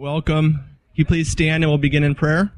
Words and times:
Welcome. 0.00 0.64
you 0.94 1.04
please 1.04 1.28
stand 1.28 1.64
and 1.64 1.72
we'll 1.72 1.76
begin 1.76 2.04
in 2.04 2.14
prayer? 2.14 2.52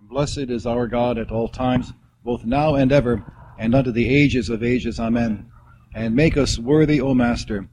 Blessed 0.00 0.48
is 0.48 0.64
our 0.64 0.86
God 0.86 1.18
at 1.18 1.30
all 1.30 1.48
times, 1.48 1.92
both 2.24 2.46
now 2.46 2.76
and 2.76 2.90
ever, 2.90 3.22
and 3.58 3.74
unto 3.74 3.92
the 3.92 4.08
ages 4.08 4.48
of 4.48 4.62
ages. 4.62 4.98
Amen. 4.98 5.50
And 5.94 6.16
make 6.16 6.38
us 6.38 6.58
worthy, 6.58 6.98
O 7.02 7.12
Master, 7.12 7.68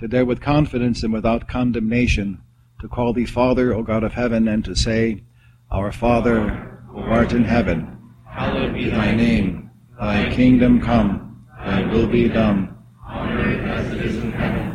to 0.00 0.08
dare 0.08 0.24
with 0.24 0.40
confidence 0.40 1.04
and 1.04 1.12
without 1.12 1.46
condemnation 1.46 2.42
to 2.80 2.88
call 2.88 3.12
thee 3.12 3.24
Father, 3.24 3.72
O 3.72 3.84
God 3.84 4.02
of 4.02 4.14
heaven, 4.14 4.48
and 4.48 4.64
to 4.64 4.74
say, 4.74 5.22
Our 5.70 5.92
Father, 5.92 6.48
who 6.88 6.98
art 6.98 7.32
in 7.32 7.44
heaven, 7.44 7.98
hallowed 8.28 8.74
be 8.74 8.90
thy 8.90 9.14
name. 9.14 9.70
Thy 9.96 10.28
kingdom 10.34 10.80
come, 10.80 11.46
thy 11.56 11.86
will 11.86 12.08
be 12.08 12.28
done, 12.28 12.76
on 13.06 13.30
earth 13.30 13.64
as 13.64 13.92
it 13.92 14.06
is 14.06 14.16
in 14.16 14.32
heaven. 14.32 14.70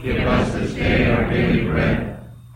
Give 0.00 0.18
us 0.18 0.52
this 0.52 0.74
day 0.74 1.10
our 1.10 1.28
daily 1.28 1.47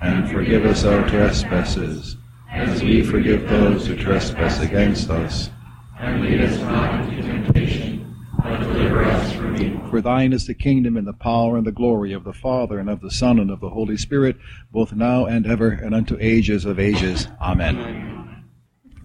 and 0.03 0.29
forgive 0.29 0.65
us 0.65 0.85
our 0.85 1.09
trespasses, 1.09 2.17
as 2.51 2.83
we 2.83 3.03
forgive 3.03 3.49
those 3.49 3.87
who 3.87 3.97
trespass 3.97 4.61
against 4.61 5.09
us. 5.11 5.51
And 5.99 6.23
lead 6.23 6.41
us 6.41 6.59
not 6.59 7.09
into 7.09 7.23
temptation, 7.23 8.17
but 8.43 8.59
deliver 8.59 9.05
us 9.05 9.33
from 9.33 9.57
evil. 9.63 9.89
For 9.89 10.01
thine 10.01 10.33
is 10.33 10.47
the 10.47 10.55
kingdom 10.55 10.97
and 10.97 11.07
the 11.07 11.13
power 11.13 11.57
and 11.57 11.65
the 11.65 11.73
glory 11.73 12.13
of 12.13 12.25
the 12.25 12.33
Father 12.33 12.81
and 12.81 12.91
of 12.91 13.01
the 13.01 13.13
Son 13.13 13.39
and 13.39 13.51
of 13.51 13.61
the 13.61 13.71
Holy 13.71 13.97
Spirit, 13.97 14.37
both 14.73 14.93
now 14.93 15.27
and 15.27 15.47
ever 15.47 15.71
and 15.71 15.95
unto 15.95 16.19
ages 16.21 16.65
of 16.65 16.81
ages. 16.81 17.29
Amen. 17.41 18.19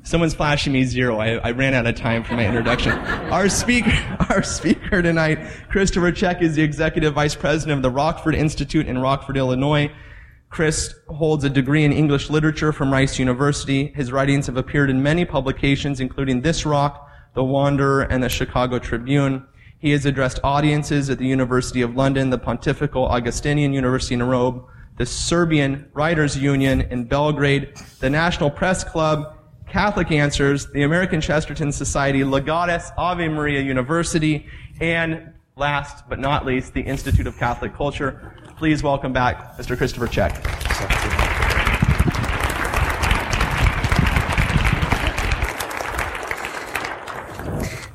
Someone's 0.02 0.34
flashing 0.34 0.74
me 0.74 0.86
zero. 0.86 1.18
I, 1.18 1.36
I, 1.36 1.52
ran 1.52 1.74
out 1.74 1.86
of 1.86 1.96
time 1.96 2.24
for 2.24 2.34
my 2.34 2.48
introduction. 2.48 2.94
Our 3.30 3.50
speaker, 3.50 3.92
our 4.30 4.42
speaker 4.42 5.02
tonight, 5.02 5.38
Christopher 5.70 6.14
Check, 6.14 6.42
is 6.42 6.56
the 6.56 6.62
executive 6.62 7.14
vice 7.14 7.36
president 7.36 7.80
of 7.80 7.84
the 7.84 7.92
Rockford 7.92 8.34
Institute 8.34 8.88
in 8.88 8.98
Rockford, 8.98 9.36
Illinois. 9.36 9.92
Chris 10.58 10.96
holds 11.10 11.44
a 11.44 11.52
degree 11.52 11.84
in 11.84 11.92
English 11.92 12.32
literature 12.32 12.74
from 12.74 12.92
Rice 12.92 13.20
University. 13.20 13.94
His 13.96 14.12
writings 14.12 14.48
have 14.48 14.58
appeared 14.58 14.90
in 14.90 15.04
many 15.04 15.24
publications, 15.24 16.00
including 16.00 16.42
This 16.42 16.66
Rock, 16.66 17.08
The 17.36 17.44
Wanderer, 17.44 18.02
and 18.02 18.24
the 18.24 18.28
Chicago 18.28 18.80
Tribune. 18.80 19.46
He 19.78 19.92
has 19.92 20.08
addressed 20.08 20.40
audiences 20.44 21.12
at 21.12 21.20
the 21.20 21.28
University 21.28 21.84
of 21.84 21.96
London, 21.96 22.32
the 22.32 22.40
Pontifical 22.40 23.06
Augustinian 23.06 23.72
University 23.72 24.16
in 24.16 24.24
Rome, 24.24 24.66
the 24.98 25.06
Serbian 25.06 25.92
Writers 25.94 26.36
Union 26.36 26.82
in 26.90 27.04
Belgrade, 27.04 27.80
the 28.00 28.10
National 28.10 28.50
Press 28.50 28.84
Club, 28.84 29.38
Catholic 29.70 30.12
Answers, 30.12 30.66
the 30.72 30.82
American 30.82 31.22
Chesterton 31.22 31.72
Society, 31.72 32.24
Legatus 32.24 32.92
Ave 32.98 33.28
Maria 33.28 33.62
University, 33.62 34.48
and 34.82 35.34
last 35.56 36.10
but 36.10 36.18
not 36.18 36.48
least, 36.48 36.74
the 36.74 36.82
Institute 36.82 37.28
of 37.28 37.38
Catholic 37.38 37.76
Culture. 37.76 38.34
Please 38.58 38.82
welcome 38.82 39.14
back 39.14 39.56
Mr. 39.58 39.78
Christopher 39.78 40.08
Check. 40.08 40.34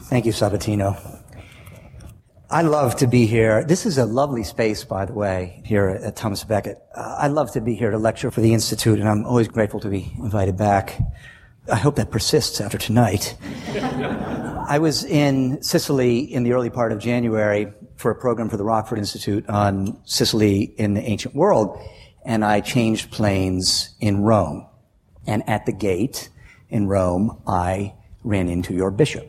Thank 0.02 0.24
you, 0.24 0.30
Sabatino. 0.30 0.96
I 2.48 2.62
love 2.62 2.94
to 2.96 3.08
be 3.08 3.26
here. 3.26 3.64
This 3.64 3.86
is 3.86 3.98
a 3.98 4.06
lovely 4.06 4.44
space, 4.44 4.84
by 4.84 5.04
the 5.04 5.12
way, 5.12 5.60
here 5.64 5.88
at 5.88 6.14
Thomas 6.14 6.44
Becket. 6.44 6.78
Uh, 6.94 7.16
I 7.18 7.26
love 7.26 7.50
to 7.52 7.60
be 7.60 7.74
here 7.74 7.90
to 7.90 7.98
lecture 7.98 8.30
for 8.30 8.40
the 8.40 8.54
Institute, 8.54 9.00
and 9.00 9.08
I'm 9.08 9.26
always 9.26 9.48
grateful 9.48 9.80
to 9.80 9.88
be 9.88 10.12
invited 10.18 10.56
back. 10.56 10.96
I 11.72 11.76
hope 11.76 11.96
that 11.96 12.12
persists 12.12 12.60
after 12.60 12.78
tonight. 12.78 13.36
I 14.68 14.78
was 14.78 15.02
in 15.02 15.60
Sicily 15.60 16.20
in 16.20 16.44
the 16.44 16.52
early 16.52 16.70
part 16.70 16.92
of 16.92 17.00
January 17.00 17.72
for 17.96 18.10
a 18.10 18.14
program 18.14 18.48
for 18.48 18.56
the 18.56 18.64
Rockford 18.64 18.98
Institute 18.98 19.48
on 19.48 19.98
Sicily 20.04 20.62
in 20.76 20.94
the 20.94 21.02
ancient 21.02 21.34
world, 21.34 21.78
and 22.24 22.44
I 22.44 22.60
changed 22.60 23.10
planes 23.10 23.94
in 24.00 24.22
Rome. 24.22 24.66
And 25.26 25.48
at 25.48 25.66
the 25.66 25.72
gate 25.72 26.30
in 26.68 26.86
Rome, 26.88 27.40
I 27.46 27.94
ran 28.24 28.48
into 28.48 28.74
your 28.74 28.90
bishop. 28.90 29.28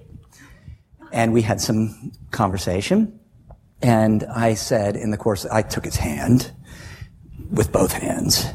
And 1.12 1.34
we 1.34 1.42
had 1.42 1.62
some 1.62 2.12
conversation, 2.32 3.20
and 3.82 4.24
I 4.24 4.56
said 4.56 4.96
in 4.96 5.12
the 5.12 5.18
course, 5.18 5.46
I 5.46 5.62
took 5.62 5.86
his 5.86 5.96
hand 5.96 6.52
with 7.52 7.72
both 7.72 7.92
hands, 7.92 8.46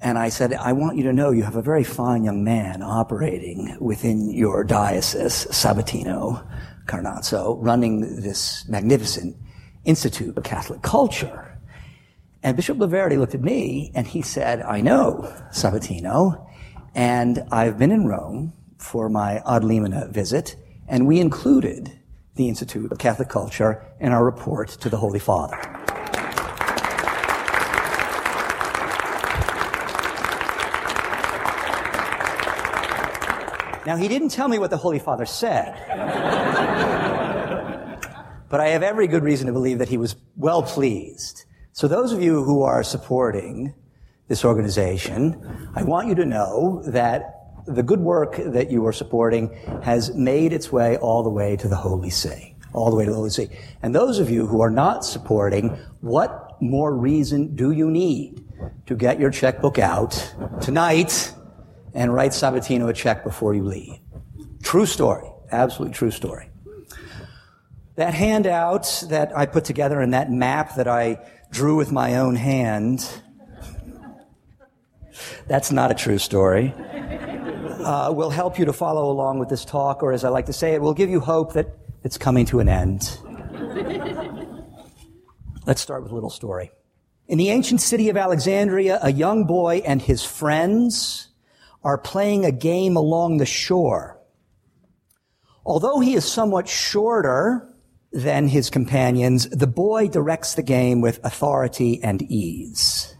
and 0.00 0.18
I 0.18 0.30
said, 0.30 0.54
I 0.54 0.72
want 0.72 0.96
you 0.96 1.02
to 1.04 1.12
know 1.12 1.30
you 1.30 1.42
have 1.42 1.56
a 1.56 1.62
very 1.62 1.84
fine 1.84 2.24
young 2.24 2.44
man 2.44 2.82
operating 2.82 3.76
within 3.80 4.30
your 4.30 4.64
diocese, 4.64 5.46
Sabatino 5.46 6.46
Carnazzo, 6.86 7.56
running 7.60 8.20
this 8.20 8.68
magnificent 8.68 9.36
Institute 9.84 10.36
of 10.36 10.44
Catholic 10.44 10.82
Culture. 10.82 11.58
And 12.42 12.56
Bishop 12.56 12.78
Loverde 12.78 13.18
looked 13.18 13.34
at 13.34 13.40
me 13.40 13.90
and 13.94 14.06
he 14.06 14.22
said, 14.22 14.60
I 14.62 14.80
know 14.80 15.32
Sabatino, 15.50 16.46
and 16.94 17.42
I've 17.50 17.78
been 17.78 17.90
in 17.90 18.06
Rome 18.06 18.52
for 18.78 19.08
my 19.08 19.36
ad 19.46 19.62
limina 19.62 20.10
visit, 20.10 20.56
and 20.86 21.06
we 21.06 21.20
included 21.20 21.98
the 22.34 22.48
Institute 22.48 22.92
of 22.92 22.98
Catholic 22.98 23.28
Culture 23.28 23.84
in 24.00 24.12
our 24.12 24.24
report 24.24 24.68
to 24.68 24.88
the 24.88 24.96
Holy 24.96 25.18
Father. 25.18 25.56
Now, 33.86 33.96
he 33.96 34.08
didn't 34.08 34.30
tell 34.30 34.48
me 34.48 34.58
what 34.58 34.70
the 34.70 34.78
Holy 34.78 34.98
Father 34.98 35.26
said. 35.26 35.74
But 38.54 38.60
I 38.60 38.68
have 38.68 38.84
every 38.84 39.08
good 39.08 39.24
reason 39.24 39.48
to 39.48 39.52
believe 39.52 39.78
that 39.80 39.88
he 39.88 39.96
was 39.96 40.14
well 40.36 40.62
pleased. 40.62 41.44
So 41.72 41.88
those 41.88 42.12
of 42.12 42.22
you 42.22 42.44
who 42.44 42.62
are 42.62 42.84
supporting 42.84 43.74
this 44.28 44.44
organization, 44.44 45.72
I 45.74 45.82
want 45.82 46.06
you 46.06 46.14
to 46.14 46.24
know 46.24 46.80
that 46.86 47.50
the 47.66 47.82
good 47.82 47.98
work 47.98 48.36
that 48.36 48.70
you 48.70 48.86
are 48.86 48.92
supporting 48.92 49.52
has 49.82 50.14
made 50.14 50.52
its 50.52 50.70
way 50.70 50.96
all 50.98 51.24
the 51.24 51.30
way 51.30 51.56
to 51.56 51.66
the 51.66 51.74
Holy 51.74 52.10
See. 52.10 52.54
All 52.72 52.90
the 52.90 52.96
way 52.96 53.04
to 53.04 53.10
the 53.10 53.16
Holy 53.16 53.30
See. 53.30 53.48
And 53.82 53.92
those 53.92 54.20
of 54.20 54.30
you 54.30 54.46
who 54.46 54.60
are 54.60 54.70
not 54.70 55.04
supporting, 55.04 55.70
what 56.00 56.56
more 56.62 56.94
reason 56.94 57.56
do 57.56 57.72
you 57.72 57.90
need 57.90 58.40
to 58.86 58.94
get 58.94 59.18
your 59.18 59.30
checkbook 59.30 59.80
out 59.80 60.32
tonight 60.60 61.34
and 61.92 62.14
write 62.14 62.30
Sabatino 62.30 62.88
a 62.88 62.92
check 62.92 63.24
before 63.24 63.52
you 63.52 63.64
leave. 63.64 63.98
True 64.62 64.86
story. 64.86 65.28
Absolutely 65.50 65.92
true 65.92 66.12
story. 66.12 66.50
That 67.96 68.12
handout 68.12 69.04
that 69.08 69.36
I 69.36 69.46
put 69.46 69.64
together 69.64 70.00
and 70.00 70.14
that 70.14 70.30
map 70.30 70.74
that 70.76 70.88
I 70.88 71.24
drew 71.52 71.76
with 71.76 71.92
my 71.92 72.16
own 72.16 72.34
hand, 72.34 73.08
that's 75.46 75.70
not 75.70 75.92
a 75.92 75.94
true 75.94 76.18
story. 76.18 76.74
Uh, 76.76 78.10
will 78.12 78.30
help 78.30 78.58
you 78.58 78.64
to 78.64 78.72
follow 78.72 79.10
along 79.10 79.38
with 79.38 79.48
this 79.48 79.64
talk, 79.64 80.02
or 80.02 80.12
as 80.12 80.24
I 80.24 80.30
like 80.30 80.46
to 80.46 80.52
say, 80.52 80.74
it 80.74 80.80
will 80.80 80.94
give 80.94 81.08
you 81.08 81.20
hope 81.20 81.52
that 81.52 81.76
it's 82.02 82.18
coming 82.18 82.46
to 82.46 82.58
an 82.58 82.68
end. 82.68 83.18
Let's 85.66 85.80
start 85.80 86.02
with 86.02 86.10
a 86.10 86.14
little 86.14 86.30
story. 86.30 86.72
In 87.28 87.38
the 87.38 87.50
ancient 87.50 87.80
city 87.80 88.08
of 88.08 88.16
Alexandria, 88.16 88.98
a 89.02 89.12
young 89.12 89.44
boy 89.44 89.82
and 89.86 90.02
his 90.02 90.24
friends 90.24 91.28
are 91.84 91.96
playing 91.96 92.44
a 92.44 92.50
game 92.50 92.96
along 92.96 93.36
the 93.36 93.46
shore. 93.46 94.18
Although 95.64 96.00
he 96.00 96.14
is 96.14 96.24
somewhat 96.24 96.68
shorter 96.68 97.73
than 98.14 98.46
his 98.46 98.70
companions, 98.70 99.48
the 99.50 99.66
boy 99.66 100.06
directs 100.06 100.54
the 100.54 100.62
game 100.62 101.00
with 101.00 101.18
authority 101.24 102.00
and 102.02 102.22
ease. 102.22 103.14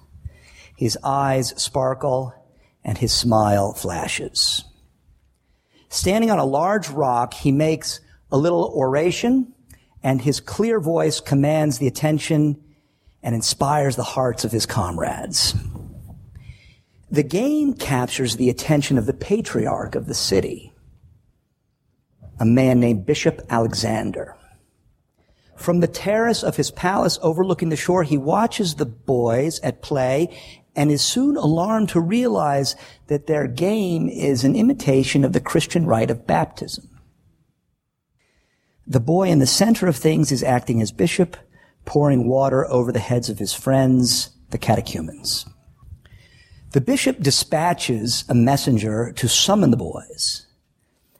His 0.76 0.96
eyes 1.02 1.52
sparkle 1.60 2.32
and 2.84 2.96
his 2.96 3.12
smile 3.12 3.72
flashes. 3.74 4.64
Standing 5.88 6.30
on 6.30 6.38
a 6.38 6.44
large 6.44 6.88
rock, 6.88 7.34
he 7.34 7.50
makes 7.50 8.00
a 8.30 8.38
little 8.38 8.72
oration 8.74 9.52
and 10.02 10.20
his 10.20 10.38
clear 10.38 10.78
voice 10.78 11.18
commands 11.18 11.78
the 11.78 11.88
attention 11.88 12.62
and 13.22 13.34
inspires 13.34 13.96
the 13.96 14.02
hearts 14.02 14.44
of 14.44 14.52
his 14.52 14.66
comrades. 14.66 15.54
The 17.10 17.22
game 17.22 17.74
captures 17.74 18.36
the 18.36 18.50
attention 18.50 18.98
of 18.98 19.06
the 19.06 19.14
patriarch 19.14 19.94
of 19.94 20.06
the 20.06 20.14
city, 20.14 20.72
a 22.38 22.44
man 22.44 22.80
named 22.80 23.06
Bishop 23.06 23.40
Alexander. 23.48 24.36
From 25.56 25.80
the 25.80 25.86
terrace 25.86 26.42
of 26.42 26.56
his 26.56 26.70
palace 26.70 27.18
overlooking 27.22 27.68
the 27.68 27.76
shore, 27.76 28.02
he 28.02 28.18
watches 28.18 28.74
the 28.74 28.86
boys 28.86 29.60
at 29.60 29.82
play 29.82 30.36
and 30.76 30.90
is 30.90 31.02
soon 31.02 31.36
alarmed 31.36 31.88
to 31.90 32.00
realize 32.00 32.74
that 33.06 33.26
their 33.26 33.46
game 33.46 34.08
is 34.08 34.44
an 34.44 34.56
imitation 34.56 35.24
of 35.24 35.32
the 35.32 35.40
Christian 35.40 35.86
rite 35.86 36.10
of 36.10 36.26
baptism. 36.26 36.88
The 38.86 39.00
boy 39.00 39.28
in 39.28 39.38
the 39.38 39.46
center 39.46 39.86
of 39.86 39.96
things 39.96 40.32
is 40.32 40.42
acting 40.42 40.82
as 40.82 40.92
bishop, 40.92 41.36
pouring 41.84 42.26
water 42.26 42.68
over 42.70 42.92
the 42.92 42.98
heads 42.98 43.28
of 43.28 43.38
his 43.38 43.54
friends, 43.54 44.30
the 44.50 44.58
catechumens. 44.58 45.46
The 46.72 46.80
bishop 46.80 47.20
dispatches 47.20 48.24
a 48.28 48.34
messenger 48.34 49.12
to 49.12 49.28
summon 49.28 49.70
the 49.70 49.76
boys. 49.76 50.46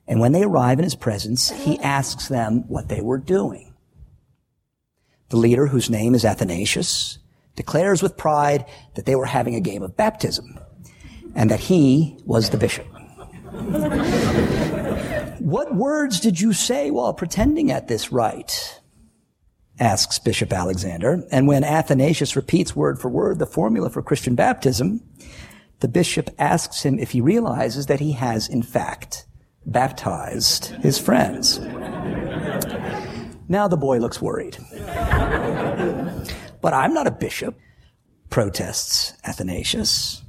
And 0.06 0.20
when 0.20 0.32
they 0.32 0.42
arrive 0.42 0.78
in 0.78 0.84
his 0.84 0.96
presence, 0.96 1.50
he 1.50 1.78
asks 1.78 2.28
them 2.28 2.64
what 2.68 2.88
they 2.88 3.00
were 3.00 3.18
doing. 3.18 3.73
The 5.34 5.40
leader, 5.40 5.66
whose 5.66 5.90
name 5.90 6.14
is 6.14 6.24
Athanasius, 6.24 7.18
declares 7.56 8.04
with 8.04 8.16
pride 8.16 8.66
that 8.94 9.04
they 9.04 9.16
were 9.16 9.26
having 9.26 9.56
a 9.56 9.60
game 9.60 9.82
of 9.82 9.96
baptism 9.96 10.60
and 11.34 11.50
that 11.50 11.58
he 11.58 12.16
was 12.24 12.50
the 12.50 12.56
bishop. 12.56 12.86
what 15.40 15.74
words 15.74 16.20
did 16.20 16.40
you 16.40 16.52
say 16.52 16.92
while 16.92 17.12
pretending 17.12 17.72
at 17.72 17.88
this 17.88 18.12
rite? 18.12 18.80
asks 19.80 20.20
Bishop 20.20 20.52
Alexander. 20.52 21.24
And 21.32 21.48
when 21.48 21.64
Athanasius 21.64 22.36
repeats 22.36 22.76
word 22.76 23.00
for 23.00 23.08
word 23.08 23.40
the 23.40 23.46
formula 23.46 23.90
for 23.90 24.02
Christian 24.02 24.36
baptism, 24.36 25.02
the 25.80 25.88
bishop 25.88 26.30
asks 26.38 26.84
him 26.84 26.96
if 27.00 27.10
he 27.10 27.20
realizes 27.20 27.86
that 27.86 27.98
he 27.98 28.12
has, 28.12 28.46
in 28.48 28.62
fact, 28.62 29.26
baptized 29.66 30.66
his 30.66 30.96
friends. 30.96 31.58
Now 33.48 33.68
the 33.68 33.76
boy 33.76 33.98
looks 33.98 34.22
worried. 34.22 34.56
but 36.60 36.72
I'm 36.72 36.94
not 36.94 37.06
a 37.06 37.10
bishop, 37.10 37.58
protests 38.30 39.12
Athanasius. 39.24 40.22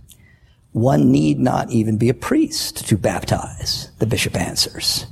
One 0.71 1.11
need 1.11 1.39
not 1.39 1.71
even 1.71 1.97
be 1.97 2.09
a 2.09 2.13
priest 2.13 2.87
to 2.89 2.97
baptize, 2.97 3.91
the 3.99 4.05
bishop 4.05 4.35
answers. 4.35 5.05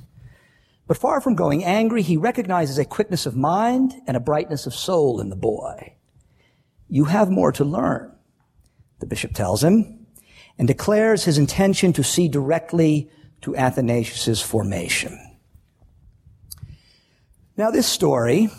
But 0.88 0.98
far 0.98 1.22
from 1.22 1.36
going 1.36 1.64
angry, 1.64 2.02
he 2.02 2.18
recognizes 2.18 2.78
a 2.78 2.86
quickness 2.86 3.26
of 3.26 3.38
mind 3.38 3.96
and 4.06 4.18
a 4.18 4.20
brightness 4.20 4.66
of 4.68 4.76
soul 4.76 5.22
in 5.22 5.30
the 5.30 5.38
boy. 5.38 5.96
You 6.90 7.06
have 7.06 7.30
more 7.30 7.54
to 7.54 7.64
learn, 7.64 8.12
the 9.00 9.06
bishop 9.06 9.34
tells 9.34 9.64
him, 9.64 10.06
and 10.58 10.68
declares 10.68 11.24
his 11.24 11.38
intention 11.38 11.94
to 11.94 12.04
see 12.04 12.28
directly 12.28 13.10
to 13.42 13.56
Athanasius' 13.56 14.42
formation. 14.42 15.18
Now, 17.56 17.70
this 17.70 17.86
story, 17.86 18.50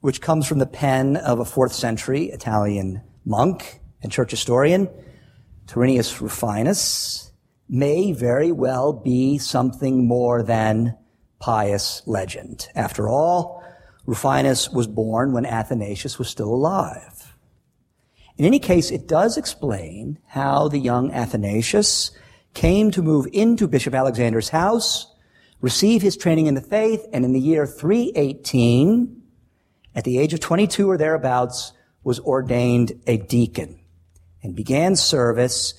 which 0.00 0.20
comes 0.20 0.46
from 0.46 0.60
the 0.60 0.66
pen 0.66 1.16
of 1.16 1.40
a 1.40 1.44
fourth 1.44 1.72
century 1.72 2.26
Italian 2.26 3.02
monk 3.24 3.80
and 4.00 4.12
church 4.12 4.30
historian, 4.30 4.88
Tyrannius 5.66 6.20
Rufinus, 6.20 7.32
may 7.68 8.12
very 8.12 8.52
well 8.52 8.92
be 8.92 9.38
something 9.38 10.06
more 10.06 10.44
than 10.44 10.96
pious 11.40 12.00
legend. 12.06 12.68
After 12.76 13.08
all, 13.08 13.60
Rufinus 14.06 14.70
was 14.70 14.86
born 14.86 15.32
when 15.32 15.44
Athanasius 15.44 16.16
was 16.16 16.28
still 16.28 16.54
alive. 16.54 17.36
In 18.36 18.44
any 18.44 18.60
case, 18.60 18.92
it 18.92 19.08
does 19.08 19.36
explain 19.36 20.20
how 20.28 20.68
the 20.68 20.78
young 20.78 21.10
Athanasius 21.10 22.12
came 22.54 22.92
to 22.92 23.02
move 23.02 23.26
into 23.32 23.66
Bishop 23.66 23.94
Alexander's 23.94 24.50
house 24.50 25.12
receive 25.60 26.02
his 26.02 26.16
training 26.16 26.46
in 26.46 26.54
the 26.54 26.60
faith, 26.60 27.06
and 27.12 27.24
in 27.24 27.32
the 27.32 27.40
year 27.40 27.66
318, 27.66 29.22
at 29.94 30.04
the 30.04 30.18
age 30.18 30.32
of 30.32 30.40
22 30.40 30.90
or 30.90 30.96
thereabouts, 30.96 31.72
was 32.04 32.20
ordained 32.20 32.92
a 33.06 33.16
deacon 33.16 33.80
and 34.42 34.54
began 34.54 34.94
service 34.94 35.74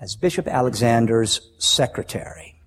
as 0.00 0.16
Bishop 0.16 0.48
Alexander's 0.48 1.52
secretary. 1.58 2.60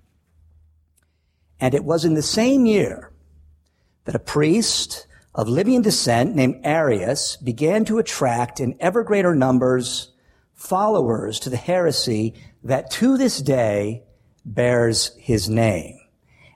And 1.60 1.74
it 1.74 1.84
was 1.84 2.04
in 2.04 2.14
the 2.14 2.22
same 2.22 2.66
year 2.66 3.10
that 4.04 4.14
a 4.14 4.20
priest 4.20 5.06
of 5.34 5.48
Libyan 5.48 5.82
descent 5.82 6.34
named 6.34 6.60
Arius 6.64 7.36
began 7.36 7.84
to 7.86 7.98
attract 7.98 8.60
in 8.60 8.76
ever 8.80 9.02
greater 9.02 9.34
numbers 9.34 10.12
followers 10.52 11.40
to 11.40 11.50
the 11.50 11.56
heresy 11.56 12.34
that 12.62 12.90
to 12.90 13.18
this 13.18 13.42
day 13.42 14.02
bears 14.44 15.14
his 15.18 15.48
name 15.48 15.98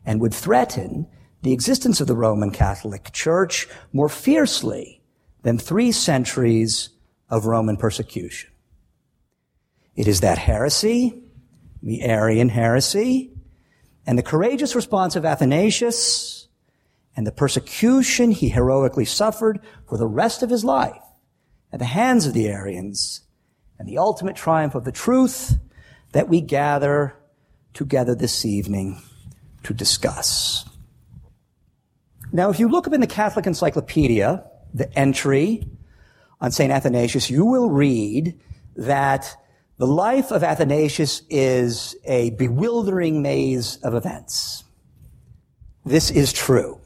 and 0.04 0.20
would 0.20 0.34
threaten 0.34 1.06
the 1.42 1.52
existence 1.52 2.00
of 2.00 2.06
the 2.06 2.16
Roman 2.16 2.50
Catholic 2.50 3.12
Church 3.12 3.68
more 3.92 4.08
fiercely 4.08 5.02
than 5.42 5.58
three 5.58 5.92
centuries 5.92 6.90
of 7.30 7.46
Roman 7.46 7.76
persecution. 7.76 8.50
It 9.94 10.08
is 10.08 10.20
that 10.20 10.38
heresy, 10.38 11.22
the 11.82 12.02
Arian 12.02 12.48
heresy, 12.48 13.32
and 14.06 14.18
the 14.18 14.22
courageous 14.22 14.74
response 14.74 15.16
of 15.16 15.24
Athanasius 15.24 16.48
and 17.16 17.26
the 17.26 17.32
persecution 17.32 18.30
he 18.30 18.48
heroically 18.48 19.04
suffered 19.04 19.60
for 19.88 19.98
the 19.98 20.06
rest 20.06 20.42
of 20.42 20.50
his 20.50 20.64
life 20.64 21.02
at 21.72 21.78
the 21.78 21.84
hands 21.84 22.26
of 22.26 22.32
the 22.32 22.48
Arians 22.48 23.22
and 23.78 23.88
the 23.88 23.98
ultimate 23.98 24.36
triumph 24.36 24.74
of 24.74 24.84
the 24.84 24.92
truth 24.92 25.58
that 26.12 26.28
we 26.28 26.40
gather 26.40 27.14
together 27.74 28.14
this 28.14 28.44
evening 28.44 29.02
to 29.64 29.74
discuss. 29.74 30.64
Now, 32.32 32.50
if 32.50 32.60
you 32.60 32.68
look 32.68 32.86
up 32.86 32.92
in 32.92 33.00
the 33.00 33.06
Catholic 33.06 33.46
Encyclopedia, 33.46 34.44
the 34.74 34.98
entry 34.98 35.66
on 36.40 36.50
St. 36.50 36.70
Athanasius, 36.70 37.30
you 37.30 37.44
will 37.44 37.70
read 37.70 38.38
that 38.76 39.36
the 39.78 39.86
life 39.86 40.30
of 40.30 40.42
Athanasius 40.42 41.22
is 41.30 41.96
a 42.04 42.30
bewildering 42.30 43.22
maze 43.22 43.76
of 43.82 43.94
events. 43.94 44.64
This 45.84 46.10
is 46.10 46.32
true. 46.32 46.80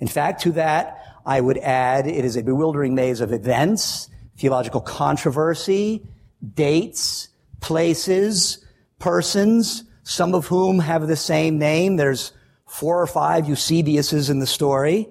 In 0.00 0.08
fact, 0.08 0.42
to 0.42 0.52
that, 0.52 1.02
I 1.26 1.40
would 1.40 1.58
add 1.58 2.06
it 2.06 2.24
is 2.24 2.36
a 2.36 2.42
bewildering 2.42 2.94
maze 2.94 3.20
of 3.20 3.32
events, 3.32 4.08
theological 4.38 4.80
controversy, 4.80 6.06
dates, 6.54 7.28
places, 7.60 8.64
persons, 8.98 9.84
some 10.08 10.34
of 10.34 10.46
whom 10.46 10.78
have 10.78 11.06
the 11.06 11.16
same 11.16 11.58
name. 11.58 11.96
There's 11.96 12.32
four 12.66 13.00
or 13.00 13.06
five 13.06 13.44
Eusebiuses 13.44 14.30
in 14.30 14.38
the 14.38 14.46
story. 14.46 15.06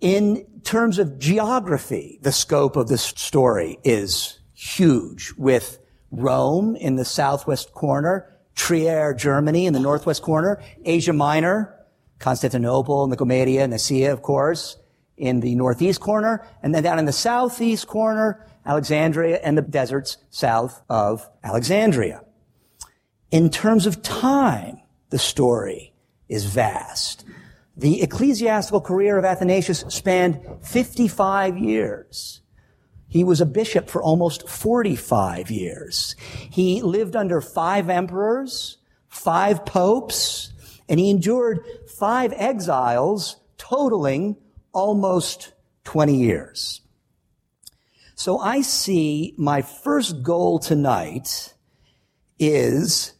In 0.00 0.46
terms 0.64 0.98
of 0.98 1.18
geography, 1.18 2.18
the 2.22 2.32
scope 2.32 2.76
of 2.76 2.88
this 2.88 3.02
story 3.02 3.78
is 3.84 4.40
huge 4.54 5.34
with 5.36 5.78
Rome 6.10 6.76
in 6.76 6.96
the 6.96 7.04
southwest 7.04 7.74
corner, 7.74 8.34
Trier, 8.54 9.12
Germany 9.12 9.66
in 9.66 9.74
the 9.74 9.80
northwest 9.80 10.22
corner, 10.22 10.62
Asia 10.86 11.12
Minor, 11.12 11.74
Constantinople, 12.20 13.06
Nicomedia, 13.06 13.68
Nicaea, 13.68 14.14
of 14.14 14.22
course, 14.22 14.78
in 15.18 15.40
the 15.40 15.54
northeast 15.54 16.00
corner, 16.00 16.46
and 16.62 16.74
then 16.74 16.82
down 16.82 16.98
in 16.98 17.04
the 17.04 17.12
southeast 17.12 17.86
corner, 17.86 18.46
Alexandria 18.64 19.40
and 19.42 19.58
the 19.58 19.62
deserts 19.62 20.16
south 20.30 20.80
of 20.88 21.28
Alexandria. 21.44 22.22
In 23.30 23.50
terms 23.50 23.86
of 23.86 24.02
time, 24.02 24.80
the 25.10 25.18
story 25.18 25.92
is 26.28 26.46
vast. 26.46 27.24
The 27.76 28.02
ecclesiastical 28.02 28.80
career 28.80 29.18
of 29.18 29.24
Athanasius 29.24 29.84
spanned 29.88 30.40
55 30.62 31.58
years. 31.58 32.40
He 33.06 33.24
was 33.24 33.40
a 33.40 33.46
bishop 33.46 33.88
for 33.88 34.02
almost 34.02 34.48
45 34.48 35.50
years. 35.50 36.16
He 36.50 36.82
lived 36.82 37.16
under 37.16 37.40
five 37.40 37.90
emperors, 37.90 38.78
five 39.08 39.64
popes, 39.64 40.52
and 40.88 40.98
he 40.98 41.10
endured 41.10 41.60
five 41.98 42.32
exiles, 42.36 43.36
totaling 43.58 44.36
almost 44.72 45.52
20 45.84 46.16
years. 46.16 46.80
So 48.14 48.38
I 48.38 48.62
see 48.62 49.34
my 49.36 49.62
first 49.62 50.22
goal 50.22 50.58
tonight 50.58 51.54
is 52.38 53.14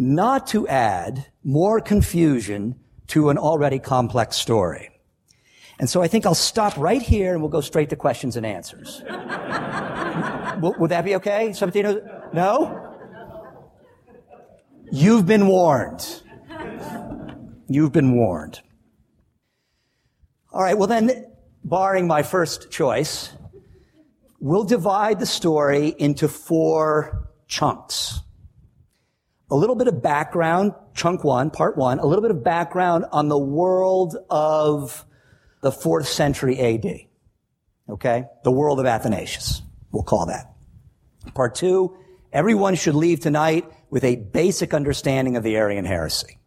not 0.00 0.46
to 0.46 0.66
add 0.66 1.26
more 1.44 1.78
confusion 1.78 2.74
to 3.06 3.28
an 3.28 3.36
already 3.36 3.78
complex 3.78 4.36
story. 4.36 4.88
And 5.78 5.90
so 5.90 6.00
I 6.02 6.08
think 6.08 6.24
I'll 6.24 6.34
stop 6.34 6.76
right 6.78 7.02
here 7.02 7.32
and 7.32 7.42
we'll 7.42 7.50
go 7.50 7.60
straight 7.60 7.90
to 7.90 7.96
questions 7.96 8.36
and 8.36 8.46
answers. 8.46 9.02
would 10.60 10.90
that 10.90 11.04
be 11.04 11.16
okay? 11.16 11.50
Sabatino? 11.50 12.32
No? 12.32 12.96
You've 14.90 15.26
been 15.26 15.46
warned. 15.46 16.22
You've 17.68 17.92
been 17.92 18.16
warned. 18.16 18.60
All 20.52 20.62
right, 20.62 20.76
well 20.76 20.88
then, 20.88 21.26
barring 21.62 22.06
my 22.06 22.22
first 22.22 22.70
choice, 22.70 23.32
we'll 24.40 24.64
divide 24.64 25.20
the 25.20 25.26
story 25.26 25.94
into 25.98 26.26
four 26.26 27.28
chunks 27.46 28.20
a 29.50 29.56
little 29.56 29.76
bit 29.76 29.88
of 29.88 30.02
background, 30.02 30.72
chunk 30.94 31.24
one, 31.24 31.50
part 31.50 31.76
one, 31.76 31.98
a 31.98 32.06
little 32.06 32.22
bit 32.22 32.30
of 32.30 32.44
background 32.44 33.04
on 33.10 33.28
the 33.28 33.38
world 33.38 34.16
of 34.30 35.04
the 35.60 35.72
fourth 35.72 36.08
century 36.08 36.58
AD. 36.58 36.86
Okay? 37.88 38.24
The 38.44 38.52
world 38.52 38.78
of 38.78 38.86
Athanasius. 38.86 39.62
We'll 39.90 40.04
call 40.04 40.26
that. 40.26 40.52
Part 41.34 41.56
two, 41.56 41.96
everyone 42.32 42.76
should 42.76 42.94
leave 42.94 43.20
tonight 43.20 43.68
with 43.90 44.04
a 44.04 44.16
basic 44.16 44.72
understanding 44.72 45.36
of 45.36 45.42
the 45.42 45.56
Arian 45.56 45.84
heresy. 45.84 46.38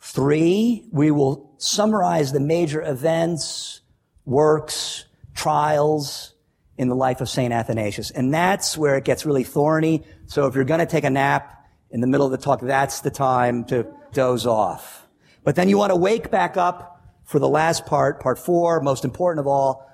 Three, 0.00 0.86
we 0.92 1.10
will 1.10 1.54
summarize 1.58 2.32
the 2.32 2.40
major 2.40 2.82
events, 2.82 3.80
works, 4.24 5.06
trials 5.34 6.34
in 6.76 6.88
the 6.88 6.94
life 6.94 7.20
of 7.20 7.28
St. 7.28 7.52
Athanasius. 7.52 8.10
And 8.10 8.32
that's 8.32 8.78
where 8.78 8.96
it 8.96 9.04
gets 9.04 9.26
really 9.26 9.42
thorny. 9.42 10.04
So 10.26 10.46
if 10.46 10.54
you're 10.54 10.64
going 10.64 10.80
to 10.80 10.86
take 10.86 11.04
a 11.04 11.10
nap, 11.10 11.57
in 11.90 12.00
the 12.00 12.06
middle 12.06 12.26
of 12.26 12.32
the 12.32 12.38
talk, 12.38 12.60
that's 12.60 13.00
the 13.00 13.10
time 13.10 13.64
to 13.64 13.86
doze 14.12 14.46
off. 14.46 15.06
But 15.44 15.56
then 15.56 15.68
you 15.68 15.78
want 15.78 15.90
to 15.90 15.96
wake 15.96 16.30
back 16.30 16.56
up 16.56 17.02
for 17.24 17.38
the 17.38 17.48
last 17.48 17.86
part, 17.86 18.20
part 18.20 18.38
four, 18.38 18.80
most 18.80 19.04
important 19.04 19.40
of 19.40 19.46
all, 19.46 19.88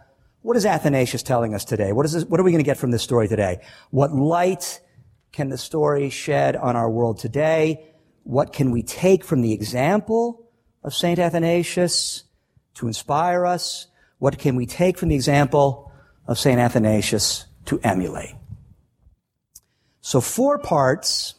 What 0.45 0.59
is 0.59 0.67
Athanasius 0.67 1.23
telling 1.23 1.55
us 1.55 1.65
today? 1.65 1.93
What 1.93 2.05
is 2.05 2.13
this, 2.13 2.25
what 2.27 2.39
are 2.39 2.43
we 2.43 2.51
going 2.51 2.63
to 2.63 2.69
get 2.69 2.77
from 2.77 2.91
this 2.91 3.03
story 3.03 3.29
today? 3.29 3.63
What 3.91 4.13
light 4.13 4.79
can 5.33 5.49
the 5.49 5.57
story 5.57 6.11
shed 6.11 6.55
on 6.55 6.77
our 6.77 6.91
world 6.91 7.19
today? 7.19 7.87
What 8.25 8.53
can 8.53 8.71
we 8.71 8.83
take 8.83 9.25
from 9.25 9.41
the 9.41 9.55
example 9.55 10.47
of 10.83 10.95
St. 10.95 11.19
Athanasius 11.19 12.25
to 12.75 12.87
inspire 12.87 13.47
us? 13.47 13.87
What 14.19 14.39
can 14.39 14.55
we 14.55 14.67
take 14.67 14.99
from 14.99 15.09
the 15.09 15.15
example 15.15 15.91
of 16.29 16.39
St. 16.39 16.61
Athanasius 16.61 17.47
to 17.65 17.81
emulate? 17.81 18.35
So 20.03 20.21
four 20.21 20.59
parts, 20.59 21.37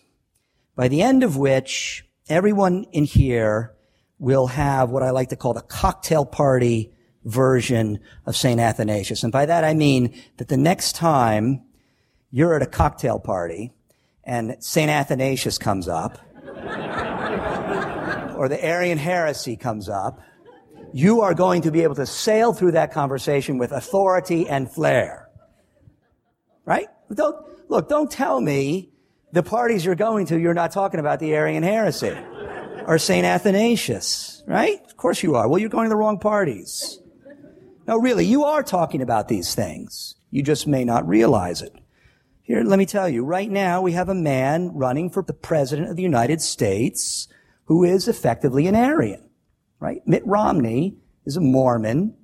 by 0.76 0.88
the 0.88 1.02
end 1.02 1.24
of 1.24 1.38
which 1.38 2.06
everyone 2.30 2.86
in 2.92 3.06
here 3.06 3.74
will 4.20 4.48
have 4.48 4.90
what 4.90 5.04
I 5.04 5.12
like 5.12 5.30
to 5.30 5.36
call 5.36 5.54
the 5.54 5.62
cocktail 5.62 6.26
party 6.26 6.92
version 7.24 8.00
of 8.26 8.36
St. 8.36 8.60
Athanasius. 8.60 9.24
And 9.24 9.32
by 9.32 9.46
that 9.46 9.64
I 9.64 9.74
mean 9.74 10.14
that 10.38 10.48
the 10.48 10.58
next 10.58 10.96
time 10.96 11.64
you're 12.32 12.56
at 12.56 12.62
a 12.62 12.68
cocktail 12.68 13.20
party 13.20 13.72
and 14.24 14.58
St. 14.60 14.90
Athanasius 14.90 15.58
comes 15.58 15.88
up, 15.88 16.18
or 18.36 18.50
the 18.50 18.60
Arian 18.62 18.98
heresy 18.98 19.56
comes 19.56 19.88
up, 19.88 20.20
you 20.94 21.22
are 21.22 21.34
going 21.34 21.62
to 21.64 21.72
be 21.72 21.84
able 21.84 21.96
to 21.96 22.06
sail 22.06 22.54
through 22.54 22.72
that 22.72 22.92
conversation 22.92 23.58
with 23.58 23.72
authority 23.72 24.48
and 24.48 24.72
flair. 24.72 25.30
Right? 26.66 26.88
Don't, 27.14 27.36
look, 27.70 27.90
don't 27.90 28.10
tell 28.10 28.42
me 28.42 28.92
the 29.36 29.44
parties 29.44 29.84
you're 29.84 29.96
going 29.96 30.26
to, 30.28 30.40
you're 30.40 30.54
not 30.54 30.72
talking 30.72 31.02
about 31.02 31.20
the 31.20 31.34
Arian 31.36 31.62
heresy 31.62 32.16
or 32.88 32.98
St. 32.98 33.26
Athanasius, 33.26 34.42
right? 34.48 34.82
Of 34.86 34.96
course 34.96 35.22
you 35.22 35.36
are. 35.36 35.50
Well, 35.50 35.60
you're 35.60 35.68
going 35.68 35.84
to 35.84 35.90
the 35.90 35.98
wrong 35.98 36.20
parties. 36.20 37.02
No, 37.86 37.98
really, 37.98 38.26
you 38.26 38.46
are 38.46 38.64
talking 38.64 39.02
about 39.02 39.28
these 39.28 39.54
things. 39.54 40.16
You 40.32 40.42
just 40.42 40.68
may 40.68 40.86
not 40.86 41.06
realize 41.06 41.62
it. 41.62 41.74
Here, 42.44 42.64
let 42.64 42.80
me 42.80 42.86
tell 42.86 43.10
you, 43.10 43.26
right 43.26 43.52
now 43.52 43.82
we 43.82 43.92
have 43.92 44.08
a 44.08 44.16
man 44.16 44.72
running 44.74 45.10
for 45.10 45.22
the 45.22 45.34
president 45.34 45.90
of 45.90 45.98
the 45.98 46.04
United 46.04 46.42
States 46.42 47.28
who 47.66 47.84
is 47.84 48.08
effectively 48.08 48.68
an 48.68 48.76
Arian, 48.76 49.30
right? 49.82 50.02
Mitt 50.06 50.26
Romney 50.26 50.96
is 51.26 51.36
a 51.36 51.42
Mormon, 51.42 52.16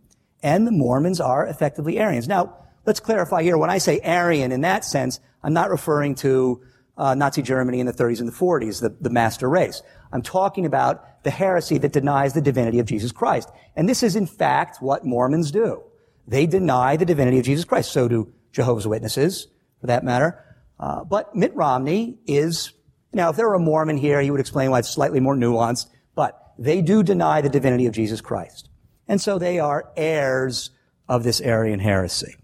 and 0.41 0.65
the 0.65 0.71
Mormons 0.71 1.19
are 1.19 1.45
effectively 1.45 1.99
Arians. 1.99 2.29
Now, 2.29 2.55
let's 2.85 3.01
clarify 3.01 3.43
here. 3.43 3.57
When 3.57 3.69
I 3.69 3.79
say 3.79 3.99
Arian 3.99 4.53
in 4.53 4.61
that 4.61 4.85
sense, 4.85 5.19
I'm 5.43 5.53
not 5.53 5.71
referring 5.71 6.15
to 6.15 6.61
uh, 6.97 7.15
Nazi 7.15 7.41
Germany 7.41 7.79
in 7.79 7.85
the 7.85 7.93
30s 7.93 8.19
and 8.19 8.27
the 8.27 8.33
40s, 8.33 8.81
the, 8.81 8.95
the 9.01 9.09
master 9.09 9.49
race. 9.49 9.81
I'm 10.11 10.21
talking 10.21 10.65
about 10.65 11.23
the 11.23 11.31
heresy 11.31 11.77
that 11.79 11.93
denies 11.93 12.33
the 12.33 12.41
divinity 12.41 12.79
of 12.79 12.85
Jesus 12.85 13.11
Christ. 13.11 13.49
And 13.75 13.87
this 13.87 14.03
is 14.03 14.15
in 14.15 14.27
fact 14.27 14.81
what 14.81 15.05
Mormons 15.05 15.51
do. 15.51 15.83
They 16.27 16.45
deny 16.45 16.97
the 16.97 17.05
divinity 17.05 17.39
of 17.39 17.45
Jesus 17.45 17.65
Christ. 17.65 17.91
So 17.91 18.07
do 18.07 18.31
Jehovah's 18.51 18.87
Witnesses, 18.87 19.47
for 19.79 19.87
that 19.87 20.03
matter. 20.03 20.43
Uh, 20.79 21.03
but 21.03 21.35
Mitt 21.35 21.55
Romney 21.55 22.19
is, 22.25 22.73
now 23.13 23.29
if 23.29 23.35
there 23.35 23.47
were 23.47 23.55
a 23.55 23.59
Mormon 23.59 23.97
here, 23.97 24.21
he 24.21 24.31
would 24.31 24.39
explain 24.39 24.71
why 24.71 24.79
it's 24.79 24.89
slightly 24.89 25.19
more 25.19 25.35
nuanced, 25.35 25.87
but 26.15 26.53
they 26.57 26.81
do 26.81 27.03
deny 27.03 27.41
the 27.41 27.49
divinity 27.49 27.85
of 27.85 27.93
Jesus 27.93 28.21
Christ. 28.21 28.69
And 29.07 29.19
so 29.21 29.37
they 29.37 29.59
are 29.59 29.91
heirs 29.95 30.71
of 31.07 31.23
this 31.23 31.41
Arian 31.41 31.79
heresy. 31.79 32.35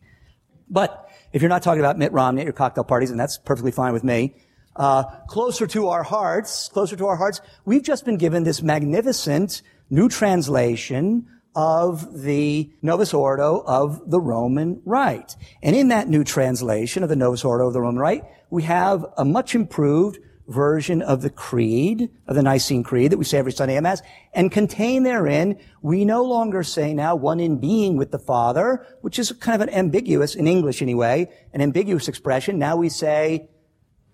But 0.70 1.07
if 1.38 1.44
you're 1.44 1.50
not 1.50 1.62
talking 1.62 1.82
about 1.82 2.00
Mitt 2.00 2.12
Romney 2.14 2.42
at 2.42 2.46
your 2.46 2.54
cocktail 2.54 2.84
parties, 2.84 3.12
and 3.12 3.20
that's 3.20 3.38
perfectly 3.38 3.70
fine 3.72 3.94
with 3.94 4.04
me, 4.04 4.34
uh, 4.76 5.04
closer 5.28 5.68
to 5.68 5.90
our 5.90 6.02
hearts, 6.02 6.68
closer 6.70 6.96
to 6.96 7.06
our 7.06 7.16
hearts, 7.16 7.42
we've 7.64 7.84
just 7.84 8.06
been 8.06 8.18
given 8.18 8.44
this 8.44 8.64
magnificent 8.64 9.62
new 9.92 10.10
translation 10.10 11.28
of 11.56 12.24
the 12.24 12.72
Novus 12.82 13.14
Ordo 13.14 13.64
of 13.68 14.10
the 14.10 14.20
Roman 14.20 14.82
Rite. 14.84 15.36
And 15.62 15.76
in 15.76 15.90
that 15.90 16.08
new 16.08 16.24
translation 16.24 17.04
of 17.04 17.10
the 17.10 17.16
Novus 17.16 17.46
Ordo 17.46 17.68
of 17.68 17.74
the 17.74 17.82
Roman 17.82 18.02
Rite, 18.02 18.24
we 18.50 18.64
have 18.64 19.06
a 19.16 19.24
much 19.24 19.54
improved 19.54 20.18
version 20.48 21.02
of 21.02 21.22
the 21.22 21.30
creed, 21.30 22.10
of 22.28 22.36
the 22.36 22.44
Nicene 22.44 22.84
Creed 22.84 23.12
that 23.12 23.18
we 23.18 23.26
say 23.26 23.38
every 23.38 23.52
Sunday 23.52 23.76
at 23.76 23.84
Mass, 23.84 24.02
and 24.34 24.52
contain 24.52 25.04
therein, 25.04 25.60
we 25.82 26.06
no 26.06 26.24
longer 26.24 26.64
say 26.64 26.94
now 26.94 27.16
one 27.16 27.40
in 27.40 27.58
being 27.58 27.98
with 27.98 28.12
the 28.12 28.20
Father, 28.20 28.86
which 29.02 29.20
is 29.20 29.32
kind 29.34 29.62
of 29.62 29.68
an 29.68 29.74
ambiguous, 29.74 30.36
in 30.36 30.48
English 30.48 30.82
anyway, 30.82 31.30
an 31.54 31.62
ambiguous 31.62 32.08
expression. 32.08 32.58
Now 32.58 32.78
we 32.78 32.90
say 32.90 33.50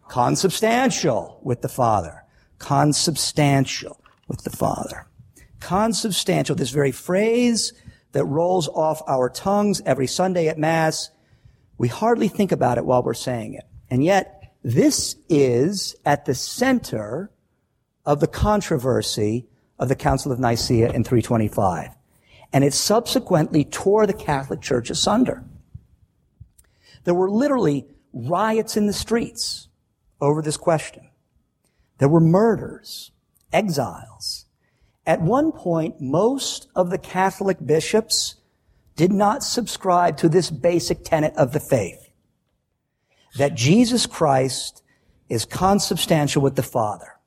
consubstantial 0.07 1.39
with 1.43 1.61
the 1.61 1.69
Father. 1.69 2.23
Consubstantial 2.57 4.01
with 4.27 4.43
the 4.43 4.49
Father. 4.49 5.07
Consubstantial, 5.59 6.55
this 6.55 6.71
very 6.71 6.91
phrase 6.91 7.73
that 8.11 8.25
rolls 8.25 8.67
off 8.69 9.01
our 9.07 9.29
tongues 9.29 9.81
every 9.85 10.07
Sunday 10.07 10.47
at 10.47 10.57
Mass, 10.57 11.09
we 11.77 11.87
hardly 11.87 12.27
think 12.27 12.51
about 12.51 12.77
it 12.77 12.85
while 12.85 13.03
we're 13.03 13.13
saying 13.13 13.55
it. 13.55 13.63
And 13.89 14.03
yet, 14.03 14.42
this 14.63 15.17
is 15.27 15.95
at 16.05 16.25
the 16.25 16.33
center 16.33 17.31
of 18.05 18.19
the 18.19 18.27
controversy 18.27 19.47
of 19.77 19.89
the 19.89 19.95
Council 19.95 20.31
of 20.31 20.39
Nicaea 20.39 20.91
in 20.91 21.03
325. 21.03 21.89
And 22.53 22.63
it 22.63 22.73
subsequently 22.73 23.65
tore 23.65 24.07
the 24.07 24.13
Catholic 24.13 24.61
Church 24.61 24.89
asunder. 24.89 25.43
There 27.03 27.13
were 27.13 27.29
literally 27.29 27.85
riots 28.13 28.77
in 28.77 28.85
the 28.85 28.93
streets 28.93 29.67
over 30.21 30.41
this 30.41 30.57
question. 30.57 31.09
There 31.97 32.07
were 32.07 32.19
murders, 32.19 33.11
exiles. 33.51 34.45
At 35.05 35.21
one 35.21 35.51
point, 35.51 35.99
most 35.99 36.67
of 36.75 36.89
the 36.89 36.97
Catholic 36.97 37.57
bishops 37.65 38.35
did 38.95 39.11
not 39.11 39.43
subscribe 39.43 40.17
to 40.17 40.29
this 40.29 40.49
basic 40.49 41.03
tenet 41.03 41.35
of 41.35 41.51
the 41.51 41.59
faith. 41.59 42.02
That 43.37 43.55
Jesus 43.55 44.05
Christ 44.05 44.83
is 45.29 45.45
consubstantial 45.45 46.41
with 46.41 46.55
the 46.55 46.63
Father. 46.63 47.19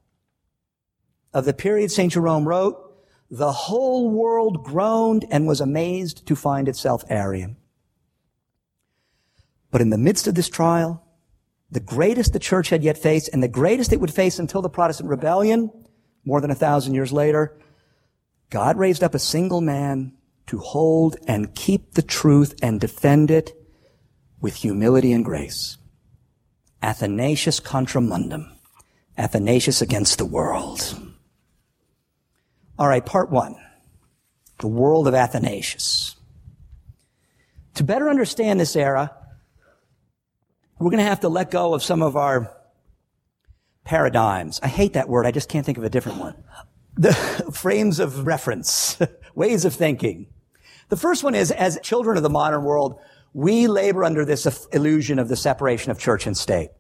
Of 1.33 1.45
the 1.45 1.53
period 1.53 1.91
St. 1.91 2.13
Jerome 2.13 2.47
wrote, 2.47 2.83
the 3.31 3.53
whole 3.53 4.11
world 4.11 4.63
groaned 4.63 5.25
and 5.31 5.47
was 5.47 5.61
amazed 5.61 6.27
to 6.27 6.37
find 6.37 6.69
itself 6.69 7.05
Arian. 7.11 7.57
But 9.71 9.81
in 9.81 9.91
the 9.91 9.99
midst 9.99 10.29
of 10.29 10.35
this 10.35 10.49
trial, 10.49 11.03
the 11.71 11.81
greatest 11.81 12.33
the 12.33 12.39
church 12.39 12.69
had 12.69 12.85
yet 12.85 12.97
faced, 12.97 13.29
and 13.33 13.43
the 13.43 13.49
greatest 13.49 13.93
it 13.93 14.01
would 14.01 14.15
face 14.15 14.39
until 14.39 14.63
the 14.63 14.69
Protestant 14.69 15.09
rebellion, 15.09 15.71
more 16.25 16.41
than 16.41 16.53
a 16.53 16.55
thousand 16.55 16.95
years 16.95 17.13
later, 17.13 17.59
God 18.51 18.79
raised 18.79 19.03
up 19.03 19.15
a 19.15 19.19
single 19.19 19.61
man 19.61 20.13
to 20.47 20.59
hold 20.59 21.17
and 21.27 21.55
keep 21.55 21.95
the 21.95 22.03
truth 22.03 22.55
and 22.63 22.81
defend 22.81 23.33
it 23.33 23.53
with 24.41 24.55
humility 24.55 25.13
and 25.13 25.25
grace. 25.25 25.77
Athanasius 26.83 27.61
contra 27.61 28.01
mundum. 28.01 28.53
Athanasius 29.19 29.81
against 29.81 30.19
the 30.19 30.27
world. 30.27 31.01
All 32.79 32.89
right, 32.89 33.05
part 33.05 33.31
one. 33.31 33.57
The 34.59 34.69
world 34.69 35.09
of 35.09 35.15
Athanasius. 35.15 36.17
To 37.75 37.85
better 37.85 38.09
understand 38.09 38.61
this 38.61 38.77
era, 38.77 39.15
we're 40.79 40.91
going 40.91 41.03
to 41.03 41.05
have 41.05 41.21
to 41.21 41.29
let 41.29 41.51
go 41.51 41.75
of 41.75 41.83
some 41.83 42.03
of 42.03 42.17
our 42.17 42.55
paradigms. 43.85 44.61
I 44.63 44.69
hate 44.69 44.95
that 44.95 45.09
word. 45.09 45.27
I 45.27 45.31
just 45.31 45.49
can't 45.49 45.65
think 45.65 45.79
of 45.79 45.85
a 45.85 45.91
different 45.91 46.19
one. 46.19 46.43
The 46.97 47.13
frames 47.53 47.99
of 48.01 48.27
reference, 48.27 48.99
ways 49.35 49.65
of 49.65 49.75
thinking. 49.75 50.27
The 50.89 50.97
first 50.97 51.25
one 51.25 51.35
is, 51.35 51.51
as 51.51 51.79
children 51.83 52.17
of 52.17 52.23
the 52.23 52.31
modern 52.31 52.63
world, 52.63 53.01
we 53.37 53.67
labor 53.67 54.03
under 54.03 54.25
this 54.25 54.67
illusion 54.73 55.19
of 55.19 55.29
the 55.29 55.37
separation 55.37 55.91
of 55.91 55.99
church 55.99 56.27
and 56.27 56.35
state. 56.35 56.71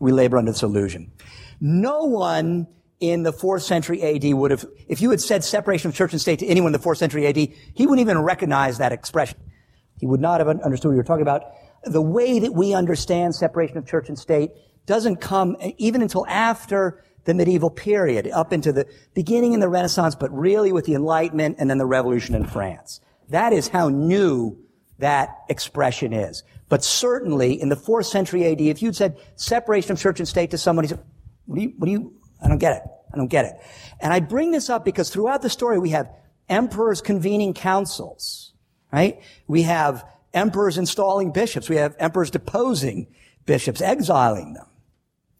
We 0.00 0.12
labor 0.12 0.38
under 0.38 0.50
this 0.50 0.62
illusion. 0.62 1.12
No 1.60 2.04
one 2.04 2.68
in 3.00 3.22
the 3.22 3.34
fourth 3.34 3.64
century 3.64 4.02
AD 4.02 4.32
would 4.32 4.50
have, 4.50 4.64
if 4.88 5.02
you 5.02 5.10
had 5.10 5.20
said 5.20 5.44
separation 5.44 5.90
of 5.90 5.94
church 5.94 6.12
and 6.12 6.20
state 6.20 6.38
to 6.38 6.46
anyone 6.46 6.68
in 6.68 6.72
the 6.72 6.78
fourth 6.78 6.96
century 6.96 7.26
AD, 7.26 7.36
he 7.36 7.86
wouldn't 7.86 8.00
even 8.00 8.18
recognize 8.18 8.78
that 8.78 8.92
expression. 8.92 9.38
He 9.98 10.06
would 10.06 10.22
not 10.22 10.40
have 10.40 10.48
understood 10.48 10.88
what 10.88 10.92
you 10.92 10.96
were 10.96 11.04
talking 11.04 11.20
about 11.20 11.42
the 11.84 12.00
way 12.00 12.38
that 12.38 12.54
we 12.54 12.72
understand 12.72 13.34
separation 13.34 13.76
of 13.76 13.86
church 13.86 14.08
and 14.08 14.18
state 14.18 14.52
doesn't 14.86 15.16
come 15.16 15.54
eh, 15.60 15.72
even 15.76 16.00
until 16.00 16.26
after 16.28 17.04
the 17.24 17.34
medieval 17.34 17.68
period, 17.68 18.26
up 18.32 18.54
into 18.54 18.72
the 18.72 18.86
beginning 19.12 19.52
in 19.52 19.60
the 19.60 19.68
Renaissance, 19.68 20.14
but 20.14 20.32
really 20.32 20.72
with 20.72 20.86
the 20.86 20.94
Enlightenment 20.94 21.56
and 21.58 21.68
then 21.68 21.76
the 21.76 21.84
Revolution 21.84 22.34
in 22.34 22.46
France. 22.46 23.02
That 23.28 23.52
is 23.52 23.68
how 23.68 23.90
new 23.90 24.58
that 25.00 25.36
expression 25.48 26.12
is. 26.12 26.42
But 26.68 26.84
certainly 26.84 27.60
in 27.60 27.68
the 27.68 27.76
fourth 27.76 28.06
century 28.06 28.46
AD, 28.46 28.60
if 28.60 28.80
you'd 28.80 28.96
said 28.96 29.18
separation 29.34 29.92
of 29.92 29.98
church 29.98 30.20
and 30.20 30.28
state 30.28 30.52
to 30.52 30.58
somebody, 30.58 30.88
what 31.46 31.56
do 31.56 31.62
you, 31.62 31.74
what 31.76 31.86
do 31.86 31.92
you, 31.92 32.14
I 32.42 32.48
don't 32.48 32.58
get 32.58 32.76
it. 32.76 32.82
I 33.12 33.16
don't 33.16 33.28
get 33.28 33.44
it. 33.44 33.54
And 34.00 34.12
I 34.12 34.20
bring 34.20 34.52
this 34.52 34.70
up 34.70 34.84
because 34.84 35.10
throughout 35.10 35.42
the 35.42 35.50
story 35.50 35.78
we 35.78 35.90
have 35.90 36.08
emperors 36.48 37.00
convening 37.00 37.54
councils, 37.54 38.52
right? 38.92 39.20
We 39.48 39.62
have 39.62 40.04
emperors 40.32 40.78
installing 40.78 41.32
bishops. 41.32 41.68
We 41.68 41.76
have 41.76 41.96
emperors 41.98 42.30
deposing 42.30 43.08
bishops, 43.46 43.80
exiling 43.80 44.54
them. 44.54 44.66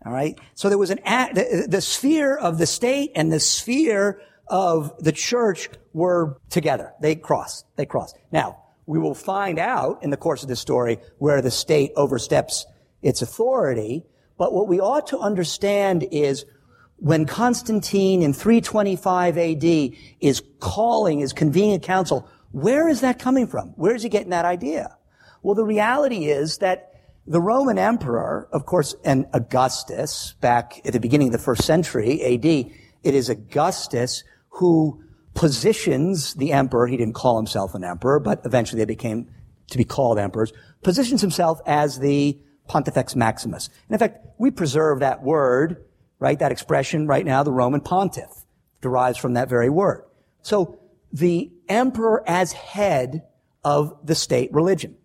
All 0.05 0.13
right. 0.13 0.39
So 0.55 0.69
there 0.69 0.79
was 0.79 0.91
an 0.91 0.99
the, 1.05 1.67
the 1.69 1.81
sphere 1.81 2.37
of 2.37 2.59
the 2.59 2.67
state 2.67 3.13
and 3.15 3.31
the 3.31 3.41
sphere 3.41 4.23
of 4.49 4.93
the 4.99 5.13
church 5.13 5.69
were 5.93 6.39
together. 6.49 6.93
They 7.01 7.15
crossed. 7.15 7.67
They 7.77 7.87
crossed. 7.87 8.17
Now, 8.33 8.60
we 8.91 8.99
will 8.99 9.15
find 9.15 9.61
out 9.61 10.03
in 10.03 10.11
the 10.11 10.17
course 10.17 10.43
of 10.43 10.49
this 10.49 10.59
story 10.59 10.99
where 11.19 11.41
the 11.41 11.51
state 11.51 11.93
oversteps 11.95 12.67
its 13.03 13.23
authority. 13.23 14.05
But 14.37 14.53
what 14.53 14.67
we 14.67 14.81
ought 14.81 15.07
to 15.09 15.19
understand 15.21 16.09
is 16.11 16.45
when 16.97 17.25
Constantine 17.25 18.21
in 18.21 18.33
325 18.33 19.39
AD 19.39 19.65
is 20.19 20.43
calling, 20.59 21.21
is 21.21 21.33
convening 21.33 21.75
a 21.75 21.79
council, 21.79 22.29
where 22.51 22.89
is 22.89 23.01
that 23.03 23.21
coming 23.21 23.47
from? 23.47 23.69
Where 23.77 23.95
is 23.95 24.03
he 24.03 24.09
getting 24.09 24.31
that 24.31 24.45
idea? 24.45 24.97
Well, 25.45 25.55
the 25.55 25.65
reality 25.65 26.25
is 26.25 26.59
that 26.59 26.93
the 27.29 27.41
Roman 27.41 27.79
emperor, 27.79 28.49
of 28.51 28.67
course, 28.67 28.97
and 29.05 29.25
Augustus, 29.33 30.35
back 30.41 30.81
at 30.85 30.93
the 30.93 30.99
beginning 30.99 31.29
of 31.29 31.33
the 31.33 31.39
first 31.39 31.63
century 31.63 32.21
AD, 32.25 32.45
it 32.45 33.15
is 33.15 33.29
Augustus 33.29 34.25
who 34.49 35.05
positions 35.35 36.35
the 36.35 36.53
emperor, 36.53 36.87
he 36.87 36.97
didn't 36.97 37.15
call 37.15 37.37
himself 37.37 37.75
an 37.75 37.85
emperor, 37.85 38.19
but 38.21 38.43
eventually 38.45 38.81
they 38.81 38.87
became 38.87 39.31
to 39.69 39.79
be 39.79 39.85
called 39.85 40.19
emperors, 40.19 40.53
positions 40.83 41.21
himself 41.21 41.61
as 41.67 41.99
the 41.99 42.39
Pontifex 42.67 43.17
Maximus. 43.17 43.69
And 43.89 43.95
in 43.95 43.99
fact, 43.99 44.27
we 44.39 44.51
preserve 44.51 45.01
that 45.01 45.23
word, 45.23 45.85
right, 46.19 46.39
that 46.39 46.53
expression 46.53 47.07
right 47.07 47.25
now, 47.25 47.43
the 47.43 47.53
Roman 47.53 47.81
pontiff, 47.81 48.31
derives 48.81 49.19
from 49.19 49.35
that 49.35 49.49
very 49.49 49.71
word. 49.71 50.05
So 50.43 50.79
the 51.13 51.51
emperor 51.69 52.23
as 52.27 52.53
head 52.53 53.23
of 53.65 53.97
the 54.05 54.15
state 54.15 54.53
religion. 54.53 54.97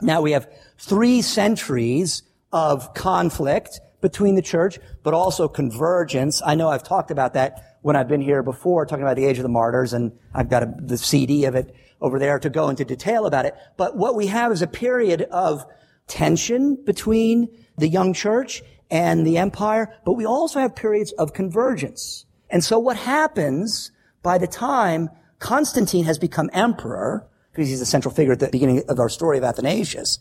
Now 0.00 0.20
we 0.20 0.32
have 0.32 0.48
three 0.78 1.22
centuries 1.22 2.22
of 2.52 2.94
conflict 2.94 3.80
between 4.00 4.34
the 4.34 4.42
church, 4.42 4.78
but 5.02 5.14
also 5.14 5.48
convergence. 5.48 6.40
I 6.44 6.54
know 6.54 6.68
I've 6.68 6.84
talked 6.84 7.10
about 7.10 7.34
that 7.34 7.78
when 7.82 7.96
I've 7.96 8.08
been 8.08 8.20
here 8.20 8.42
before, 8.42 8.86
talking 8.86 9.02
about 9.02 9.16
the 9.16 9.24
age 9.24 9.38
of 9.38 9.42
the 9.42 9.48
martyrs, 9.48 9.92
and 9.92 10.12
I've 10.34 10.48
got 10.48 10.62
a, 10.62 10.74
the 10.78 10.98
CD 10.98 11.44
of 11.44 11.54
it 11.54 11.74
over 12.00 12.18
there 12.18 12.38
to 12.38 12.50
go 12.50 12.68
into 12.68 12.84
detail 12.84 13.26
about 13.26 13.44
it. 13.44 13.54
But 13.76 13.96
what 13.96 14.14
we 14.14 14.26
have 14.28 14.52
is 14.52 14.62
a 14.62 14.66
period 14.66 15.22
of 15.22 15.64
tension 16.06 16.76
between 16.84 17.48
the 17.76 17.88
young 17.88 18.12
church 18.12 18.62
and 18.90 19.26
the 19.26 19.38
empire, 19.38 19.94
but 20.04 20.14
we 20.14 20.24
also 20.24 20.60
have 20.60 20.74
periods 20.74 21.12
of 21.12 21.32
convergence. 21.32 22.24
And 22.50 22.64
so 22.64 22.78
what 22.78 22.96
happens 22.96 23.90
by 24.22 24.38
the 24.38 24.46
time 24.46 25.10
Constantine 25.38 26.04
has 26.04 26.18
become 26.18 26.50
emperor, 26.52 27.28
because 27.52 27.68
he's 27.68 27.80
the 27.80 27.86
central 27.86 28.12
figure 28.12 28.32
at 28.32 28.40
the 28.40 28.48
beginning 28.48 28.82
of 28.88 28.98
our 28.98 29.08
story 29.08 29.38
of 29.38 29.44
Athanasius, 29.44 30.18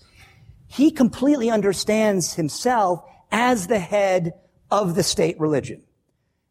he 0.68 0.92
completely 0.92 1.50
understands 1.50 2.34
himself 2.34 3.04
as 3.32 3.68
the 3.68 3.80
head 3.80 4.34
of 4.72 4.96
the 4.96 5.04
state 5.04 5.40
religion. 5.40 5.82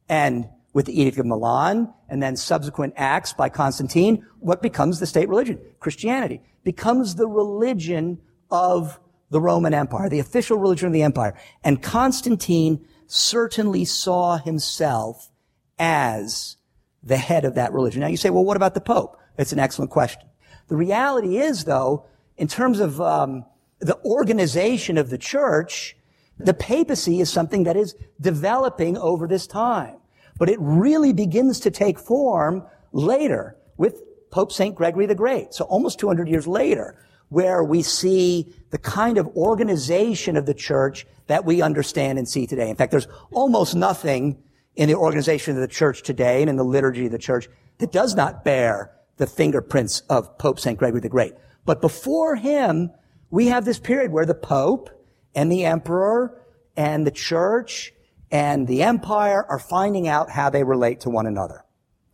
And 0.08 0.48
with 0.72 0.86
the 0.86 1.00
Edict 1.00 1.18
of 1.18 1.26
Milan 1.26 1.92
and 2.08 2.22
then 2.22 2.36
subsequent 2.36 2.94
acts 2.96 3.32
by 3.32 3.48
Constantine, 3.48 4.26
what 4.40 4.62
becomes 4.62 5.00
the 5.00 5.06
state 5.06 5.28
religion? 5.28 5.58
Christianity 5.80 6.42
becomes 6.64 7.14
the 7.14 7.26
religion 7.26 8.18
of 8.50 9.00
the 9.30 9.40
Roman 9.40 9.74
Empire, 9.74 10.08
the 10.08 10.18
official 10.18 10.58
religion 10.58 10.86
of 10.86 10.92
the 10.92 11.02
empire. 11.02 11.34
And 11.64 11.82
Constantine 11.82 12.86
certainly 13.06 13.84
saw 13.84 14.36
himself 14.36 15.30
as 15.78 16.56
the 17.02 17.16
head 17.16 17.44
of 17.44 17.54
that 17.54 17.72
religion. 17.72 18.00
Now 18.00 18.08
you 18.08 18.16
say, 18.16 18.30
well, 18.30 18.44
what 18.44 18.56
about 18.56 18.74
the 18.74 18.80
Pope? 18.80 19.18
It's 19.38 19.52
an 19.52 19.58
excellent 19.58 19.90
question. 19.90 20.22
The 20.68 20.76
reality 20.76 21.38
is, 21.38 21.64
though, 21.64 22.06
in 22.36 22.48
terms 22.48 22.80
of 22.80 23.00
um, 23.00 23.44
the 23.78 23.98
organization 24.04 24.98
of 24.98 25.10
the 25.10 25.18
church, 25.18 25.95
the 26.38 26.54
papacy 26.54 27.20
is 27.20 27.30
something 27.30 27.64
that 27.64 27.76
is 27.76 27.94
developing 28.20 28.96
over 28.98 29.26
this 29.26 29.46
time. 29.46 29.96
But 30.38 30.50
it 30.50 30.58
really 30.60 31.12
begins 31.12 31.60
to 31.60 31.70
take 31.70 31.98
form 31.98 32.64
later 32.92 33.56
with 33.76 34.02
Pope 34.30 34.52
St. 34.52 34.74
Gregory 34.74 35.06
the 35.06 35.14
Great. 35.14 35.54
So 35.54 35.64
almost 35.64 35.98
200 35.98 36.28
years 36.28 36.46
later, 36.46 37.02
where 37.28 37.64
we 37.64 37.82
see 37.82 38.54
the 38.70 38.78
kind 38.78 39.18
of 39.18 39.26
organization 39.28 40.36
of 40.36 40.46
the 40.46 40.54
church 40.54 41.06
that 41.26 41.44
we 41.44 41.62
understand 41.62 42.18
and 42.18 42.28
see 42.28 42.46
today. 42.46 42.70
In 42.70 42.76
fact, 42.76 42.92
there's 42.92 43.08
almost 43.32 43.74
nothing 43.74 44.42
in 44.76 44.88
the 44.88 44.94
organization 44.94 45.54
of 45.54 45.60
the 45.60 45.68
church 45.68 46.02
today 46.02 46.42
and 46.42 46.50
in 46.50 46.56
the 46.56 46.64
liturgy 46.64 47.06
of 47.06 47.12
the 47.12 47.18
church 47.18 47.48
that 47.78 47.92
does 47.92 48.14
not 48.14 48.44
bear 48.44 48.92
the 49.16 49.26
fingerprints 49.26 50.00
of 50.10 50.38
Pope 50.38 50.60
St. 50.60 50.78
Gregory 50.78 51.00
the 51.00 51.08
Great. 51.08 51.32
But 51.64 51.80
before 51.80 52.36
him, 52.36 52.90
we 53.30 53.46
have 53.46 53.64
this 53.64 53.78
period 53.78 54.12
where 54.12 54.26
the 54.26 54.34
Pope 54.34 54.90
and 55.36 55.52
the 55.52 55.64
Emperor 55.64 56.42
and 56.76 57.06
the 57.06 57.12
church 57.12 57.92
and 58.30 58.66
the 58.66 58.82
empire 58.82 59.44
are 59.48 59.58
finding 59.58 60.08
out 60.08 60.30
how 60.30 60.50
they 60.50 60.64
relate 60.64 61.00
to 61.00 61.10
one 61.10 61.26
another. 61.26 61.64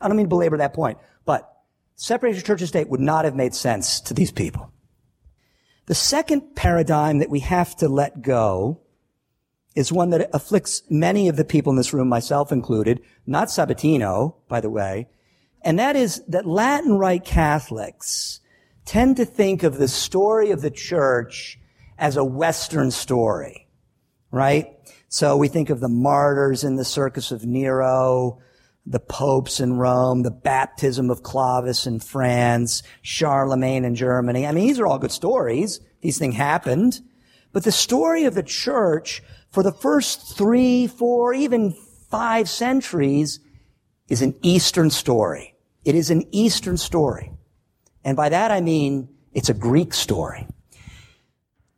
I 0.00 0.08
don't 0.08 0.16
mean 0.16 0.26
to 0.26 0.30
belabor 0.30 0.58
that 0.58 0.74
point, 0.74 0.98
but 1.24 1.50
separation 1.96 2.38
of 2.38 2.44
church 2.44 2.60
and 2.60 2.68
state 2.68 2.88
would 2.88 3.00
not 3.00 3.24
have 3.24 3.34
made 3.34 3.54
sense 3.54 4.00
to 4.02 4.14
these 4.14 4.30
people. 4.30 4.70
The 5.86 5.94
second 5.94 6.54
paradigm 6.54 7.18
that 7.18 7.30
we 7.30 7.40
have 7.40 7.74
to 7.76 7.88
let 7.88 8.22
go 8.22 8.80
is 9.74 9.90
one 9.90 10.10
that 10.10 10.28
afflicts 10.34 10.82
many 10.90 11.28
of 11.28 11.36
the 11.36 11.44
people 11.44 11.70
in 11.70 11.76
this 11.76 11.94
room, 11.94 12.08
myself 12.08 12.52
included, 12.52 13.00
not 13.26 13.48
Sabatino, 13.48 14.34
by 14.48 14.60
the 14.60 14.70
way, 14.70 15.08
and 15.62 15.78
that 15.78 15.96
is 15.96 16.22
that 16.28 16.46
Latin 16.46 16.98
Rite 16.98 17.24
Catholics 17.24 18.40
tend 18.84 19.16
to 19.16 19.24
think 19.24 19.62
of 19.62 19.78
the 19.78 19.88
story 19.88 20.50
of 20.50 20.60
the 20.60 20.70
church 20.70 21.58
as 22.02 22.16
a 22.16 22.24
Western 22.24 22.90
story, 22.90 23.68
right? 24.32 24.66
So 25.08 25.36
we 25.36 25.46
think 25.46 25.70
of 25.70 25.78
the 25.78 25.88
martyrs 25.88 26.64
in 26.64 26.74
the 26.74 26.84
circus 26.84 27.30
of 27.30 27.44
Nero, 27.44 28.40
the 28.84 28.98
popes 28.98 29.60
in 29.60 29.74
Rome, 29.74 30.24
the 30.24 30.32
baptism 30.32 31.10
of 31.10 31.22
Clovis 31.22 31.86
in 31.86 32.00
France, 32.00 32.82
Charlemagne 33.02 33.84
in 33.84 33.94
Germany. 33.94 34.48
I 34.48 34.50
mean, 34.50 34.66
these 34.66 34.80
are 34.80 34.86
all 34.88 34.98
good 34.98 35.12
stories. 35.12 35.78
These 36.00 36.18
things 36.18 36.34
happened. 36.34 37.00
But 37.52 37.62
the 37.62 37.70
story 37.70 38.24
of 38.24 38.34
the 38.34 38.42
church 38.42 39.22
for 39.52 39.62
the 39.62 39.70
first 39.70 40.36
three, 40.36 40.88
four, 40.88 41.32
even 41.32 41.72
five 42.10 42.48
centuries 42.48 43.38
is 44.08 44.22
an 44.22 44.34
Eastern 44.42 44.90
story. 44.90 45.54
It 45.84 45.94
is 45.94 46.10
an 46.10 46.24
Eastern 46.32 46.78
story. 46.78 47.30
And 48.02 48.16
by 48.16 48.28
that 48.30 48.50
I 48.50 48.60
mean 48.60 49.08
it's 49.32 49.50
a 49.50 49.54
Greek 49.54 49.94
story. 49.94 50.48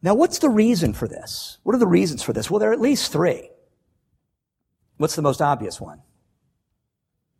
Now, 0.04 0.14
what's 0.14 0.40
the 0.40 0.50
reason 0.50 0.92
for 0.92 1.08
this? 1.08 1.56
What 1.62 1.74
are 1.74 1.78
the 1.78 1.86
reasons 1.86 2.22
for 2.22 2.34
this? 2.34 2.50
Well, 2.50 2.58
there 2.58 2.68
are 2.68 2.74
at 2.74 2.80
least 2.80 3.10
three. 3.10 3.48
What's 4.98 5.16
the 5.16 5.22
most 5.22 5.40
obvious 5.40 5.80
one? 5.80 6.02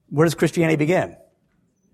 Where 0.09 0.25
does 0.25 0.35
Christianity 0.35 0.77
begin? 0.77 1.15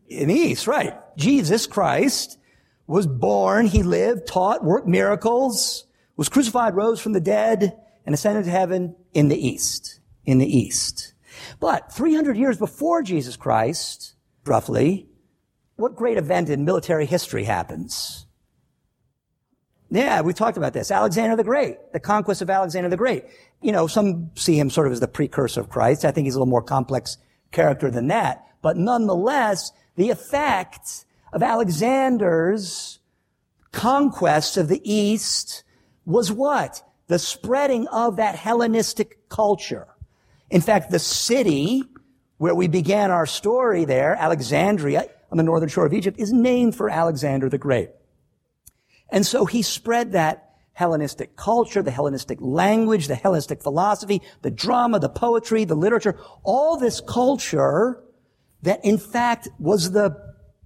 In 0.07 0.29
the 0.29 0.35
East, 0.35 0.69
right. 0.69 0.95
Jesus 1.17 1.67
Christ 1.67 2.39
was 2.87 3.09
born, 3.09 3.67
he 3.67 3.83
lived, 3.83 4.29
taught, 4.29 4.63
worked 4.63 4.87
miracles, 4.87 5.87
was 6.17 6.29
crucified, 6.29 6.77
rose 6.77 7.01
from 7.01 7.15
the 7.15 7.21
dead, 7.21 7.77
and 8.07 8.15
ascended 8.15 8.45
to 8.45 8.51
heaven 8.53 8.95
in 9.13 9.27
the 9.27 9.49
East. 9.49 9.99
In 10.25 10.39
the 10.39 10.47
East. 10.47 11.15
But 11.59 11.93
300 11.93 12.37
years 12.37 12.59
before 12.59 13.03
Jesus 13.03 13.35
Christ, 13.37 14.15
roughly, 14.47 15.09
what 15.75 15.97
great 15.97 16.17
event 16.17 16.49
in 16.49 16.65
military 16.65 17.07
history 17.07 17.43
happens? 17.43 18.27
Yeah, 19.91 20.21
we 20.21 20.33
talked 20.33 20.57
about 20.57 20.73
this. 20.73 20.91
Alexander 20.91 21.35
the 21.37 21.45
Great, 21.45 21.93
the 21.93 22.01
conquest 22.01 22.43
of 22.43 22.51
Alexander 22.51 22.89
the 22.89 22.97
Great. 22.97 23.25
You 23.61 23.73
know, 23.73 23.89
some 23.89 24.31
see 24.37 24.59
him 24.59 24.71
sort 24.71 24.87
of 24.87 24.93
as 24.93 25.01
the 25.01 25.09
precursor 25.09 25.61
of 25.61 25.69
Christ. 25.69 26.05
I 26.05 26.13
think 26.13 26.27
he's 26.27 26.37
a 26.37 26.39
little 26.39 26.51
more 26.51 26.63
complex 26.63 27.19
character 27.51 27.91
than 27.91 28.07
that. 28.09 28.47
But 28.63 28.77
nonetheless, 28.77 29.73
the 29.97 30.11
effect 30.11 31.05
of 31.33 31.43
Alexander's 31.43 33.01
conquest 33.73 34.57
of 34.57 34.69
the 34.69 34.81
East 34.85 35.65
was 36.05 36.31
what? 36.31 36.83
The 37.09 37.19
spreading 37.19 37.89
of 37.89 38.17
that 38.17 38.37
Hellenistic 38.37 39.29
culture. 39.29 39.89
In 40.51 40.61
fact, 40.61 40.91
the 40.91 40.99
city 40.99 41.83
where 42.39 42.55
we 42.55 42.69
began 42.69 43.11
our 43.11 43.27
story 43.27 43.85
there, 43.85 44.15
Alexandria, 44.15 45.07
on 45.31 45.37
the 45.37 45.43
northern 45.43 45.69
shore 45.69 45.87
of 45.87 45.93
Egypt, 45.93 46.19
is 46.19 46.33
named 46.33 46.77
for 46.77 46.89
Alexander 46.89 47.49
the 47.49 47.59
Great. 47.59 47.91
And 49.11 49.27
so 49.27 49.45
he 49.45 49.63
spread 49.63 50.13
that 50.13 50.47
Hellenistic 50.73 51.37
culture, 51.37 51.83
the 51.83 51.91
Hellenistic 51.91 52.39
language, 52.41 53.07
the 53.07 53.15
Hellenistic 53.15 53.63
philosophy, 53.63 54.23
the 54.43 54.51
drama, 54.51 54.99
the 54.99 55.09
poetry, 55.09 55.65
the 55.65 55.75
literature, 55.75 56.19
all 56.43 56.79
this 56.79 57.01
culture 57.01 58.03
that 58.63 58.85
in 58.85 58.99
fact 58.99 59.49
was 59.59 59.91
the, 59.91 60.17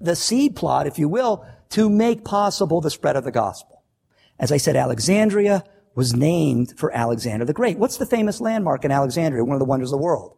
the 0.00 0.14
seed 0.14 0.54
plot, 0.56 0.86
if 0.86 0.98
you 0.98 1.08
will, 1.08 1.44
to 1.70 1.90
make 1.90 2.24
possible 2.24 2.80
the 2.80 2.90
spread 2.90 3.16
of 3.16 3.24
the 3.24 3.32
gospel. 3.32 3.82
As 4.38 4.52
I 4.52 4.58
said, 4.58 4.76
Alexandria 4.76 5.64
was 5.94 6.14
named 6.14 6.74
for 6.76 6.94
Alexander 6.94 7.44
the 7.44 7.52
Great. 7.52 7.78
What's 7.78 7.96
the 7.96 8.06
famous 8.06 8.40
landmark 8.40 8.84
in 8.84 8.90
Alexandria? 8.90 9.44
One 9.44 9.54
of 9.54 9.60
the 9.60 9.64
wonders 9.64 9.90
of 9.92 9.98
the 9.98 10.04
world. 10.04 10.36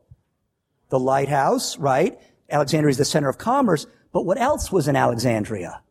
The 0.91 0.99
lighthouse, 0.99 1.79
right? 1.79 2.19
Alexandria 2.49 2.91
is 2.91 2.99
the 2.99 3.05
center 3.05 3.29
of 3.29 3.39
commerce, 3.39 3.87
but 4.13 4.25
what 4.25 4.39
else 4.39 4.71
was 4.71 4.87
in 4.87 4.97
Alexandria? 4.97 5.83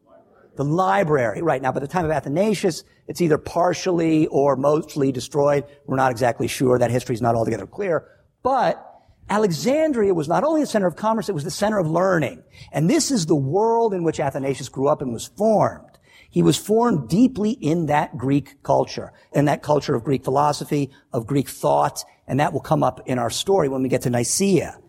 The 0.55 0.63
library, 0.63 1.41
right. 1.41 1.61
Now, 1.61 1.71
by 1.71 1.81
the 1.81 1.87
time 1.87 2.05
of 2.05 2.11
Athanasius, 2.11 2.83
it's 3.07 3.21
either 3.21 3.37
partially 3.37 4.27
or 4.27 4.55
mostly 4.55 5.11
destroyed. 5.11 5.65
We're 5.85 5.97
not 5.97 6.11
exactly 6.11 6.47
sure. 6.47 6.79
That 6.79 6.91
history 6.91 7.15
is 7.15 7.21
not 7.21 7.35
altogether 7.35 7.67
clear. 7.67 8.07
But 8.41 8.81
Alexandria 9.29 10.13
was 10.13 10.27
not 10.27 10.43
only 10.43 10.61
the 10.61 10.67
center 10.67 10.87
of 10.87 10.95
commerce, 10.95 11.29
it 11.29 11.35
was 11.35 11.43
the 11.43 11.51
center 11.51 11.77
of 11.77 11.89
learning. 11.89 12.43
And 12.71 12.89
this 12.89 13.11
is 13.11 13.25
the 13.25 13.35
world 13.35 13.93
in 13.93 14.03
which 14.03 14.19
Athanasius 14.19 14.69
grew 14.69 14.87
up 14.87 15.01
and 15.01 15.11
was 15.11 15.27
formed. 15.27 15.99
He 16.29 16.43
was 16.43 16.57
formed 16.57 17.09
deeply 17.09 17.51
in 17.51 17.87
that 17.87 18.17
Greek 18.17 18.61
culture, 18.61 19.13
in 19.33 19.45
that 19.45 19.63
culture 19.63 19.95
of 19.95 20.03
Greek 20.03 20.23
philosophy, 20.23 20.91
of 21.11 21.27
Greek 21.27 21.49
thought, 21.49 22.03
and 22.27 22.39
that 22.39 22.53
will 22.53 22.59
come 22.61 22.83
up 22.83 23.01
in 23.05 23.19
our 23.19 23.29
story 23.29 23.69
when 23.69 23.81
we 23.81 23.89
get 23.89 24.01
to 24.03 24.09
Nicaea. 24.09 24.79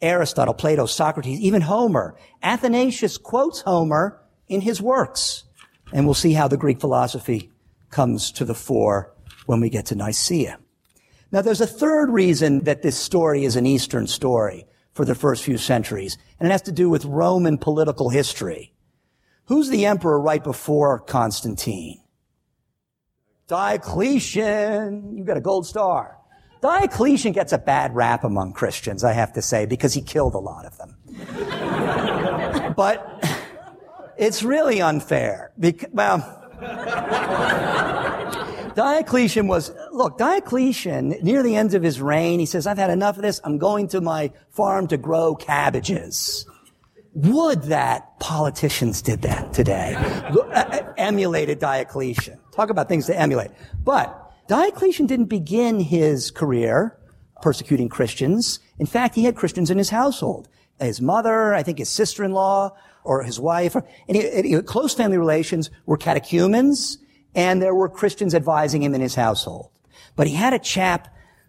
Aristotle, 0.00 0.54
Plato, 0.54 0.86
Socrates, 0.86 1.40
even 1.40 1.62
Homer. 1.62 2.16
Athanasius 2.42 3.18
quotes 3.18 3.60
Homer 3.60 4.20
in 4.48 4.60
his 4.60 4.80
works. 4.80 5.44
And 5.92 6.04
we'll 6.04 6.14
see 6.14 6.32
how 6.32 6.48
the 6.48 6.56
Greek 6.56 6.80
philosophy 6.80 7.50
comes 7.90 8.30
to 8.32 8.44
the 8.44 8.54
fore 8.54 9.14
when 9.46 9.60
we 9.60 9.70
get 9.70 9.86
to 9.86 9.94
Nicaea. 9.94 10.58
Now 11.30 11.42
there's 11.42 11.60
a 11.60 11.66
third 11.66 12.10
reason 12.10 12.64
that 12.64 12.82
this 12.82 12.96
story 12.96 13.44
is 13.44 13.56
an 13.56 13.66
Eastern 13.66 14.06
story 14.06 14.66
for 14.92 15.04
the 15.04 15.14
first 15.14 15.44
few 15.44 15.58
centuries, 15.58 16.18
and 16.38 16.48
it 16.48 16.52
has 16.52 16.62
to 16.62 16.72
do 16.72 16.90
with 16.90 17.04
Roman 17.04 17.58
political 17.58 18.10
history. 18.10 18.72
Who's 19.46 19.68
the 19.68 19.86
emperor 19.86 20.20
right 20.20 20.42
before 20.42 20.98
Constantine? 20.98 22.00
Diocletian. 23.46 25.16
You 25.16 25.24
got 25.24 25.36
a 25.38 25.40
gold 25.40 25.66
star. 25.66 26.18
Diocletian 26.60 27.32
gets 27.32 27.52
a 27.52 27.58
bad 27.58 27.94
rap 27.94 28.24
among 28.24 28.52
Christians, 28.52 29.04
I 29.04 29.12
have 29.12 29.32
to 29.34 29.42
say, 29.42 29.64
because 29.64 29.94
he 29.94 30.02
killed 30.02 30.34
a 30.34 30.38
lot 30.38 30.66
of 30.66 30.76
them. 30.76 30.96
but 32.76 33.24
it's 34.18 34.42
really 34.42 34.80
unfair. 34.80 35.52
Because, 35.58 35.90
well, 35.92 36.18
Diocletian 38.74 39.48
was, 39.48 39.72
look, 39.92 40.18
Diocletian, 40.18 41.10
near 41.22 41.42
the 41.42 41.56
end 41.56 41.74
of 41.74 41.82
his 41.82 42.00
reign, 42.00 42.38
he 42.38 42.46
says, 42.46 42.66
I've 42.66 42.78
had 42.78 42.90
enough 42.90 43.16
of 43.16 43.22
this. 43.22 43.40
I'm 43.44 43.58
going 43.58 43.88
to 43.88 44.00
my 44.00 44.32
farm 44.50 44.86
to 44.88 44.96
grow 44.96 45.34
cabbages. 45.34 46.46
Would 47.14 47.62
that 47.64 48.20
politicians 48.20 49.02
did 49.02 49.22
that 49.22 49.52
today. 49.52 49.94
Uh, 49.96 50.40
uh, 50.52 50.92
emulated 50.96 51.58
Diocletian. 51.58 52.38
Talk 52.52 52.70
about 52.70 52.88
things 52.88 53.06
to 53.06 53.18
emulate. 53.18 53.50
But 53.82 54.14
Diocletian 54.46 55.06
didn't 55.06 55.26
begin 55.26 55.80
his 55.80 56.30
career 56.30 56.96
persecuting 57.42 57.88
Christians. 57.88 58.60
In 58.78 58.86
fact, 58.86 59.14
he 59.14 59.24
had 59.24 59.36
Christians 59.36 59.70
in 59.70 59.78
his 59.78 59.90
household. 59.90 60.48
His 60.80 61.00
mother, 61.00 61.54
I 61.54 61.62
think 61.62 61.78
his 61.78 61.88
sister-in-law, 61.88 62.76
or 63.08 63.22
his 63.22 63.40
wife, 63.40 63.74
and 63.74 63.84
he, 64.16 64.42
he, 64.42 64.62
close 64.62 64.92
family 64.92 65.16
relations 65.16 65.70
were 65.86 65.96
catechumens, 65.96 66.98
and 67.34 67.62
there 67.62 67.74
were 67.74 67.88
Christians 67.88 68.34
advising 68.34 68.82
him 68.82 68.94
in 68.94 69.00
his 69.00 69.14
household. 69.14 69.70
But 70.14 70.26
he 70.26 70.34
had 70.34 70.52
a 70.52 70.58
chap, 70.58 71.08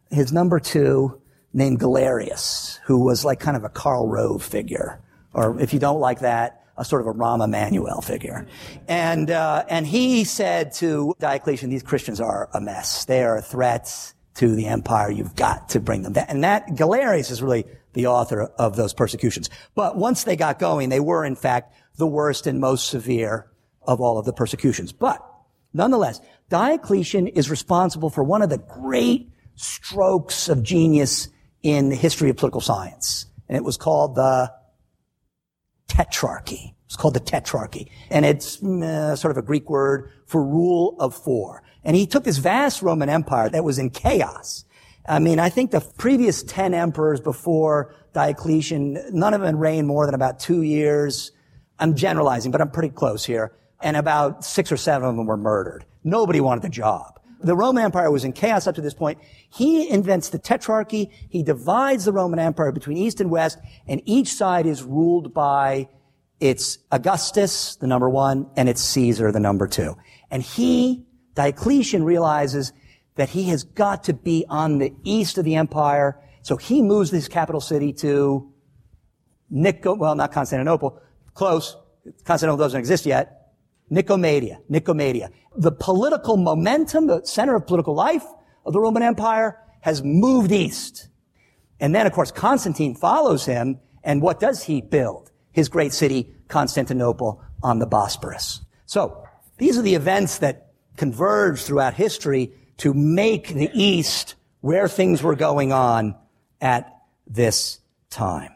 his 0.10 0.32
number 0.32 0.62
two, 0.62 1.22
named 1.54 1.80
Galerius, 1.80 2.80
who 2.86 3.04
was 3.04 3.26
like 3.26 3.42
kind 3.42 3.58
of 3.58 3.66
a 3.66 3.70
Karl 3.70 4.08
Rove 4.08 4.42
figure. 4.42 5.02
Or 5.34 5.60
if 5.60 5.74
you 5.74 5.80
don't 5.80 6.00
like 6.00 6.20
that, 6.20 6.64
a 6.78 6.86
sort 6.86 7.02
of 7.02 7.08
a 7.08 7.14
Rahm 7.14 7.44
Emanuel 7.44 8.00
figure. 8.02 8.48
And, 8.88 9.30
uh, 9.30 9.66
and 9.68 9.86
he 9.86 10.24
said 10.24 10.72
to 10.76 11.14
Diocletian, 11.20 11.70
these 11.70 11.84
Christians 11.84 12.22
are 12.22 12.50
a 12.54 12.62
mess. 12.62 13.04
They 13.04 13.22
are 13.24 13.36
a 13.36 13.42
threat 13.42 14.14
to 14.36 14.56
the 14.56 14.68
empire. 14.68 15.12
You've 15.12 15.36
got 15.36 15.70
to 15.70 15.82
bring 15.82 16.04
them 16.04 16.14
down. 16.14 16.26
And 16.30 16.44
that, 16.46 16.68
Galerius 16.78 17.32
is 17.32 17.42
really 17.42 17.66
the 17.94 18.08
author 18.08 18.44
of 18.58 18.76
those 18.76 18.94
persecutions. 18.94 19.50
But 19.76 19.98
once 19.98 20.24
they 20.24 20.36
got 20.36 20.60
going, 20.60 20.90
they 20.90 21.00
were 21.00 21.26
in 21.26 21.36
fact 21.36 21.74
the 21.98 22.08
worst 22.08 22.48
and 22.48 22.60
most 22.60 22.88
severe 22.90 23.52
of 23.82 24.00
all 24.00 24.18
of 24.18 24.26
the 24.26 24.34
persecutions. 24.34 24.92
But 24.92 25.26
nonetheless, 25.74 26.22
Diocletian 26.50 27.28
is 27.28 27.50
responsible 27.50 28.10
for 28.10 28.24
one 28.24 28.42
of 28.42 28.50
the 28.50 28.58
great 28.58 29.32
strokes 29.56 30.50
of 30.50 30.64
genius 30.64 31.28
in 31.62 31.90
the 31.90 31.96
history 31.96 32.30
of 32.30 32.38
political 32.38 32.62
science. 32.62 33.26
And 33.48 33.58
it 33.58 33.64
was 33.64 33.78
called 33.78 34.16
the 34.16 34.52
tetrarchy. 35.88 36.76
It's 36.86 36.96
called 36.96 37.14
the 37.14 37.20
tetrarchy. 37.20 37.90
And 38.10 38.26
it's 38.26 38.64
uh, 38.64 39.16
sort 39.16 39.32
of 39.32 39.38
a 39.38 39.42
Greek 39.42 39.70
word 39.70 40.12
for 40.26 40.44
rule 40.44 40.96
of 41.00 41.14
four. 41.16 41.64
And 41.84 41.96
he 41.96 42.08
took 42.08 42.24
this 42.24 42.38
vast 42.38 42.82
Roman 42.82 43.10
Empire 43.10 43.50
that 43.50 43.64
was 43.64 43.80
in 43.80 43.90
chaos. 43.90 44.66
I 45.10 45.18
mean, 45.18 45.40
I 45.40 45.50
think 45.50 45.72
the 45.72 45.82
previous 45.82 46.44
10 46.44 46.76
emperors 46.76 47.20
before 47.20 47.96
Diocletian, 48.14 49.04
none 49.12 49.34
of 49.34 49.42
them 49.42 49.58
reigned 49.58 49.88
more 49.88 50.06
than 50.06 50.14
about 50.14 50.40
two 50.40 50.62
years. 50.62 51.32
I'm 51.80 51.96
generalizing, 51.96 52.52
but 52.52 52.62
I'm 52.62 52.70
pretty 52.70 52.94
close 52.94 53.26
here. 53.26 53.52
And 53.82 53.98
about 53.98 54.46
six 54.46 54.72
or 54.72 54.78
seven 54.78 55.10
of 55.10 55.16
them 55.16 55.26
were 55.26 55.36
murdered. 55.36 55.84
Nobody 56.04 56.40
wanted 56.40 56.62
the 56.62 56.70
job. 56.70 57.20
The 57.42 57.56
Roman 57.56 57.84
Empire 57.84 58.12
was 58.12 58.24
in 58.24 58.34
chaos 58.34 58.68
up 58.68 58.76
to 58.76 58.82
this 58.82 58.94
point. 58.94 59.18
He 59.50 59.90
invents 59.90 60.30
the 60.30 60.38
tetrarchy. 60.38 61.10
He 61.30 61.42
divides 61.42 62.06
the 62.06 62.12
Roman 62.12 62.38
Empire 62.38 62.72
between 62.72 62.98
East 62.98 63.20
and 63.20 63.32
West, 63.32 63.58
and 63.88 64.04
each 64.06 64.32
side 64.34 64.68
is 64.68 64.84
ruled 64.84 65.34
by 65.34 65.90
its 66.40 66.78
Augustus, 66.92 67.78
the 67.78 67.88
number 67.88 68.10
one, 68.10 68.48
and 68.56 68.70
its 68.70 68.82
Caesar, 68.82 69.32
the 69.32 69.40
number 69.40 69.68
two. 69.68 69.98
And 70.30 70.44
he, 70.44 71.08
Diocletian, 71.34 72.04
realizes 72.04 72.74
that 73.20 73.28
he 73.28 73.50
has 73.50 73.66
got 73.66 74.06
to 74.06 74.14
be 74.14 74.46
on 74.48 74.78
the 74.78 74.94
east 75.04 75.38
of 75.38 75.44
the 75.44 75.56
empire. 75.56 76.18
So 76.42 76.56
he 76.56 76.82
moves 76.82 77.12
his 77.12 77.28
capital 77.28 77.60
city 77.60 77.92
to 77.96 78.50
Nico, 79.50 79.94
well, 79.94 80.16
not 80.16 80.32
Constantinople, 80.32 81.02
close. 81.34 81.76
Constantinople 82.24 82.64
doesn't 82.64 82.80
exist 82.80 83.06
yet. 83.06 83.52
Nicomedia, 83.92 84.60
Nicomedia. 84.72 85.32
The 85.58 85.74
political 85.74 86.38
momentum, 86.38 87.08
the 87.08 87.22
center 87.26 87.58
of 87.58 87.68
political 87.68 87.94
life 87.94 88.24
of 88.66 88.72
the 88.72 88.80
Roman 88.80 89.04
Empire 89.04 89.60
has 89.82 90.02
moved 90.02 90.54
east. 90.54 91.10
And 91.82 91.94
then, 91.94 92.08
of 92.08 92.14
course, 92.14 92.32
Constantine 92.32 92.96
follows 92.96 93.46
him. 93.46 93.80
And 94.02 94.22
what 94.22 94.40
does 94.40 94.64
he 94.64 94.80
build? 94.80 95.30
His 95.52 95.68
great 95.68 95.92
city, 95.92 96.34
Constantinople 96.48 97.44
on 97.62 97.80
the 97.80 97.88
Bosporus. 97.88 98.62
So 98.86 99.26
these 99.58 99.78
are 99.78 99.82
the 99.82 99.96
events 99.96 100.38
that 100.38 100.72
converge 100.96 101.64
throughout 101.64 101.96
history 101.96 102.54
to 102.80 102.94
make 102.94 103.50
the 103.50 103.70
East 103.74 104.36
where 104.62 104.88
things 104.88 105.24
were 105.24 105.36
going 105.36 105.72
on 105.72 106.16
at 106.60 106.94
this 107.28 107.80
time. 108.10 108.52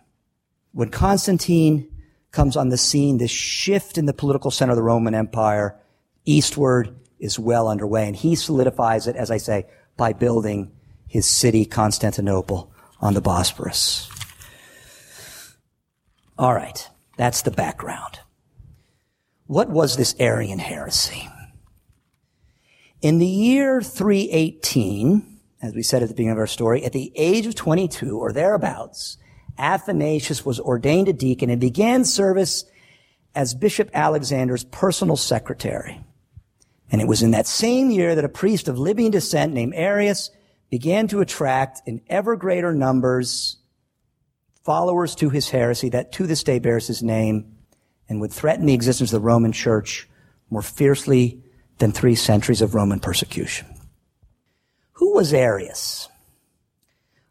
When 0.71 0.89
Constantine 0.89 1.89
comes 2.31 2.57
on 2.57 2.69
the 2.69 2.77
scene, 2.77 3.19
this 3.19 3.31
shift 3.31 3.97
in 3.97 4.05
the 4.05 4.13
political 4.13 4.51
center 4.51 4.71
of 4.71 4.75
the 4.75 4.83
Roman 4.83 5.13
Empire 5.15 5.79
eastward 6.25 6.95
is 7.19 7.37
well 7.39 7.67
underway. 7.67 8.07
And 8.07 8.15
he 8.15 8.35
solidifies 8.35 9.07
it, 9.07 9.15
as 9.15 9.31
I 9.31 9.37
say, 9.37 9.67
by 9.95 10.13
building 10.13 10.71
his 11.07 11.27
city, 11.27 11.65
Constantinople, 11.65 12.73
on 12.99 13.13
the 13.13 13.21
Bosporus. 13.21 14.09
All 16.37 16.53
right. 16.53 16.89
That's 17.17 17.43
the 17.43 17.51
background. 17.51 18.19
What 19.45 19.69
was 19.69 19.95
this 19.97 20.15
Arian 20.19 20.57
heresy? 20.59 21.29
In 23.03 23.17
the 23.17 23.27
year 23.27 23.81
318, 23.81 25.39
as 25.61 25.75
we 25.75 25.83
said 25.83 26.01
at 26.01 26.07
the 26.07 26.15
beginning 26.15 26.31
of 26.31 26.37
our 26.37 26.47
story, 26.47 26.85
at 26.85 26.93
the 26.93 27.11
age 27.17 27.45
of 27.45 27.53
22 27.53 28.17
or 28.17 28.31
thereabouts, 28.31 29.17
Athanasius 29.57 30.45
was 30.45 30.57
ordained 30.57 31.09
a 31.09 31.13
deacon 31.13 31.49
and 31.49 31.59
began 31.59 32.05
service 32.05 32.63
as 33.35 33.55
Bishop 33.55 33.89
Alexander's 33.93 34.63
personal 34.63 35.17
secretary. 35.17 35.99
And 36.89 37.01
it 37.01 37.07
was 37.09 37.21
in 37.21 37.31
that 37.31 37.45
same 37.45 37.91
year 37.91 38.15
that 38.15 38.23
a 38.23 38.29
priest 38.29 38.69
of 38.69 38.79
Libyan 38.79 39.11
descent 39.11 39.51
named 39.53 39.73
Arius 39.75 40.31
began 40.69 41.09
to 41.09 41.19
attract 41.19 41.81
in 41.85 41.99
ever 42.07 42.37
greater 42.37 42.73
numbers 42.73 43.57
followers 44.63 45.13
to 45.15 45.29
his 45.29 45.49
heresy 45.49 45.89
that 45.89 46.13
to 46.13 46.25
this 46.25 46.41
day 46.41 46.57
bears 46.57 46.87
his 46.87 47.03
name 47.03 47.57
and 48.07 48.21
would 48.21 48.31
threaten 48.31 48.65
the 48.65 48.73
existence 48.73 49.11
of 49.11 49.21
the 49.21 49.27
Roman 49.27 49.51
church 49.51 50.07
more 50.49 50.61
fiercely 50.61 51.42
than 51.79 51.91
three 51.91 52.15
centuries 52.15 52.61
of 52.61 52.75
Roman 52.75 52.99
persecution. 52.99 53.67
Who 54.93 55.13
was 55.15 55.33
Arius? 55.33 56.09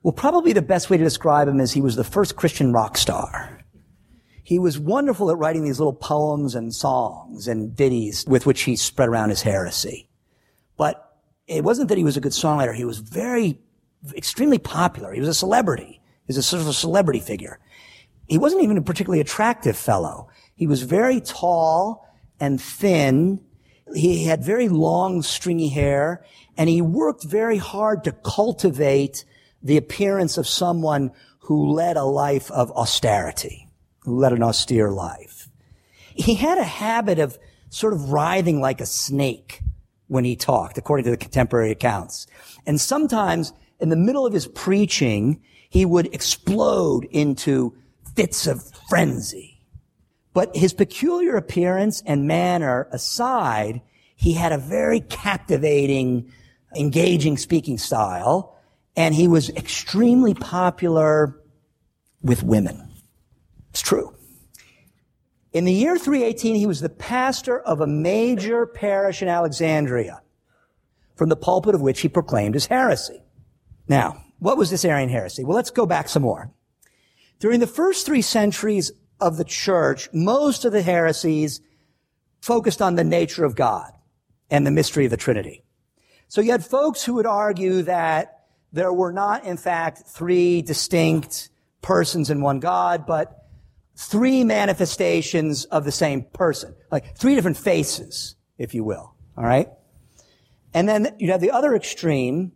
Well, 0.03 0.13
probably 0.13 0.53
the 0.53 0.63
best 0.63 0.91
way 0.91 0.97
to 0.97 1.05
describe 1.05 1.49
him 1.49 1.61
is 1.61 1.73
he 1.73 1.81
was 1.81 1.97
the 1.97 2.05
first 2.05 2.37
Christian 2.37 2.73
rock 2.73 2.97
star. 2.97 3.61
He 4.43 4.59
was 4.59 4.79
wonderful 4.79 5.31
at 5.31 5.39
writing 5.39 5.65
these 5.65 5.79
little 5.79 5.93
poems 5.93 6.55
and 6.55 6.75
songs 6.75 7.47
and 7.47 7.77
ditties 7.77 8.25
with 8.27 8.45
which 8.45 8.63
he 8.63 8.75
spread 8.75 9.09
around 9.09 9.31
his 9.31 9.43
heresy. 9.43 10.09
But 10.77 11.17
it 11.47 11.63
wasn't 11.63 11.89
that 11.89 11.99
he 11.99 12.05
was 12.05 12.17
a 12.17 12.21
good 12.21 12.33
songwriter. 12.33 12.75
He 12.75 12.85
was 12.85 12.99
very, 12.99 13.59
extremely 14.17 14.59
popular. 14.59 15.13
He 15.13 15.21
was 15.21 15.29
a 15.29 15.35
celebrity. 15.35 16.01
He 16.27 16.27
was 16.27 16.37
a 16.37 16.43
sort 16.43 16.63
of 16.63 16.69
a 16.69 16.73
celebrity 16.73 17.21
figure. 17.21 17.61
He 18.27 18.39
wasn't 18.39 18.63
even 18.65 18.77
a 18.77 18.83
particularly 18.83 19.21
attractive 19.21 19.77
fellow. 19.77 20.29
He 20.57 20.67
was 20.67 20.83
very 20.83 21.21
tall 21.21 22.09
and 22.41 22.61
thin. 22.61 23.41
He 23.95 24.25
had 24.25 24.45
very 24.45 24.69
long, 24.69 25.23
stringy 25.23 25.69
hair, 25.69 26.25
and 26.57 26.69
he 26.69 26.81
worked 26.81 27.25
very 27.25 27.59
hard 27.59 28.05
to 28.05 28.13
cultivate 28.13 29.25
the 29.63 29.77
appearance 29.77 30.39
of 30.39 30.49
someone 30.49 31.13
who 31.41 31.73
led 31.73 31.97
a 31.97 32.05
life 32.05 32.51
of 32.51 32.71
austerity, 32.73 33.69
who 34.01 34.19
led 34.19 34.33
an 34.33 34.43
austere 34.43 34.91
life. 34.91 35.49
He 36.15 36.35
had 36.35 36.59
a 36.59 36.65
habit 36.65 37.19
of 37.19 37.39
sort 37.71 37.93
of 37.93 38.11
writhing 38.11 38.61
like 38.61 38.81
a 38.81 38.87
snake 38.87 39.61
when 40.09 40.25
he 40.25 40.37
talked, 40.37 40.77
according 40.79 41.05
to 41.05 41.11
the 41.11 41.17
contemporary 41.17 41.71
accounts. 41.71 42.27
And 42.67 42.81
sometimes 42.81 43.53
in 43.81 43.89
the 43.89 43.97
middle 43.97 44.27
of 44.27 44.33
his 44.33 44.47
preaching, 44.47 45.43
he 45.69 45.85
would 45.85 46.15
explode 46.15 47.05
into 47.11 47.75
fits 48.15 48.47
of 48.47 48.63
frenzy. 48.89 49.52
But 50.35 50.57
his 50.57 50.73
peculiar 50.73 51.37
appearance 51.37 52.03
and 52.07 52.27
manner 52.27 52.89
aside, 52.91 53.83
he 54.17 54.33
had 54.33 54.53
a 54.53 54.59
very 54.59 55.01
captivating, 55.01 56.33
engaging 56.77 57.37
speaking 57.37 57.79
style, 57.79 58.57
and 58.97 59.15
he 59.15 59.29
was 59.29 59.51
extremely 59.51 60.35
popular 60.35 61.39
with 62.23 62.43
women. 62.43 62.89
It's 63.71 63.83
true. 63.83 64.15
In 65.53 65.65
the 65.67 65.73
year 65.73 65.99
318, 65.99 66.57
he 66.57 66.67
was 66.67 66.81
the 66.81 66.89
pastor 66.89 67.59
of 67.61 67.81
a 67.81 67.87
major 67.87 68.65
parish 68.65 69.21
in 69.21 69.29
Alexandria, 69.29 70.23
from 71.15 71.29
the 71.29 71.37
pulpit 71.37 71.75
of 71.75 71.83
which 71.83 72.01
he 72.01 72.09
proclaimed 72.09 72.55
his 72.55 72.67
heresy. 72.67 73.23
Now, 73.87 74.25
what 74.39 74.57
was 74.57 74.71
this 74.71 74.85
Arian 74.85 75.11
heresy? 75.11 75.45
Well, 75.45 75.57
let's 75.57 75.71
go 75.71 75.85
back 75.85 76.09
some 76.09 76.23
more. 76.23 76.51
During 77.39 77.61
the 77.61 77.67
first 77.67 78.07
three 78.07 78.23
centuries 78.23 78.93
of 79.23 79.37
the 79.37 79.45
church, 79.45 80.09
most 80.13 80.65
of 80.65 80.73
the 80.73 80.83
heresies 80.83 81.61
focused 82.41 82.83
on 82.83 82.97
the 82.97 83.05
nature 83.05 83.45
of 83.45 83.55
God 83.55 83.93
and 84.51 84.67
the 84.67 84.71
mystery 84.71 85.05
of 85.05 85.11
the 85.11 85.17
Trinity. 85.17 85.65
So 86.29 86.41
you 86.41 86.51
had 86.51 86.65
folks 86.65 87.05
who 87.05 87.15
would 87.15 87.27
argue 87.27 87.83
that 87.83 88.41
there 88.73 88.93
were 88.93 89.13
not, 89.13 89.45
in 89.45 89.57
fact, 89.57 90.09
three 90.09 90.63
distinct 90.63 91.51
persons 91.83 92.31
in 92.31 92.41
one 92.41 92.59
God, 92.59 93.07
but 93.07 93.47
three 93.97 94.43
manifestations 94.43 95.67
of 95.67 95.85
the 95.85 95.93
same 95.93 96.23
person, 96.23 96.75
like 96.91 97.17
three 97.17 97.35
different 97.35 97.59
faces, 97.59 98.35
if 98.59 98.75
you 98.75 98.83
will. 98.83 99.15
All 99.37 99.45
right. 99.45 99.69
And 100.75 100.89
then 100.89 101.15
you'd 101.19 101.31
have 101.31 101.41
the 101.41 101.51
other 101.51 101.75
extreme 101.77 102.53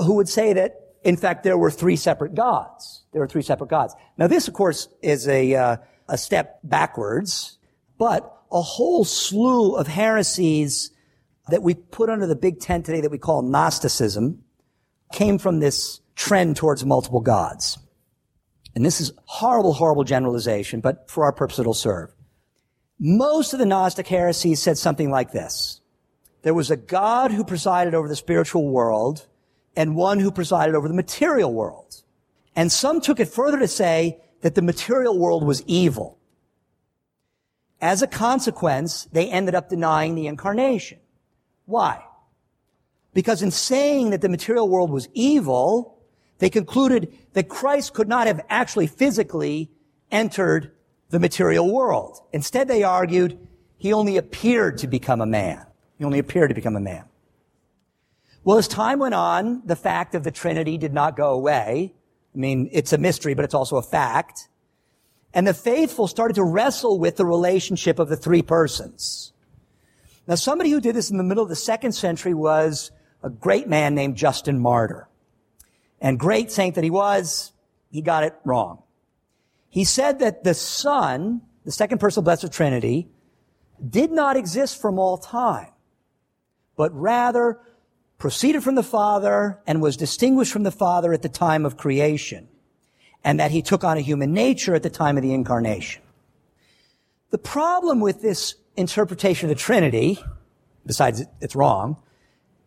who 0.00 0.14
would 0.14 0.28
say 0.28 0.52
that, 0.52 0.85
in 1.06 1.16
fact, 1.16 1.44
there 1.44 1.56
were 1.56 1.70
three 1.70 1.96
separate 1.96 2.34
gods. 2.34 3.04
There 3.12 3.20
were 3.20 3.28
three 3.28 3.42
separate 3.42 3.70
gods. 3.70 3.94
Now, 4.18 4.26
this, 4.26 4.48
of 4.48 4.54
course, 4.54 4.88
is 5.02 5.26
a, 5.28 5.54
uh, 5.54 5.76
a 6.08 6.18
step 6.18 6.60
backwards, 6.62 7.58
but 7.98 8.32
a 8.52 8.60
whole 8.60 9.04
slew 9.04 9.76
of 9.76 9.86
heresies 9.86 10.90
that 11.48 11.62
we 11.62 11.74
put 11.74 12.10
under 12.10 12.26
the 12.26 12.36
big 12.36 12.60
tent 12.60 12.86
today 12.86 13.00
that 13.00 13.10
we 13.10 13.18
call 13.18 13.42
Gnosticism 13.42 14.42
came 15.12 15.38
from 15.38 15.60
this 15.60 16.00
trend 16.14 16.56
towards 16.56 16.84
multiple 16.84 17.20
gods 17.20 17.78
and 18.76 18.84
this 18.84 19.00
is 19.00 19.10
horrible, 19.24 19.72
horrible 19.72 20.04
generalization, 20.04 20.80
but 20.80 21.10
for 21.10 21.24
our 21.24 21.32
purpose 21.32 21.58
it'll 21.58 21.72
serve. 21.72 22.12
Most 22.98 23.54
of 23.54 23.58
the 23.58 23.64
Gnostic 23.64 24.06
heresies 24.06 24.62
said 24.62 24.76
something 24.76 25.10
like 25.10 25.32
this. 25.32 25.80
There 26.42 26.52
was 26.52 26.70
a 26.70 26.76
God 26.76 27.32
who 27.32 27.42
presided 27.42 27.94
over 27.94 28.06
the 28.06 28.14
spiritual 28.14 28.68
world 28.68 29.26
and 29.76 29.94
one 29.94 30.18
who 30.18 30.30
presided 30.30 30.74
over 30.74 30.88
the 30.88 30.94
material 30.94 31.52
world. 31.52 32.02
And 32.54 32.72
some 32.72 33.00
took 33.00 33.20
it 33.20 33.28
further 33.28 33.58
to 33.58 33.68
say 33.68 34.18
that 34.40 34.54
the 34.54 34.62
material 34.62 35.18
world 35.18 35.44
was 35.44 35.62
evil. 35.66 36.18
As 37.80 38.00
a 38.00 38.06
consequence, 38.06 39.06
they 39.12 39.28
ended 39.30 39.54
up 39.54 39.68
denying 39.68 40.14
the 40.14 40.26
incarnation. 40.26 40.98
Why? 41.66 42.02
Because 43.12 43.42
in 43.42 43.50
saying 43.50 44.10
that 44.10 44.22
the 44.22 44.28
material 44.28 44.68
world 44.68 44.90
was 44.90 45.08
evil, 45.12 45.98
they 46.38 46.48
concluded 46.48 47.12
that 47.34 47.48
Christ 47.48 47.92
could 47.92 48.08
not 48.08 48.26
have 48.26 48.44
actually 48.48 48.86
physically 48.86 49.70
entered 50.10 50.72
the 51.10 51.18
material 51.18 51.72
world. 51.72 52.20
Instead, 52.32 52.68
they 52.68 52.82
argued 52.82 53.38
he 53.78 53.92
only 53.92 54.16
appeared 54.16 54.78
to 54.78 54.86
become 54.86 55.20
a 55.20 55.26
man. 55.26 55.64
He 55.98 56.04
only 56.04 56.18
appeared 56.18 56.50
to 56.50 56.54
become 56.54 56.76
a 56.76 56.80
man. 56.80 57.04
Well, 58.46 58.58
as 58.58 58.68
time 58.68 59.00
went 59.00 59.14
on, 59.14 59.62
the 59.64 59.74
fact 59.74 60.14
of 60.14 60.22
the 60.22 60.30
Trinity 60.30 60.78
did 60.78 60.94
not 60.94 61.16
go 61.16 61.32
away. 61.32 61.92
I 62.32 62.38
mean, 62.38 62.68
it's 62.70 62.92
a 62.92 62.98
mystery, 62.98 63.34
but 63.34 63.44
it's 63.44 63.54
also 63.54 63.76
a 63.76 63.82
fact. 63.82 64.48
And 65.34 65.48
the 65.48 65.52
faithful 65.52 66.06
started 66.06 66.34
to 66.34 66.44
wrestle 66.44 67.00
with 67.00 67.16
the 67.16 67.26
relationship 67.26 67.98
of 67.98 68.08
the 68.08 68.16
three 68.16 68.42
persons. 68.42 69.32
Now, 70.28 70.36
somebody 70.36 70.70
who 70.70 70.80
did 70.80 70.94
this 70.94 71.10
in 71.10 71.16
the 71.16 71.24
middle 71.24 71.42
of 71.42 71.48
the 71.48 71.56
second 71.56 71.90
century 71.90 72.34
was 72.34 72.92
a 73.20 73.30
great 73.30 73.66
man 73.66 73.96
named 73.96 74.16
Justin 74.16 74.60
Martyr. 74.60 75.08
And 76.00 76.16
great 76.16 76.52
saint 76.52 76.76
that 76.76 76.84
he 76.84 76.90
was, 76.90 77.50
he 77.90 78.00
got 78.00 78.22
it 78.22 78.36
wrong. 78.44 78.84
He 79.70 79.82
said 79.82 80.20
that 80.20 80.44
the 80.44 80.54
Son, 80.54 81.42
the 81.64 81.72
second 81.72 81.98
person 81.98 82.20
of 82.20 82.24
the 82.24 82.28
Blessed 82.28 82.52
Trinity, 82.52 83.08
did 83.90 84.12
not 84.12 84.36
exist 84.36 84.80
from 84.80 85.00
all 85.00 85.18
time, 85.18 85.72
but 86.76 86.94
rather 86.94 87.58
proceeded 88.18 88.62
from 88.62 88.74
the 88.74 88.82
Father 88.82 89.58
and 89.66 89.82
was 89.82 89.96
distinguished 89.96 90.52
from 90.52 90.62
the 90.62 90.70
Father 90.70 91.12
at 91.12 91.22
the 91.22 91.28
time 91.28 91.66
of 91.66 91.76
creation, 91.76 92.48
and 93.22 93.38
that 93.40 93.50
he 93.50 93.62
took 93.62 93.84
on 93.84 93.96
a 93.96 94.00
human 94.00 94.32
nature 94.32 94.74
at 94.74 94.82
the 94.82 94.90
time 94.90 95.16
of 95.16 95.22
the 95.22 95.34
incarnation. 95.34 96.02
The 97.30 97.38
problem 97.38 98.00
with 98.00 98.22
this 98.22 98.54
interpretation 98.76 99.50
of 99.50 99.56
the 99.56 99.60
Trinity, 99.60 100.18
besides 100.86 101.24
it's 101.40 101.56
wrong, 101.56 101.96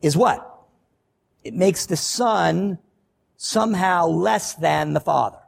is 0.02 0.16
what? 0.16 0.46
It 1.44 1.54
makes 1.54 1.86
the 1.86 1.98
Son 1.98 2.78
somehow 3.38 4.08
less 4.08 4.54
than 4.56 4.94
the 4.94 5.00
Father. 5.00 5.40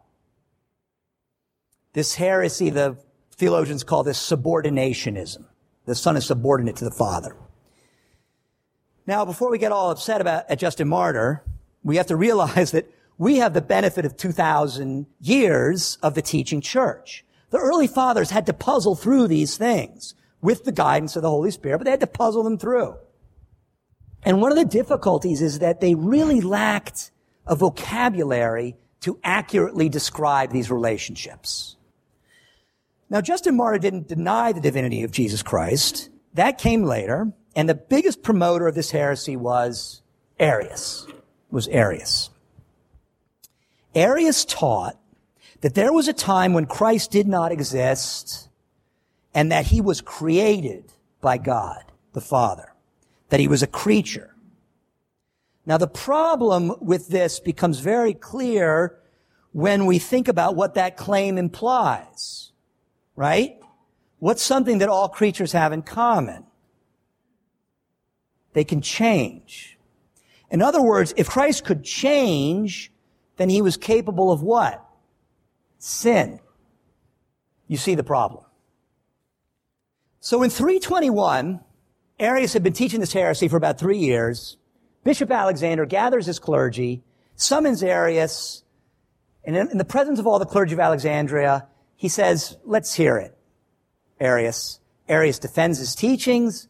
This 1.94 2.16
heresy, 2.16 2.70
the 2.70 2.98
theologians 3.36 3.84
call 3.84 4.04
this 4.04 4.18
subordinationism. 4.18 5.46
The 5.86 5.96
Son 5.96 6.16
is 6.16 6.26
subordinate 6.26 6.78
to 6.78 6.86
the 6.86 6.92
Father. 6.92 7.36
Now, 9.08 9.26
before 9.26 9.50
we 9.50 9.58
get 9.58 9.72
all 9.72 9.92
upset 9.92 10.22
about 10.22 10.50
at 10.50 10.60
Justin 10.60 10.88
Martyr, 10.88 11.44
we 11.84 11.98
have 11.98 12.08
to 12.08 12.16
realize 12.16 12.72
that 12.72 12.92
we 13.18 13.38
have 13.38 13.54
the 13.54 13.62
benefit 13.62 14.06
of 14.06 14.18
2,000 14.18 15.06
years 15.20 15.98
of 16.02 16.16
the 16.16 16.22
teaching 16.22 16.62
church. 16.62 17.26
The 17.50 17.58
early 17.58 17.88
fathers 17.88 18.30
had 18.32 18.46
to 18.46 18.54
puzzle 18.54 18.96
through 18.96 19.28
these 19.28 19.58
things 19.58 20.16
with 20.42 20.64
the 20.64 20.72
guidance 20.72 21.16
of 21.16 21.22
the 21.22 21.30
Holy 21.30 21.52
Spirit, 21.52 21.80
but 21.80 21.86
they 21.86 21.92
had 21.92 22.00
to 22.00 22.08
puzzle 22.08 22.44
them 22.44 22.58
through. 22.58 22.96
And 24.24 24.42
one 24.42 24.52
of 24.52 24.58
the 24.58 24.66
difficulties 24.66 25.42
is 25.42 25.60
that 25.60 25.82
they 25.82 25.96
really 25.96 26.42
lacked 26.42 27.12
a 27.46 27.56
vocabulary 27.56 28.76
to 29.02 29.20
accurately 29.24 29.90
describe 29.90 30.52
these 30.52 30.70
relationships. 30.70 31.76
Now, 33.10 33.20
Justin 33.20 33.58
Martyr 33.58 33.80
didn't 33.80 34.08
deny 34.08 34.52
the 34.52 34.62
divinity 34.62 35.04
of 35.04 35.12
Jesus 35.12 35.44
Christ. 35.44 36.10
That 36.36 36.58
came 36.58 36.84
later. 36.84 37.34
And 37.56 37.68
the 37.68 37.76
biggest 37.76 38.24
promoter 38.24 38.68
of 38.68 38.76
this 38.76 38.92
heresy 38.92 39.36
was 39.36 40.02
Arius, 40.40 41.06
was 41.50 41.68
Arius. 41.68 42.30
Arius 43.94 44.46
taught 44.46 44.98
that 45.62 45.76
there 45.76 45.92
was 45.92 46.08
a 46.08 46.14
time 46.14 46.54
when 46.54 46.66
Christ 46.66 47.12
did 47.12 47.28
not 47.28 47.52
exist 47.52 48.50
and 49.34 49.52
that 49.52 49.68
he 49.68 49.82
was 49.82 50.02
created 50.02 50.94
by 51.20 51.38
God, 51.38 51.84
the 52.14 52.22
Father, 52.22 52.74
that 53.30 53.40
he 53.40 53.48
was 53.48 53.62
a 53.62 53.68
creature, 53.68 54.32
now 55.66 55.78
the 55.78 55.88
problem 55.88 56.74
with 56.80 57.10
this 57.10 57.40
becomes 57.40 57.80
very 57.80 58.14
clear 58.14 58.98
when 59.52 59.86
we 59.86 60.00
think 60.00 60.28
about 60.28 60.56
what 60.56 60.74
that 60.76 60.98
claim 60.98 61.38
implies, 61.38 62.52
right? 63.16 63.58
What's 64.20 64.42
something 64.42 64.80
that 64.80 64.90
all 64.90 65.10
creatures 65.10 65.52
have 65.52 65.74
in 65.74 65.82
common? 65.82 66.46
They 68.54 68.64
can 68.64 68.82
change. 68.82 69.78
In 70.50 70.62
other 70.62 70.82
words, 70.82 71.14
if 71.16 71.30
Christ 71.30 71.64
could 71.64 71.84
change, 71.84 72.92
then 73.38 73.50
he 73.50 73.62
was 73.62 73.78
capable 73.78 74.32
of 74.32 74.42
what? 74.42 74.86
Sin. 75.78 76.40
You 77.68 77.78
see 77.78 77.96
the 77.96 78.04
problem. 78.04 78.44
So 80.20 80.44
in 80.44 80.50
321, 80.50 81.62
Arius 82.20 82.54
had 82.54 82.64
been 82.64 82.74
teaching 82.74 83.00
this 83.00 83.14
heresy 83.14 83.48
for 83.48 83.58
about 83.58 83.80
three 83.80 83.98
years. 83.98 84.58
Bishop 85.04 85.32
Alexander 85.32 85.86
gathers 85.86 86.28
his 86.28 86.38
clergy, 86.38 87.02
summons 87.36 87.82
Arius, 87.82 88.64
and 89.44 89.56
in, 89.56 89.78
the 89.78 89.86
presence 89.86 90.20
of 90.20 90.28
all 90.28 90.38
the 90.38 90.46
clergy 90.46 90.74
of 90.74 90.80
Alexandria, 90.80 91.68
he 91.96 92.08
says, 92.08 92.58
let's 92.64 92.94
hear 92.94 93.18
it. 93.18 93.36
Arius. 94.20 94.80
Arius 95.10 95.40
defends 95.40 95.80
his 95.80 95.96
teachings. 95.96 96.68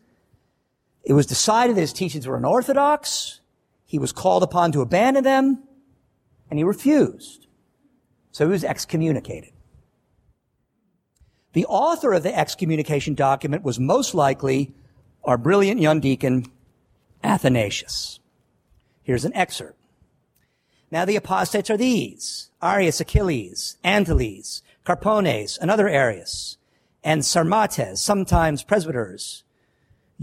It 1.03 1.13
was 1.13 1.25
decided 1.25 1.75
that 1.75 1.81
his 1.81 1.93
teachings 1.93 2.27
were 2.27 2.37
unorthodox. 2.37 3.39
He 3.85 3.99
was 3.99 4.11
called 4.11 4.43
upon 4.43 4.71
to 4.71 4.81
abandon 4.81 5.23
them, 5.23 5.63
and 6.49 6.59
he 6.59 6.63
refused. 6.63 7.47
So 8.31 8.45
he 8.45 8.51
was 8.51 8.63
excommunicated. 8.63 9.51
The 11.53 11.65
author 11.65 12.13
of 12.13 12.23
the 12.23 12.37
excommunication 12.37 13.13
document 13.13 13.63
was 13.63 13.79
most 13.79 14.13
likely 14.13 14.73
our 15.23 15.37
brilliant 15.37 15.81
young 15.81 15.99
deacon, 15.99 16.45
Athanasius. 17.23 18.19
Here's 19.03 19.25
an 19.25 19.35
excerpt. 19.35 19.77
Now 20.89 21.05
the 21.05 21.15
apostates 21.15 21.69
are 21.69 21.77
these, 21.77 22.51
Arius 22.61 23.01
Achilles, 23.01 23.77
Antiles, 23.83 24.61
Carpones, 24.85 25.59
another 25.59 25.87
Arius, 25.87 26.57
and 27.03 27.21
Sarmates, 27.21 27.97
sometimes 27.97 28.63
presbyters, 28.63 29.43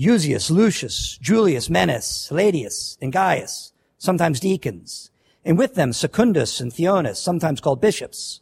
Eusebius, 0.01 0.49
Lucius, 0.49 1.19
Julius, 1.21 1.69
Menas, 1.69 2.29
Hiladius, 2.31 2.97
and 3.03 3.13
Gaius, 3.13 3.73
sometimes 3.99 4.39
deacons, 4.39 5.11
and 5.45 5.59
with 5.59 5.75
them 5.75 5.93
Secundus 5.93 6.61
and 6.61 6.73
Theonis, 6.73 7.19
sometimes 7.19 7.61
called 7.61 7.81
bishops. 7.81 8.41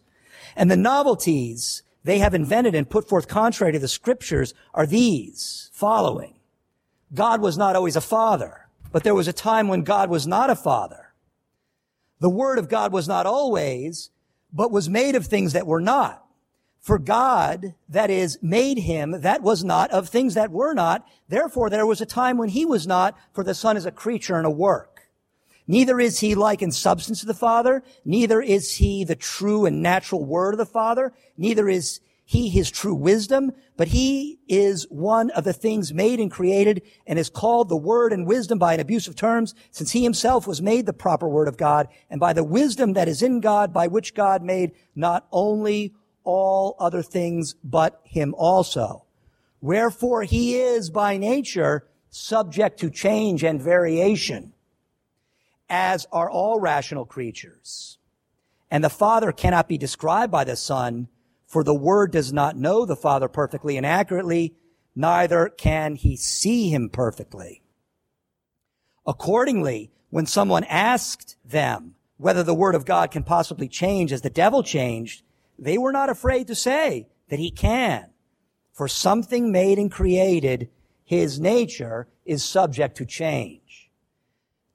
And 0.55 0.71
the 0.71 0.77
novelties 0.77 1.83
they 2.05 2.19
have 2.19 2.35
invented 2.35 2.75
and 2.75 2.91
put 2.91 3.09
forth 3.09 3.27
contrary 3.27 3.73
to 3.73 3.79
the 3.79 3.89
scriptures 3.89 4.53
are 4.75 4.85
these 4.85 5.71
following. 5.73 6.35
God 7.15 7.41
was 7.41 7.57
not 7.57 7.75
always 7.75 7.97
a 7.97 8.03
father, 8.03 8.69
but 8.93 9.03
there 9.03 9.15
was 9.15 9.27
a 9.27 9.33
time 9.33 9.67
when 9.67 9.81
God 9.81 10.11
was 10.11 10.27
not 10.27 10.51
a 10.51 10.57
father. 10.57 11.15
The 12.21 12.29
word 12.29 12.59
of 12.59 12.69
God 12.69 12.93
was 12.93 13.09
not 13.09 13.25
always, 13.25 14.11
but 14.53 14.71
was 14.71 14.91
made 14.91 15.15
of 15.15 15.25
things 15.25 15.55
that 15.55 15.67
were 15.67 15.81
not. 15.81 16.26
For 16.87 17.01
God, 17.01 17.75
that 17.89 18.11
is, 18.11 18.39
made 18.41 18.79
him 18.79 19.23
that 19.23 19.43
was 19.43 19.65
not 19.65 19.91
of 19.91 20.09
things 20.09 20.35
that 20.35 20.53
were 20.53 20.73
not. 20.73 21.05
Therefore, 21.29 21.69
there 21.69 21.85
was 21.85 22.01
a 22.01 22.07
time 22.07 22.39
when 22.39 22.51
he 22.51 22.65
was 22.65 22.87
not, 22.87 23.19
for 23.33 23.43
the 23.43 23.57
Son 23.57 23.77
is 23.77 23.87
a 23.87 23.91
creature 23.91 24.37
and 24.37 24.47
a 24.47 24.51
work. 24.51 25.09
Neither 25.67 25.99
is 25.99 26.21
he 26.21 26.37
like 26.37 26.63
in 26.63 26.71
substance 26.71 27.19
to 27.19 27.27
the 27.27 27.35
Father, 27.35 27.83
neither 28.05 28.41
is 28.41 28.77
he 28.77 29.03
the 29.03 29.17
true 29.17 29.67
and 29.67 29.83
natural 29.83 30.25
word 30.25 30.55
of 30.55 30.59
the 30.59 30.65
Father, 30.65 31.13
neither 31.37 31.69
is 31.69 31.99
he 32.25 32.49
his 32.51 32.71
true 32.71 32.95
wisdom, 32.95 33.51
but 33.77 33.89
he 33.89 34.39
is 34.47 34.87
one 34.89 35.31
of 35.31 35.43
the 35.43 35.53
things 35.53 35.93
made 35.93 36.21
and 36.21 36.31
created 36.31 36.83
and 37.05 37.19
is 37.19 37.29
called 37.29 37.69
the 37.69 37.77
word 37.77 38.13
and 38.13 38.29
wisdom 38.29 38.61
by 38.61 38.75
an 38.75 38.81
abuse 38.81 39.09
of 39.09 39.17
terms, 39.17 39.57
since 39.73 39.91
he 39.91 40.05
himself 40.05 40.47
was 40.47 40.63
made 40.63 40.87
the 40.87 40.93
proper 40.93 41.29
word 41.29 41.49
of 41.49 41.57
God, 41.57 41.89
and 42.09 42.21
by 42.21 42.33
the 42.33 42.45
wisdom 42.45 42.93
that 42.93 43.09
is 43.09 43.23
in 43.23 43.41
God, 43.41 43.73
by 43.73 43.89
which 43.89 44.15
God 44.15 44.41
made 44.41 44.71
not 44.95 45.27
only 45.33 45.93
all 46.27 46.77
other 46.79 47.03
things, 47.03 47.55
but 47.65 48.01
him 48.05 48.35
also. 48.37 49.05
Wherefore 49.63 50.25
he 50.25 50.57
is 50.59 50.91
by 50.91 51.17
nature 51.17 51.89
subject 52.11 52.81
to 52.81 52.91
change 52.91 53.43
and 53.43 53.61
variation, 53.63 54.53
as 55.69 56.07
are 56.13 56.31
all 56.31 56.61
rational 56.61 57.07
creatures. 57.07 57.99
And 58.71 58.83
the 58.83 58.91
Father 58.91 59.33
cannot 59.33 59.69
be 59.69 59.79
described 59.79 60.33
by 60.33 60.45
the 60.45 60.57
Son, 60.57 61.09
for 61.47 61.63
the 61.63 61.75
Word 61.75 62.11
does 62.11 62.33
not 62.33 62.57
know 62.57 62.85
the 62.85 62.97
Father 62.97 63.29
perfectly 63.29 63.77
and 63.77 63.87
accurately, 63.87 64.55
neither 64.95 65.49
can 65.49 65.95
he 65.95 66.17
see 66.17 66.71
him 66.71 66.89
perfectly. 66.91 67.63
Accordingly, 69.07 69.93
when 70.11 70.27
someone 70.27 70.65
asked 70.65 71.37
them 71.45 71.95
whether 72.17 72.43
the 72.43 72.55
Word 72.55 72.75
of 72.75 72.85
God 72.85 73.11
can 73.11 73.23
possibly 73.23 73.69
change 73.69 74.13
as 74.13 74.23
the 74.23 74.31
devil 74.31 74.63
changed, 74.63 75.23
they 75.59 75.79
were 75.79 75.93
not 75.93 76.11
afraid 76.11 76.47
to 76.49 76.55
say 76.55 77.09
that 77.29 77.39
he 77.39 77.51
can. 77.51 78.11
For 78.73 78.89
something 78.89 79.51
made 79.51 79.79
and 79.79 79.91
created, 79.91 80.69
his 81.05 81.41
nature 81.41 82.09
is 82.25 82.45
subject 82.45 82.97
to 82.99 83.07
change. 83.07 83.91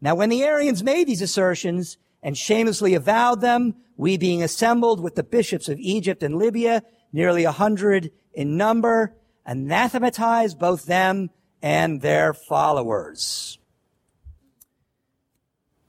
Now, 0.01 0.15
when 0.15 0.29
the 0.29 0.43
Arians 0.43 0.83
made 0.83 1.07
these 1.07 1.21
assertions 1.21 1.97
and 2.23 2.37
shamelessly 2.37 2.95
avowed 2.95 3.41
them, 3.41 3.75
we 3.97 4.17
being 4.17 4.41
assembled 4.41 4.99
with 4.99 5.15
the 5.15 5.23
bishops 5.23 5.69
of 5.69 5.77
Egypt 5.79 6.23
and 6.23 6.37
Libya, 6.37 6.81
nearly 7.13 7.43
a 7.43 7.51
hundred 7.51 8.11
in 8.33 8.57
number, 8.57 9.15
anathematized 9.45 10.57
both 10.57 10.85
them 10.85 11.29
and 11.61 12.01
their 12.01 12.33
followers. 12.33 13.59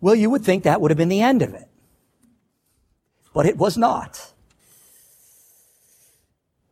Well, 0.00 0.14
you 0.14 0.28
would 0.31 0.44
think 0.44 0.64
that 0.64 0.81
would 0.81 0.90
have 0.90 0.98
been 0.98 1.09
the 1.09 1.22
end 1.22 1.42
of 1.42 1.55
it. 1.55 1.68
But 3.33 3.46
it 3.46 3.57
was 3.57 3.78
not. 3.78 4.32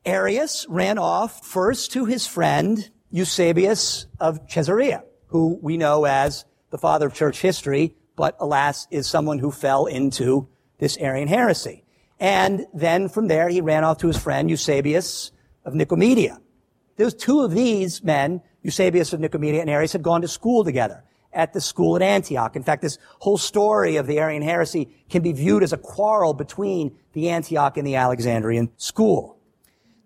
Arius 0.06 0.66
ran 0.68 0.96
off 0.96 1.44
first 1.44 1.92
to 1.92 2.06
his 2.06 2.26
friend 2.26 2.90
Eusebius 3.10 4.06
of 4.18 4.48
Caesarea, 4.48 5.04
who 5.26 5.58
we 5.60 5.76
know 5.76 6.06
as 6.06 6.46
the 6.70 6.78
father 6.78 7.06
of 7.06 7.14
church 7.14 7.40
history, 7.42 7.94
but 8.16 8.34
alas 8.40 8.86
is 8.90 9.06
someone 9.06 9.38
who 9.38 9.50
fell 9.50 9.84
into 9.86 10.48
this 10.78 10.96
Arian 10.98 11.28
heresy. 11.28 11.84
And 12.18 12.66
then 12.72 13.08
from 13.08 13.28
there, 13.28 13.48
he 13.48 13.60
ran 13.60 13.84
off 13.84 13.98
to 13.98 14.06
his 14.06 14.16
friend 14.16 14.48
Eusebius 14.48 15.32
of 15.66 15.74
Nicomedia. 15.74 16.38
There's 16.96 17.14
two 17.14 17.40
of 17.42 17.50
these 17.50 18.02
men, 18.02 18.40
Eusebius 18.62 19.12
of 19.12 19.20
Nicomedia 19.20 19.60
and 19.60 19.68
Arius, 19.68 19.92
had 19.92 20.02
gone 20.02 20.22
to 20.22 20.28
school 20.28 20.64
together 20.64 21.04
at 21.32 21.52
the 21.52 21.60
school 21.60 21.96
at 21.96 22.02
Antioch. 22.02 22.56
In 22.56 22.62
fact, 22.62 22.80
this 22.82 22.98
whole 23.18 23.38
story 23.38 23.96
of 23.96 24.06
the 24.06 24.18
Arian 24.18 24.42
heresy 24.42 24.88
can 25.10 25.22
be 25.22 25.32
viewed 25.32 25.62
as 25.62 25.74
a 25.74 25.78
quarrel 25.78 26.32
between 26.32 26.96
the 27.12 27.28
Antioch 27.28 27.76
and 27.76 27.86
the 27.86 27.96
Alexandrian 27.96 28.70
school. 28.78 29.36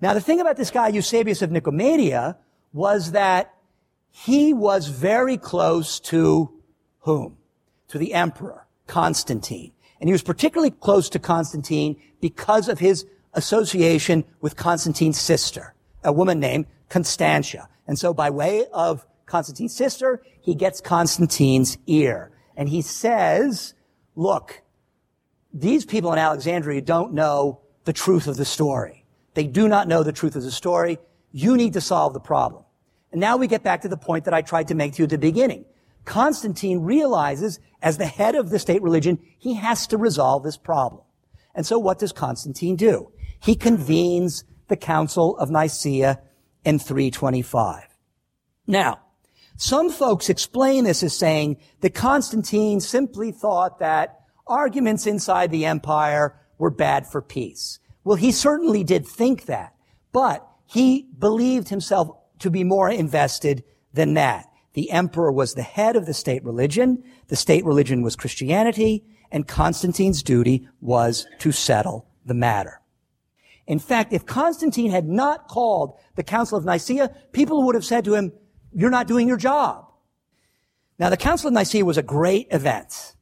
Now, 0.04 0.12
the 0.12 0.20
thing 0.20 0.38
about 0.38 0.58
this 0.58 0.70
guy, 0.70 0.88
Eusebius 0.88 1.40
of 1.40 1.48
Nicomedia, 1.48 2.36
was 2.74 3.12
that 3.12 3.54
he 4.10 4.52
was 4.52 4.88
very 4.88 5.38
close 5.38 5.98
to 6.00 6.52
whom? 6.98 7.38
To 7.88 7.96
the 7.96 8.12
emperor, 8.12 8.66
Constantine. 8.86 9.72
And 9.98 10.06
he 10.06 10.12
was 10.12 10.22
particularly 10.22 10.72
close 10.72 11.08
to 11.08 11.18
Constantine 11.18 11.96
because 12.20 12.68
of 12.68 12.80
his 12.80 13.06
association 13.32 14.26
with 14.42 14.56
Constantine's 14.56 15.18
sister, 15.18 15.72
a 16.02 16.12
woman 16.12 16.38
named 16.38 16.66
Constantia. 16.90 17.66
And 17.86 17.98
so 17.98 18.12
by 18.12 18.28
way 18.28 18.66
of 18.74 19.06
Constantine's 19.24 19.74
sister, 19.74 20.22
he 20.38 20.54
gets 20.54 20.82
Constantine's 20.82 21.78
ear. 21.86 22.30
And 22.58 22.68
he 22.68 22.82
says, 22.82 23.72
look, 24.16 24.64
these 25.54 25.86
people 25.86 26.12
in 26.12 26.18
Alexandria 26.18 26.82
don't 26.82 27.14
know 27.14 27.62
the 27.84 27.94
truth 27.94 28.26
of 28.26 28.36
the 28.36 28.44
story. 28.44 29.03
They 29.34 29.46
do 29.46 29.68
not 29.68 29.88
know 29.88 30.02
the 30.02 30.12
truth 30.12 30.36
of 30.36 30.42
the 30.42 30.50
story. 30.50 30.98
You 31.32 31.56
need 31.56 31.72
to 31.74 31.80
solve 31.80 32.14
the 32.14 32.20
problem. 32.20 32.64
And 33.12 33.20
now 33.20 33.36
we 33.36 33.46
get 33.46 33.62
back 33.62 33.82
to 33.82 33.88
the 33.88 33.96
point 33.96 34.24
that 34.24 34.34
I 34.34 34.42
tried 34.42 34.68
to 34.68 34.74
make 34.74 34.94
to 34.94 34.98
you 34.98 35.04
at 35.04 35.10
the 35.10 35.18
beginning. 35.18 35.64
Constantine 36.04 36.80
realizes, 36.80 37.60
as 37.82 37.98
the 37.98 38.06
head 38.06 38.34
of 38.34 38.50
the 38.50 38.58
state 38.58 38.82
religion, 38.82 39.18
he 39.38 39.54
has 39.54 39.86
to 39.88 39.96
resolve 39.96 40.42
this 40.42 40.56
problem. 40.56 41.02
And 41.54 41.66
so 41.66 41.78
what 41.78 41.98
does 41.98 42.12
Constantine 42.12 42.76
do? 42.76 43.12
He 43.40 43.54
convenes 43.54 44.44
the 44.68 44.76
Council 44.76 45.36
of 45.38 45.50
Nicaea 45.50 46.20
in 46.64 46.78
325. 46.78 47.84
Now, 48.66 49.00
some 49.56 49.90
folks 49.90 50.28
explain 50.28 50.84
this 50.84 51.02
as 51.02 51.16
saying 51.16 51.58
that 51.80 51.94
Constantine 51.94 52.80
simply 52.80 53.30
thought 53.30 53.78
that 53.78 54.20
arguments 54.46 55.06
inside 55.06 55.50
the 55.50 55.66
empire 55.66 56.36
were 56.58 56.70
bad 56.70 57.06
for 57.06 57.22
peace. 57.22 57.78
Well, 58.04 58.16
he 58.16 58.32
certainly 58.32 58.84
did 58.84 59.06
think 59.06 59.46
that, 59.46 59.74
but 60.12 60.46
he 60.66 61.08
believed 61.18 61.70
himself 61.70 62.10
to 62.40 62.50
be 62.50 62.62
more 62.62 62.90
invested 62.90 63.64
than 63.92 64.14
that. 64.14 64.46
The 64.74 64.90
emperor 64.90 65.32
was 65.32 65.54
the 65.54 65.62
head 65.62 65.96
of 65.96 66.06
the 66.06 66.14
state 66.14 66.44
religion. 66.44 67.02
The 67.28 67.36
state 67.36 67.64
religion 67.64 68.02
was 68.02 68.16
Christianity 68.16 69.04
and 69.30 69.48
Constantine's 69.48 70.22
duty 70.22 70.68
was 70.80 71.26
to 71.38 71.52
settle 71.52 72.06
the 72.26 72.34
matter. 72.34 72.80
In 73.66 73.78
fact, 73.78 74.12
if 74.12 74.26
Constantine 74.26 74.90
had 74.90 75.08
not 75.08 75.48
called 75.48 75.98
the 76.16 76.22
Council 76.22 76.58
of 76.58 76.64
Nicaea, 76.64 77.14
people 77.32 77.62
would 77.64 77.74
have 77.74 77.84
said 77.84 78.04
to 78.04 78.14
him, 78.14 78.32
you're 78.72 78.90
not 78.90 79.08
doing 79.08 79.26
your 79.26 79.36
job. 79.36 79.86
Now, 80.98 81.08
the 81.08 81.16
Council 81.16 81.48
of 81.48 81.54
Nicaea 81.54 81.84
was 81.84 81.96
a 81.96 82.02
great 82.02 82.48
event 82.50 83.14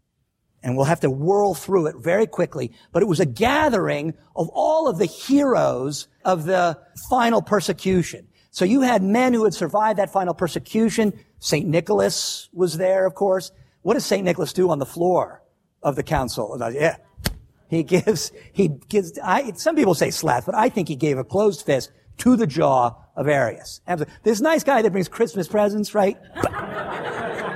and 0.63 0.77
we'll 0.77 0.87
have 0.87 1.01
to 1.01 1.11
whirl 1.11 1.55
through 1.55 1.87
it 1.87 1.97
very 1.97 2.27
quickly. 2.27 2.73
But 2.93 3.03
it 3.03 3.07
was 3.07 3.21
a 3.21 3.27
gathering 3.27 4.15
of 4.37 4.49
all 4.53 4.89
of 4.89 4.99
the 4.99 5.07
heroes 5.07 6.09
of 6.25 6.45
the 6.45 6.79
final 7.11 7.43
persecution. 7.43 8.29
So 8.51 8.65
you 8.65 8.83
had 8.83 9.03
men 9.03 9.33
who 9.33 9.45
had 9.45 9.55
survived 9.55 9.99
that 9.99 10.13
final 10.13 10.35
persecution. 10.35 11.13
St. 11.39 11.67
Nicholas 11.67 12.49
was 12.53 12.77
there, 12.77 13.07
of 13.07 13.15
course. 13.15 13.51
What 13.83 13.95
does 13.95 14.05
St. 14.05 14.25
Nicholas 14.25 14.53
do 14.53 14.71
on 14.71 14.79
the 14.79 14.87
floor 14.87 15.43
of 15.83 15.97
the 15.97 16.03
council? 16.03 16.57
Yeah. 16.73 16.97
He 17.69 17.83
gives, 17.83 18.31
he 18.53 18.69
gives, 18.69 19.19
I, 19.19 19.53
some 19.53 19.75
people 19.75 19.95
say 19.95 20.11
slap, 20.11 20.45
but 20.45 20.55
I 20.55 20.69
think 20.69 20.89
he 20.89 20.97
gave 20.97 21.17
a 21.17 21.25
closed 21.25 21.65
fist 21.65 21.91
to 22.19 22.37
the 22.37 22.47
jaw 22.47 22.95
of 23.17 23.27
Arius. 23.27 23.81
This 24.23 24.43
nice 24.43 24.63
guy 24.63 24.83
that 24.83 24.91
brings 24.93 25.09
Christmas 25.09 25.49
presents, 25.49 25.95
right? 25.95 26.19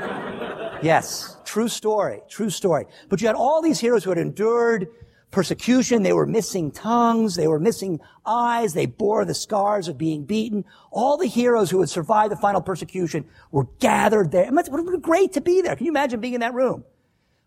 yes. 0.82 1.36
True 1.44 1.68
story. 1.68 2.22
True 2.28 2.50
story. 2.50 2.86
But 3.08 3.20
you 3.20 3.26
had 3.26 3.36
all 3.36 3.62
these 3.62 3.80
heroes 3.80 4.04
who 4.04 4.10
had 4.10 4.18
endured 4.18 4.88
persecution. 5.30 6.02
They 6.02 6.12
were 6.12 6.26
missing 6.26 6.70
tongues. 6.70 7.36
They 7.36 7.48
were 7.48 7.60
missing 7.60 8.00
eyes. 8.24 8.74
They 8.74 8.86
bore 8.86 9.24
the 9.24 9.34
scars 9.34 9.88
of 9.88 9.98
being 9.98 10.24
beaten. 10.24 10.64
All 10.90 11.16
the 11.16 11.26
heroes 11.26 11.70
who 11.70 11.80
had 11.80 11.90
survived 11.90 12.32
the 12.32 12.36
final 12.36 12.60
persecution 12.60 13.26
were 13.50 13.66
gathered 13.78 14.32
there. 14.32 14.44
It 14.44 14.52
would 14.52 14.66
have 14.66 14.86
been 14.86 15.00
great 15.00 15.32
to 15.34 15.40
be 15.40 15.60
there. 15.60 15.76
Can 15.76 15.86
you 15.86 15.92
imagine 15.92 16.20
being 16.20 16.34
in 16.34 16.40
that 16.40 16.54
room? 16.54 16.84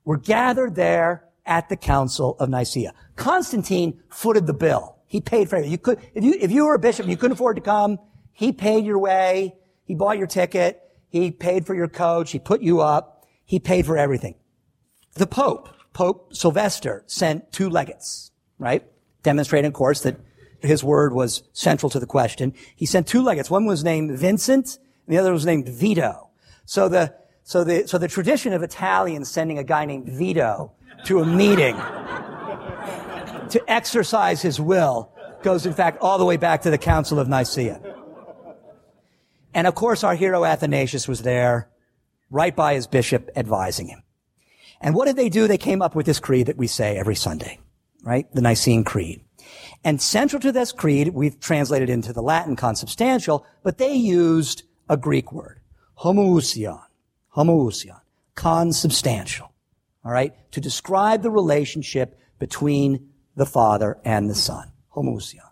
Were 0.05 0.17
gathered 0.17 0.75
there 0.75 1.25
at 1.45 1.67
the 1.67 1.75
Council 1.75 2.37
of 2.39 2.49
Nicaea. 2.49 2.93
Constantine 3.15 3.99
footed 4.09 4.45
the 4.45 4.53
bill. 4.53 4.97
He 5.07 5.19
paid 5.19 5.49
for 5.49 5.57
it. 5.57 5.65
You 5.65 5.79
could, 5.79 5.99
if 6.13 6.23
you, 6.23 6.35
if 6.39 6.51
you 6.51 6.65
were 6.65 6.75
a 6.75 6.79
bishop 6.79 7.03
and 7.03 7.11
you 7.11 7.17
couldn't 7.17 7.33
afford 7.33 7.55
to 7.55 7.61
come, 7.61 7.97
he 8.31 8.51
paid 8.51 8.85
your 8.85 8.99
way. 8.99 9.55
He 9.83 9.95
bought 9.95 10.19
your 10.19 10.27
ticket. 10.27 10.79
He 11.09 11.31
paid 11.31 11.65
for 11.65 11.73
your 11.73 11.87
coach. 11.87 12.31
He 12.31 12.37
put 12.37 12.61
you 12.61 12.81
up. 12.81 13.18
He 13.49 13.57
paid 13.57 13.87
for 13.87 13.97
everything. 13.97 14.35
The 15.15 15.25
Pope, 15.25 15.69
Pope 15.91 16.35
Sylvester, 16.35 17.03
sent 17.07 17.51
two 17.51 17.67
legates, 17.67 18.29
right? 18.59 18.85
Demonstrating, 19.23 19.69
of 19.69 19.73
course, 19.73 20.01
that 20.01 20.17
his 20.59 20.83
word 20.83 21.13
was 21.13 21.41
central 21.51 21.89
to 21.89 21.99
the 21.99 22.05
question. 22.05 22.53
He 22.75 22.85
sent 22.85 23.07
two 23.07 23.23
legates. 23.23 23.49
One 23.49 23.65
was 23.65 23.83
named 23.83 24.15
Vincent, 24.19 24.77
and 25.07 25.15
the 25.15 25.17
other 25.17 25.33
was 25.33 25.47
named 25.47 25.67
Vito. 25.67 26.29
So 26.65 26.89
the, 26.89 27.15
so 27.41 27.63
the, 27.63 27.87
so 27.87 27.97
the 27.97 28.07
tradition 28.07 28.53
of 28.53 28.61
Italians 28.61 29.31
sending 29.31 29.57
a 29.57 29.63
guy 29.63 29.83
named 29.85 30.09
Vito 30.09 30.71
to 31.05 31.19
a 31.19 31.25
meeting 31.25 31.75
to 33.49 33.63
exercise 33.67 34.43
his 34.43 34.61
will 34.61 35.11
goes 35.41 35.65
in 35.65 35.73
fact 35.73 35.97
all 36.01 36.19
the 36.19 36.25
way 36.25 36.37
back 36.37 36.61
to 36.61 36.69
the 36.69 36.77
Council 36.77 37.17
of 37.17 37.27
Nicaea. 37.27 37.81
And 39.55 39.65
of 39.65 39.73
course 39.73 40.03
our 40.03 40.13
hero 40.13 40.45
Athanasius 40.45 41.07
was 41.07 41.23
there, 41.23 41.69
right 42.29 42.55
by 42.55 42.73
his 42.75 42.87
bishop 42.87 43.29
advising 43.35 43.87
him. 43.87 44.03
And 44.81 44.95
what 44.95 45.05
did 45.05 45.15
they 45.15 45.29
do? 45.29 45.47
They 45.47 45.57
came 45.57 45.81
up 45.81 45.95
with 45.95 46.05
this 46.05 46.19
creed 46.19 46.47
that 46.47 46.57
we 46.57 46.67
say 46.67 46.97
every 46.97 47.15
Sunday, 47.15 47.59
right? 48.03 48.31
The 48.33 48.41
Nicene 48.41 48.83
Creed. 48.83 49.21
And 49.83 50.01
central 50.01 50.41
to 50.41 50.51
this 50.51 50.71
creed, 50.71 51.09
we've 51.09 51.39
translated 51.39 51.89
into 51.89 52.13
the 52.13 52.21
Latin 52.21 52.55
consubstantial, 52.55 53.45
but 53.63 53.77
they 53.77 53.93
used 53.93 54.63
a 54.89 54.97
Greek 54.97 55.31
word, 55.31 55.59
homoousion, 55.99 56.81
homoousion, 57.35 57.99
consubstantial, 58.35 59.51
all 60.03 60.11
right, 60.11 60.33
to 60.51 60.61
describe 60.61 61.23
the 61.23 61.31
relationship 61.31 62.19
between 62.39 63.09
the 63.35 63.45
Father 63.45 63.97
and 64.03 64.29
the 64.29 64.35
Son, 64.35 64.71
homoousion. 64.95 65.48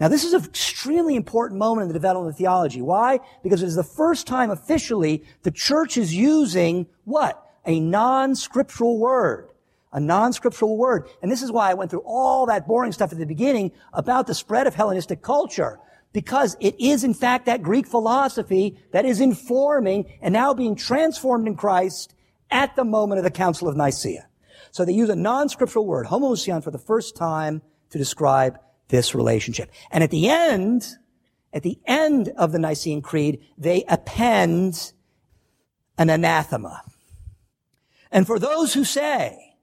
Now, 0.00 0.08
this 0.08 0.24
is 0.24 0.32
an 0.32 0.42
extremely 0.42 1.14
important 1.14 1.58
moment 1.58 1.82
in 1.82 1.88
the 1.88 1.94
development 1.94 2.32
of 2.32 2.38
theology. 2.38 2.80
Why? 2.80 3.20
Because 3.42 3.62
it 3.62 3.66
is 3.66 3.76
the 3.76 3.84
first 3.84 4.26
time 4.26 4.50
officially 4.50 5.22
the 5.42 5.50
church 5.50 5.98
is 5.98 6.14
using 6.14 6.86
what? 7.04 7.46
A 7.66 7.78
non-scriptural 7.78 8.98
word 8.98 9.50
a 9.92 10.00
non-scriptural 10.00 10.76
word. 10.76 11.08
And 11.22 11.30
this 11.30 11.42
is 11.42 11.50
why 11.50 11.70
I 11.70 11.74
went 11.74 11.90
through 11.90 12.04
all 12.06 12.46
that 12.46 12.66
boring 12.66 12.92
stuff 12.92 13.12
at 13.12 13.18
the 13.18 13.26
beginning 13.26 13.72
about 13.92 14.26
the 14.26 14.34
spread 14.34 14.66
of 14.66 14.74
Hellenistic 14.74 15.22
culture. 15.22 15.78
Because 16.12 16.56
it 16.60 16.80
is 16.80 17.04
in 17.04 17.14
fact 17.14 17.46
that 17.46 17.62
Greek 17.62 17.86
philosophy 17.86 18.78
that 18.92 19.04
is 19.04 19.20
informing 19.20 20.12
and 20.20 20.32
now 20.32 20.54
being 20.54 20.74
transformed 20.74 21.46
in 21.46 21.56
Christ 21.56 22.14
at 22.50 22.74
the 22.74 22.84
moment 22.84 23.18
of 23.18 23.24
the 23.24 23.30
Council 23.30 23.68
of 23.68 23.76
Nicaea. 23.76 24.26
So 24.72 24.84
they 24.84 24.92
use 24.92 25.08
a 25.08 25.16
non-scriptural 25.16 25.86
word, 25.86 26.06
homoousion, 26.06 26.62
for 26.62 26.70
the 26.70 26.78
first 26.78 27.16
time 27.16 27.62
to 27.90 27.98
describe 27.98 28.58
this 28.90 29.14
relationship. 29.14 29.70
And 29.90 30.04
at 30.04 30.10
the 30.10 30.28
end, 30.28 30.86
at 31.52 31.62
the 31.62 31.78
end 31.86 32.32
of 32.36 32.52
the 32.52 32.58
Nicene 32.58 33.02
Creed, 33.02 33.40
they 33.56 33.84
append 33.88 34.92
an 35.98 36.10
anathema. 36.10 36.82
And 38.10 38.26
for 38.26 38.38
those 38.38 38.74
who 38.74 38.84
say 38.84 39.56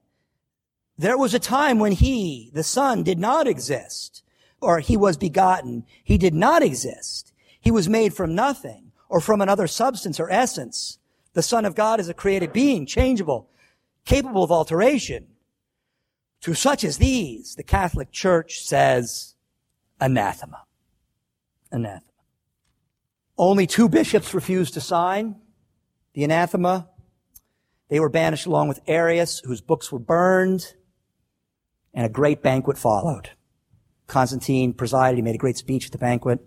there 0.98 1.16
was 1.16 1.32
a 1.32 1.38
time 1.38 1.78
when 1.78 1.92
he, 1.92 2.50
the 2.54 2.64
son, 2.64 3.04
did 3.04 3.18
not 3.18 3.46
exist, 3.46 4.24
or 4.60 4.80
he 4.80 4.96
was 4.96 5.16
begotten. 5.16 5.84
He 6.02 6.18
did 6.18 6.34
not 6.34 6.62
exist. 6.62 7.32
He 7.60 7.70
was 7.70 7.88
made 7.88 8.14
from 8.14 8.34
nothing, 8.34 8.90
or 9.08 9.20
from 9.20 9.40
another 9.40 9.68
substance 9.68 10.18
or 10.18 10.28
essence. 10.30 10.98
The 11.34 11.42
son 11.42 11.64
of 11.64 11.76
God 11.76 12.00
is 12.00 12.08
a 12.08 12.14
created 12.14 12.52
being, 12.52 12.84
changeable, 12.84 13.48
capable 14.04 14.42
of 14.42 14.50
alteration. 14.50 15.28
To 16.42 16.54
such 16.54 16.84
as 16.84 16.98
these, 16.98 17.54
the 17.56 17.62
Catholic 17.62 18.12
Church 18.12 18.60
says 18.60 19.34
anathema. 20.00 20.64
Anathema. 21.72 22.02
Only 23.36 23.66
two 23.66 23.88
bishops 23.88 24.34
refused 24.34 24.74
to 24.74 24.80
sign 24.80 25.36
the 26.14 26.24
anathema. 26.24 26.88
They 27.88 28.00
were 28.00 28.08
banished 28.08 28.46
along 28.46 28.68
with 28.68 28.80
Arius, 28.86 29.40
whose 29.44 29.60
books 29.60 29.90
were 29.90 29.98
burned 29.98 30.74
and 31.94 32.06
a 32.06 32.08
great 32.08 32.42
banquet 32.42 32.78
followed. 32.78 33.30
Constantine 34.06 34.72
presided. 34.72 35.16
He 35.16 35.22
made 35.22 35.34
a 35.34 35.38
great 35.38 35.56
speech 35.56 35.86
at 35.86 35.92
the 35.92 35.98
banquet. 35.98 36.40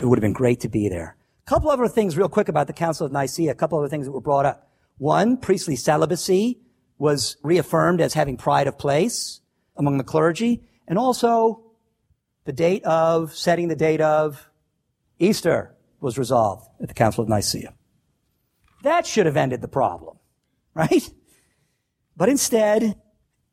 It 0.00 0.04
would 0.04 0.18
have 0.18 0.22
been 0.22 0.32
great 0.32 0.60
to 0.60 0.68
be 0.68 0.88
there. 0.88 1.16
A 1.46 1.48
couple 1.48 1.70
other 1.70 1.88
things 1.88 2.16
real 2.16 2.28
quick 2.28 2.48
about 2.48 2.66
the 2.66 2.72
Council 2.72 3.06
of 3.06 3.12
Nicaea. 3.12 3.50
A 3.50 3.54
couple 3.54 3.78
other 3.78 3.88
things 3.88 4.06
that 4.06 4.12
were 4.12 4.20
brought 4.20 4.46
up. 4.46 4.70
One, 4.98 5.36
priestly 5.36 5.76
celibacy 5.76 6.61
was 7.02 7.36
reaffirmed 7.42 8.00
as 8.00 8.14
having 8.14 8.36
pride 8.36 8.68
of 8.68 8.78
place 8.78 9.40
among 9.76 9.98
the 9.98 10.04
clergy. 10.04 10.62
And 10.86 10.96
also, 10.96 11.64
the 12.44 12.52
date 12.52 12.84
of, 12.84 13.34
setting 13.34 13.66
the 13.66 13.74
date 13.74 14.00
of 14.00 14.48
Easter 15.18 15.74
was 16.00 16.16
resolved 16.16 16.64
at 16.80 16.86
the 16.86 16.94
Council 16.94 17.24
of 17.24 17.28
Nicaea. 17.28 17.74
That 18.84 19.04
should 19.04 19.26
have 19.26 19.36
ended 19.36 19.62
the 19.62 19.68
problem, 19.68 20.18
right? 20.74 21.10
But 22.16 22.28
instead, 22.28 22.94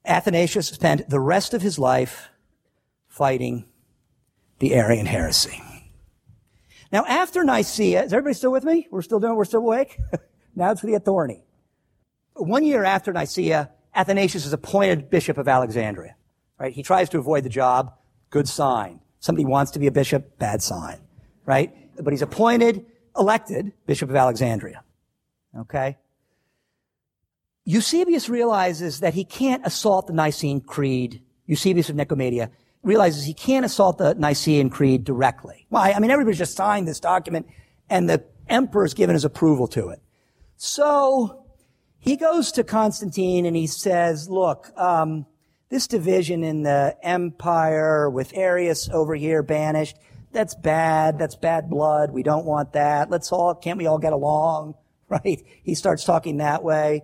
Athanasius 0.06 0.68
spent 0.68 1.10
the 1.10 1.20
rest 1.20 1.56
of 1.56 1.64
his 1.64 1.80
life 1.80 2.30
fighting 3.08 3.66
the 4.60 4.76
Arian 4.76 5.08
heresy. 5.08 5.60
Now, 6.92 7.04
after 7.08 7.44
Nicaea, 7.44 8.04
is 8.04 8.14
everybody 8.14 8.36
still 8.36 8.52
with 8.52 8.64
me? 8.64 8.88
We're 8.92 9.02
still 9.02 9.20
doing, 9.20 9.36
we're 9.36 9.46
still 9.46 9.62
awake? 9.62 9.98
now 10.56 10.70
it's 10.70 10.84
get 10.84 11.04
thorny. 11.04 11.46
One 12.40 12.64
year 12.64 12.84
after 12.84 13.12
Nicaea, 13.12 13.70
Athanasius 13.96 14.46
is 14.46 14.54
appointed 14.54 15.10
bishop 15.10 15.38
of 15.38 15.48
Alexandria. 15.48 16.16
Right? 16.58 16.74
He 16.74 16.84
tries 16.84 17.10
to 17.10 17.20
avoid 17.20 17.44
the 17.44 17.50
job. 17.50 17.94
Good 18.30 18.48
sign. 18.48 19.02
Somebody 19.20 19.46
wants 19.46 19.72
to 19.72 19.80
be 19.80 19.88
a 19.88 19.92
bishop. 19.92 20.38
Bad 20.40 20.62
sign. 20.62 21.00
Right? 21.46 21.74
But 22.02 22.14
he's 22.14 22.22
appointed, 22.22 22.86
elected 23.18 23.74
bishop 23.86 24.10
of 24.10 24.16
Alexandria. 24.16 24.84
Okay? 25.58 25.98
Eusebius 27.66 28.30
realizes 28.30 29.02
that 29.02 29.14
he 29.14 29.24
can't 29.24 29.66
assault 29.66 30.08
the 30.08 30.14
Nicene 30.14 30.62
Creed. 30.62 31.22
Eusebius 31.46 31.90
of 31.90 31.96
Nicomedia 31.96 32.50
realizes 32.84 33.26
he 33.26 33.34
can't 33.34 33.66
assault 33.66 33.98
the 33.98 34.16
Nicene 34.16 34.70
Creed 34.70 35.04
directly. 35.04 35.66
Why? 35.70 35.92
I 35.92 36.00
mean, 36.00 36.12
everybody's 36.12 36.40
just 36.40 36.56
signed 36.56 36.88
this 36.88 37.00
document 37.00 37.48
and 37.90 38.10
the 38.10 38.24
emperor's 38.48 38.94
given 38.94 39.14
his 39.14 39.26
approval 39.26 39.68
to 39.68 39.90
it. 39.90 40.02
So 40.56 41.46
he 42.00 42.16
goes 42.16 42.52
to 42.54 42.64
Constantine 42.64 43.46
and 43.46 43.56
he 43.56 43.68
says, 43.68 44.30
look, 44.30 44.72
um, 44.78 45.26
this 45.70 45.88
division 45.88 46.44
in 46.44 46.64
the 46.64 46.98
empire 47.04 48.10
with 48.10 48.36
Arius 48.36 48.90
over 48.90 49.16
here 49.16 49.44
banished, 49.44 49.98
that's 50.32 50.56
bad. 50.56 51.20
That's 51.20 51.36
bad 51.36 51.70
blood. 51.70 52.12
We 52.12 52.24
don't 52.24 52.46
want 52.46 52.74
that. 52.74 53.10
Let's 53.10 53.32
all, 53.32 53.54
can't 53.56 53.78
we 53.78 53.88
all 53.88 54.00
get 54.00 54.14
along? 54.14 54.76
Right? 55.12 55.44
He 55.64 55.74
starts 55.74 56.04
talking 56.04 56.38
that 56.38 56.64
way. 56.64 57.02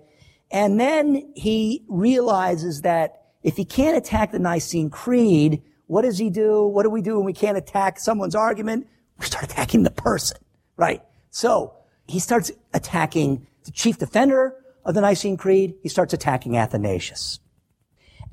And 0.51 0.79
then 0.79 1.31
he 1.35 1.83
realizes 1.87 2.81
that 2.81 3.23
if 3.41 3.57
he 3.57 3.65
can't 3.65 3.97
attack 3.97 4.31
the 4.31 4.37
Nicene 4.37 4.91
Creed, 4.91 5.63
what 5.87 6.03
does 6.03 6.19
he 6.19 6.29
do? 6.29 6.67
What 6.67 6.83
do 6.83 6.91
we 6.91 7.01
do 7.01 7.15
when 7.15 7.25
we 7.25 7.33
can't 7.33 7.57
attack 7.57 7.99
someone's 7.99 8.35
argument? 8.35 8.85
We 9.17 9.25
start 9.25 9.45
attacking 9.45 9.81
the 9.81 9.89
person, 9.89 10.37
right? 10.77 11.01
So 11.31 11.73
he 12.07 12.19
starts 12.19 12.51
attacking 12.75 13.47
the 13.63 13.71
chief 13.71 13.97
defender 13.97 14.53
of 14.85 14.93
the 14.93 15.01
Nicene 15.01 15.37
Creed. 15.37 15.75
He 15.81 15.89
starts 15.89 16.13
attacking 16.13 16.57
Athanasius. 16.57 17.39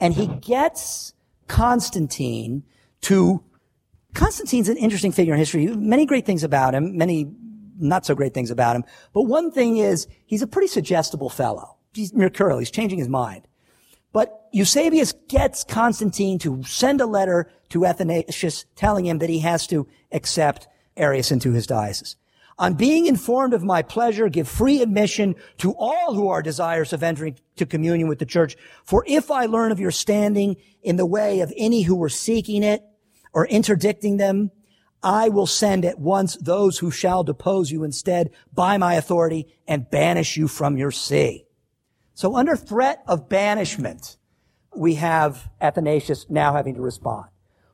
And 0.01 0.15
he 0.15 0.27
gets 0.27 1.15
Constantine 1.49 2.65
to, 3.03 3.43
Constantine's 4.15 4.69
an 4.69 4.77
interesting 4.77 5.13
figure 5.13 5.33
in 5.33 5.39
history. 5.39 5.67
Many 5.67 6.07
great 6.07 6.27
things 6.27 6.45
about 6.45 6.75
him, 6.75 6.97
many 6.97 7.31
not 7.79 8.07
so 8.07 8.15
great 8.15 8.35
things 8.35 8.51
about 8.51 8.77
him. 8.77 8.85
But 9.13 9.23
one 9.23 9.51
thing 9.51 9.79
is, 9.79 10.07
he's 10.27 10.43
a 10.43 10.47
pretty 10.47 10.69
suggestible 10.69 11.31
fellow 11.31 11.79
he's 11.95 12.15
mercurial. 12.15 12.59
He's 12.59 12.71
changing 12.71 12.99
his 12.99 13.09
mind. 13.09 13.47
But 14.13 14.49
Eusebius 14.53 15.15
gets 15.29 15.65
Constantine 15.65 16.39
to 16.41 16.63
send 16.65 17.01
a 17.01 17.07
letter 17.07 17.51
to 17.71 17.87
Athanasius 17.87 18.67
telling 18.77 19.07
him 19.07 19.19
that 19.19 19.31
he 19.31 19.39
has 19.41 19.67
to 19.69 19.89
accept 20.13 20.69
Arius 20.97 21.33
into 21.33 21.53
his 21.53 21.67
diocese. 21.67 22.17
On 22.59 22.75
being 22.75 23.07
informed 23.07 23.55
of 23.55 23.65
my 23.65 23.83
pleasure, 23.83 24.29
give 24.29 24.49
free 24.49 24.83
admission 24.83 25.35
to 25.59 25.73
all 25.73 26.15
who 26.15 26.29
are 26.29 26.43
desirous 26.43 26.93
of 26.93 27.03
entering 27.03 27.39
to 27.57 27.67
communion 27.67 28.09
with 28.09 28.19
the 28.19 28.27
church. 28.27 28.57
For 28.85 29.05
if 29.07 29.31
I 29.31 29.47
learn 29.47 29.73
of 29.73 29.81
your 29.81 29.91
standing 29.91 30.57
in 30.83 30.97
the 30.97 31.07
way 31.07 31.41
of 31.41 31.53
any 31.57 31.83
who 31.83 31.97
were 31.97 32.09
seeking 32.09 32.63
it 32.63 32.83
or 33.33 33.47
interdicting 33.47 34.19
them, 34.19 34.51
I 35.03 35.31
will 35.31 35.47
send 35.47 35.85
at 35.85 35.99
once 35.99 36.37
those 36.37 36.79
who 36.79 36.91
shall 36.91 37.25
depose 37.25 37.73
you 37.73 37.83
instead 37.83 38.31
by 38.53 38.79
my 38.79 38.95
authority 38.95 39.49
and 39.67 39.91
banish 39.91 40.37
you 40.37 40.47
from 40.47 40.77
your 40.77 40.93
see. 40.93 41.47
So 42.15 42.37
under 42.37 42.55
threat 42.55 43.03
of 43.09 43.29
banishment, 43.29 44.17
we 44.77 44.95
have 44.95 45.51
Athanasius 45.61 46.27
now 46.29 46.53
having 46.55 46.75
to 46.75 46.81
respond. 46.81 47.32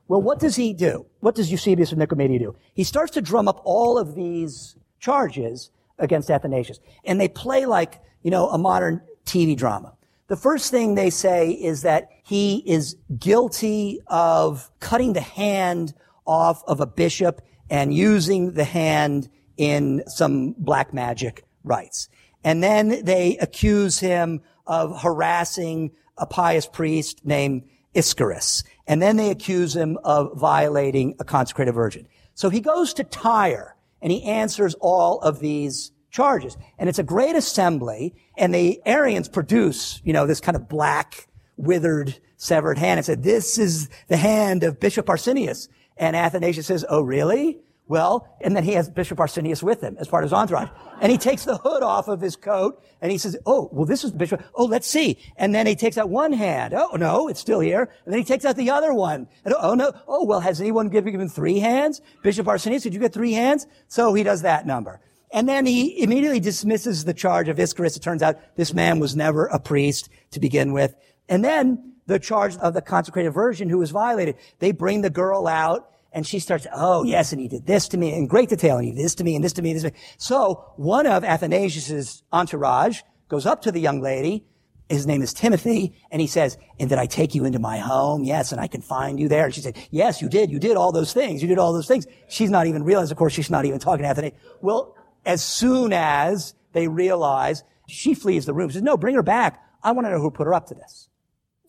Well, 0.09 0.23
what 0.23 0.39
does 0.39 0.55
he 0.55 0.73
do? 0.73 1.05
What 1.19 1.35
does 1.35 1.51
Eusebius 1.51 1.91
of 1.91 1.99
Nicomedia 1.99 2.39
do? 2.39 2.55
He 2.73 2.83
starts 2.83 3.11
to 3.11 3.21
drum 3.21 3.47
up 3.47 3.61
all 3.63 3.99
of 3.99 4.15
these 4.15 4.75
charges 4.99 5.69
against 5.99 6.31
Athanasius. 6.31 6.79
And 7.05 7.21
they 7.21 7.27
play 7.27 7.67
like, 7.67 8.01
you 8.23 8.31
know, 8.31 8.49
a 8.49 8.57
modern 8.57 9.01
TV 9.25 9.55
drama. 9.55 9.93
The 10.27 10.35
first 10.35 10.71
thing 10.71 10.95
they 10.95 11.11
say 11.11 11.51
is 11.51 11.83
that 11.83 12.09
he 12.23 12.63
is 12.65 12.95
guilty 13.19 13.99
of 14.07 14.71
cutting 14.79 15.13
the 15.13 15.21
hand 15.21 15.93
off 16.25 16.63
of 16.65 16.79
a 16.79 16.87
bishop 16.87 17.41
and 17.69 17.93
using 17.93 18.53
the 18.53 18.63
hand 18.63 19.29
in 19.57 20.01
some 20.07 20.55
black 20.57 20.91
magic 20.91 21.45
rites. 21.63 22.09
And 22.43 22.63
then 22.63 23.05
they 23.05 23.37
accuse 23.37 23.99
him 23.99 24.41
of 24.65 25.03
harassing 25.03 25.91
a 26.17 26.25
pious 26.25 26.65
priest 26.65 27.21
named 27.23 27.63
Ischyras. 27.95 28.63
And 28.87 29.01
then 29.01 29.17
they 29.17 29.29
accuse 29.29 29.75
him 29.75 29.97
of 30.03 30.37
violating 30.37 31.15
a 31.19 31.23
consecrated 31.23 31.73
virgin. 31.73 32.07
So 32.33 32.49
he 32.49 32.59
goes 32.59 32.93
to 32.95 33.03
Tyre 33.03 33.75
and 34.01 34.11
he 34.11 34.23
answers 34.23 34.75
all 34.75 35.19
of 35.19 35.39
these 35.39 35.91
charges. 36.11 36.57
And 36.77 36.89
it's 36.89 36.99
a 36.99 37.03
great 37.03 37.35
assembly 37.35 38.15
and 38.37 38.53
the 38.53 38.81
Arians 38.85 39.27
produce, 39.27 40.01
you 40.03 40.13
know, 40.13 40.25
this 40.25 40.39
kind 40.39 40.55
of 40.55 40.67
black, 40.67 41.27
withered, 41.57 42.19
severed 42.37 42.77
hand 42.77 42.97
and 42.97 43.05
said, 43.05 43.23
this 43.23 43.57
is 43.57 43.89
the 44.07 44.17
hand 44.17 44.63
of 44.63 44.79
Bishop 44.79 45.09
Arsenius. 45.09 45.67
And 45.97 46.15
Athanasius 46.15 46.67
says, 46.67 46.85
oh, 46.89 47.01
really? 47.01 47.59
Well, 47.89 48.27
and 48.39 48.55
then 48.55 48.63
he 48.63 48.73
has 48.73 48.87
Bishop 48.87 49.19
Arsenius 49.19 49.63
with 49.63 49.81
him 49.81 49.97
as 49.99 50.07
part 50.07 50.23
of 50.23 50.29
his 50.29 50.33
entourage. 50.33 50.69
And 51.01 51.11
he 51.11 51.17
takes 51.17 51.43
the 51.43 51.57
hood 51.57 51.81
off 51.81 52.07
of 52.07 52.21
his 52.21 52.35
coat 52.35 52.83
and 53.01 53.11
he 53.11 53.17
says, 53.17 53.35
Oh, 53.47 53.67
well, 53.71 53.87
this 53.87 54.03
is 54.03 54.11
Bishop. 54.11 54.43
Oh, 54.53 54.65
let's 54.65 54.87
see. 54.87 55.17
And 55.37 55.55
then 55.55 55.65
he 55.65 55.75
takes 55.75 55.97
out 55.97 56.07
one 56.07 56.31
hand. 56.31 56.75
Oh, 56.75 56.95
no, 56.97 57.27
it's 57.27 57.39
still 57.39 57.59
here. 57.59 57.89
And 58.05 58.13
then 58.13 58.19
he 58.19 58.23
takes 58.23 58.45
out 58.45 58.57
the 58.57 58.69
other 58.69 58.93
one. 58.93 59.27
And, 59.43 59.55
oh, 59.59 59.73
no. 59.73 59.91
Oh, 60.07 60.23
well, 60.23 60.39
has 60.39 60.61
anyone 60.61 60.89
given 60.89 61.19
him 61.19 61.27
three 61.27 61.57
hands? 61.57 61.99
Bishop 62.21 62.47
Arsenius, 62.47 62.83
did 62.83 62.93
you 62.93 62.99
get 62.99 63.11
three 63.11 63.33
hands? 63.33 63.65
So 63.87 64.13
he 64.13 64.21
does 64.21 64.43
that 64.43 64.67
number. 64.67 65.01
And 65.31 65.49
then 65.49 65.65
he 65.65 66.03
immediately 66.03 66.39
dismisses 66.39 67.05
the 67.05 67.13
charge 67.15 67.49
of 67.49 67.57
Ischyras. 67.57 67.97
It 67.97 68.03
turns 68.03 68.21
out 68.21 68.37
this 68.55 68.71
man 68.71 68.99
was 68.99 69.15
never 69.15 69.47
a 69.47 69.59
priest 69.59 70.09
to 70.31 70.39
begin 70.39 70.73
with. 70.73 70.93
And 71.27 71.43
then 71.43 71.93
the 72.05 72.19
charge 72.19 72.55
of 72.57 72.75
the 72.75 72.81
consecrated 72.83 73.31
virgin 73.31 73.67
who 73.67 73.79
was 73.79 73.89
violated. 73.89 74.35
They 74.59 74.71
bring 74.73 75.01
the 75.01 75.09
girl 75.09 75.47
out 75.47 75.89
and 76.11 76.25
she 76.25 76.39
starts, 76.39 76.65
oh 76.73 77.03
yes, 77.03 77.31
and 77.31 77.41
he 77.41 77.47
did 77.47 77.65
this 77.65 77.87
to 77.89 77.97
me 77.97 78.13
in 78.13 78.27
great 78.27 78.49
detail, 78.49 78.77
and 78.77 78.85
he 78.85 78.91
did 78.91 79.03
this 79.03 79.15
to 79.15 79.23
me, 79.23 79.35
and 79.35 79.43
this 79.43 79.53
to 79.53 79.61
me, 79.61 79.71
and 79.71 79.77
this 79.77 79.83
to 79.83 79.91
me. 79.91 79.99
So 80.17 80.73
one 80.75 81.07
of 81.07 81.23
Athanasius's 81.23 82.23
entourage 82.31 83.01
goes 83.27 83.45
up 83.45 83.61
to 83.63 83.71
the 83.71 83.79
young 83.79 84.01
lady. 84.01 84.45
His 84.89 85.05
name 85.05 85.21
is 85.21 85.33
Timothy, 85.33 85.93
and 86.09 86.19
he 86.19 86.25
says, 86.25 86.57
and 86.79 86.89
did 86.89 86.97
I 86.97 87.05
take 87.05 87.35
you 87.35 87.45
into 87.45 87.59
my 87.59 87.77
home? 87.77 88.23
Yes, 88.23 88.51
and 88.51 88.59
I 88.59 88.65
can 88.65 88.81
find 88.81 89.19
you 89.19 89.27
there. 89.27 89.45
And 89.45 89.53
she 89.53 89.61
said, 89.61 89.77
yes, 89.91 90.19
you 90.19 90.27
did. 90.27 90.49
You 90.49 90.57
did 90.57 90.77
all 90.77 90.91
those 90.91 91.13
things. 91.13 91.43
You 91.43 91.47
did 91.47 91.59
all 91.59 91.73
those 91.73 91.87
things. 91.87 92.07
She's 92.27 92.49
not 92.49 92.65
even 92.65 92.83
realized, 92.83 93.11
of 93.11 93.17
course, 93.19 93.31
she's 93.31 93.51
not 93.51 93.65
even 93.65 93.77
talking 93.77 94.01
to 94.01 94.09
Athanasius. 94.09 94.41
Well, 94.61 94.95
as 95.27 95.43
soon 95.43 95.93
as 95.93 96.55
they 96.73 96.87
realize, 96.87 97.63
she 97.87 98.15
flees 98.15 98.47
the 98.47 98.53
room. 98.55 98.69
She 98.69 98.73
says, 98.73 98.81
no, 98.81 98.97
bring 98.97 99.13
her 99.13 99.21
back. 99.21 99.63
I 99.83 99.91
want 99.91 100.07
to 100.07 100.11
know 100.11 100.19
who 100.19 100.31
put 100.31 100.47
her 100.47 100.55
up 100.55 100.65
to 100.69 100.73
this. 100.73 101.07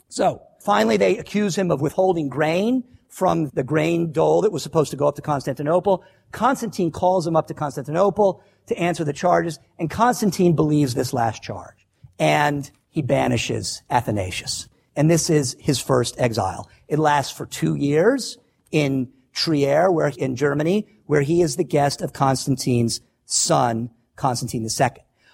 So 0.08 0.40
finally, 0.64 0.96
they 0.96 1.18
accuse 1.18 1.56
him 1.56 1.70
of 1.70 1.82
withholding 1.82 2.30
grain 2.30 2.84
from 3.10 3.50
the 3.54 3.64
grain 3.64 4.12
dole 4.12 4.40
that 4.40 4.52
was 4.52 4.62
supposed 4.62 4.92
to 4.92 4.96
go 4.96 5.08
up 5.08 5.16
to 5.16 5.22
Constantinople. 5.22 6.04
Constantine 6.30 6.92
calls 6.92 7.26
him 7.26 7.36
up 7.36 7.48
to 7.48 7.54
Constantinople 7.54 8.42
to 8.66 8.78
answer 8.78 9.04
the 9.04 9.12
charges, 9.12 9.58
and 9.78 9.90
Constantine 9.90 10.54
believes 10.54 10.94
this 10.94 11.12
last 11.12 11.42
charge. 11.42 11.86
And 12.18 12.70
he 12.88 13.02
banishes 13.02 13.82
Athanasius. 13.90 14.68
And 14.94 15.10
this 15.10 15.28
is 15.28 15.56
his 15.58 15.80
first 15.80 16.14
exile. 16.18 16.70
It 16.86 16.98
lasts 16.98 17.36
for 17.36 17.46
two 17.46 17.74
years 17.74 18.38
in 18.70 19.12
Trier, 19.32 19.90
where, 19.90 20.12
in 20.16 20.36
Germany, 20.36 20.86
where 21.06 21.22
he 21.22 21.42
is 21.42 21.56
the 21.56 21.64
guest 21.64 22.02
of 22.02 22.12
Constantine's 22.12 23.00
son, 23.24 23.90
Constantine 24.14 24.62
II. 24.64 24.88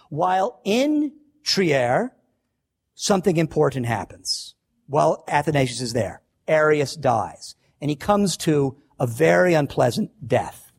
While 0.09 0.61
in 0.64 1.12
Trier, 1.43 2.14
something 2.95 3.37
important 3.37 3.85
happens. 3.87 4.55
While 4.87 5.24
Athanasius 5.29 5.81
is 5.81 5.93
there, 5.93 6.22
Arius 6.49 6.95
dies 6.95 7.57
and 7.81 7.91
he 7.91 7.97
comes 7.97 8.37
to 8.39 8.77
a 8.99 9.07
very 9.07 9.55
unpleasant 9.55 10.11
death. 10.27 10.72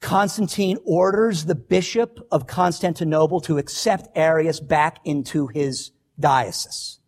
Constantine 0.00 0.76
orders 0.84 1.46
the 1.46 1.54
bishop 1.54 2.18
of 2.30 2.46
Constantinople 2.46 3.40
to 3.40 3.56
accept 3.56 4.08
Arius 4.14 4.60
back 4.60 4.98
into 5.04 5.46
his 5.46 5.92
diocese. 6.20 6.98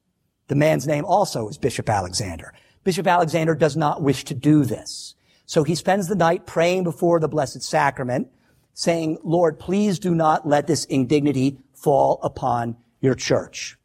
The 0.48 0.54
man's 0.54 0.86
name 0.86 1.04
also 1.04 1.48
is 1.48 1.58
Bishop 1.58 1.88
Alexander. 1.90 2.54
Bishop 2.84 3.06
Alexander 3.06 3.54
does 3.54 3.76
not 3.76 4.00
wish 4.00 4.24
to 4.24 4.34
do 4.34 4.64
this. 4.64 5.14
So 5.44 5.62
he 5.62 5.74
spends 5.74 6.08
the 6.08 6.14
night 6.14 6.46
praying 6.46 6.84
before 6.84 7.20
the 7.20 7.28
Blessed 7.28 7.62
Sacrament, 7.62 8.28
saying, 8.72 9.18
Lord, 9.22 9.58
please 9.58 9.98
do 9.98 10.14
not 10.14 10.48
let 10.48 10.66
this 10.66 10.84
indignity 10.86 11.58
fall 11.74 12.18
upon 12.22 12.76
your 13.00 13.14
church. 13.14 13.76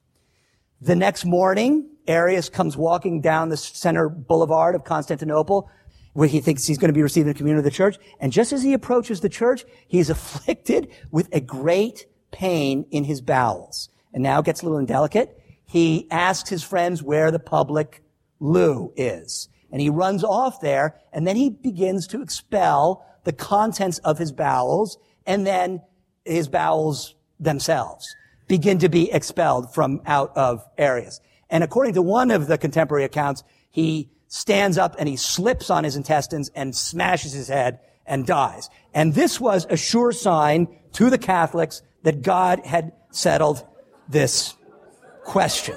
The 0.80 0.95
next 0.95 1.26
morning, 1.26 1.89
Arius 2.12 2.49
comes 2.49 2.78
walking 2.78 3.22
down 3.22 3.49
the 3.49 3.57
center 3.57 4.09
boulevard 4.09 4.76
of 4.76 4.84
Constantinople 4.84 5.70
where 6.14 6.28
he 6.28 6.41
thinks 6.41 6.68
he's 6.68 6.78
going 6.78 6.89
to 6.89 6.93
be 6.93 7.01
receiving 7.01 7.32
the 7.32 7.38
communion 7.38 7.57
of 7.57 7.64
the 7.64 7.72
church. 7.72 7.97
And 8.20 8.32
just 8.32 8.51
as 8.51 8.64
he 8.64 8.74
approaches 8.74 9.22
the 9.22 9.30
church, 9.30 9.64
he 9.88 9.99
is 9.99 10.09
afflicted 10.16 10.89
with 11.09 11.30
a 11.32 11.39
great 11.39 12.05
pain 12.32 12.86
in 12.91 13.05
his 13.05 13.22
bowels. 13.22 13.89
And 14.14 14.24
now 14.24 14.41
gets 14.41 14.62
a 14.62 14.66
little 14.66 14.78
indelicate. 14.78 15.39
He 15.66 16.07
asks 16.12 16.49
his 16.49 16.64
friends 16.64 17.01
where 17.01 17.32
the 17.32 17.39
public 17.39 18.03
loo 18.39 18.91
is. 18.97 19.47
And 19.72 19.80
he 19.80 19.89
runs 19.89 20.24
off 20.24 20.59
there 20.59 20.99
and 21.14 21.26
then 21.26 21.38
he 21.38 21.49
begins 21.49 22.07
to 22.07 22.22
expel 22.22 23.05
the 23.24 23.32
contents 23.32 23.99
of 23.99 24.18
his 24.18 24.34
bowels 24.34 24.97
and 25.26 25.47
then 25.47 25.82
his 26.26 26.49
bowels 26.49 27.16
themselves 27.39 28.14
begin 28.49 28.80
to 28.80 28.89
be 28.89 29.09
expelled 29.12 29.74
from 29.74 30.01
out 30.05 30.36
of 30.36 30.68
Arius. 30.78 31.22
And 31.52 31.64
according 31.64 31.93
to 31.95 32.02
one 32.02 32.32
of 32.32 32.47
the 32.47 32.58
contemporary 32.58 33.04
accounts, 33.04 33.43
he 33.70 34.10
stands 34.30 34.78
up 34.78 34.95
and 34.97 35.08
he 35.10 35.18
slips 35.18 35.70
on 35.70 35.84
his 35.84 35.97
intestines 35.97 36.49
and 36.56 36.74
smashes 36.76 37.34
his 37.34 37.49
head 37.49 37.80
and 38.06 38.26
dies. 38.26 38.70
And 38.93 39.14
this 39.14 39.39
was 39.39 39.68
a 39.70 39.76
sure 39.76 40.14
sign 40.14 40.68
to 40.93 41.10
the 41.10 41.18
Catholics 41.18 41.82
that 42.04 42.22
God 42.22 42.66
had 42.66 42.93
settled 43.12 43.66
this 44.08 44.56
question. 45.26 45.76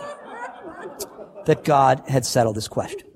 That 1.47 1.65
God 1.65 2.05
had 2.09 2.25
settled 2.25 2.57
this 2.57 2.69
question. 2.69 3.09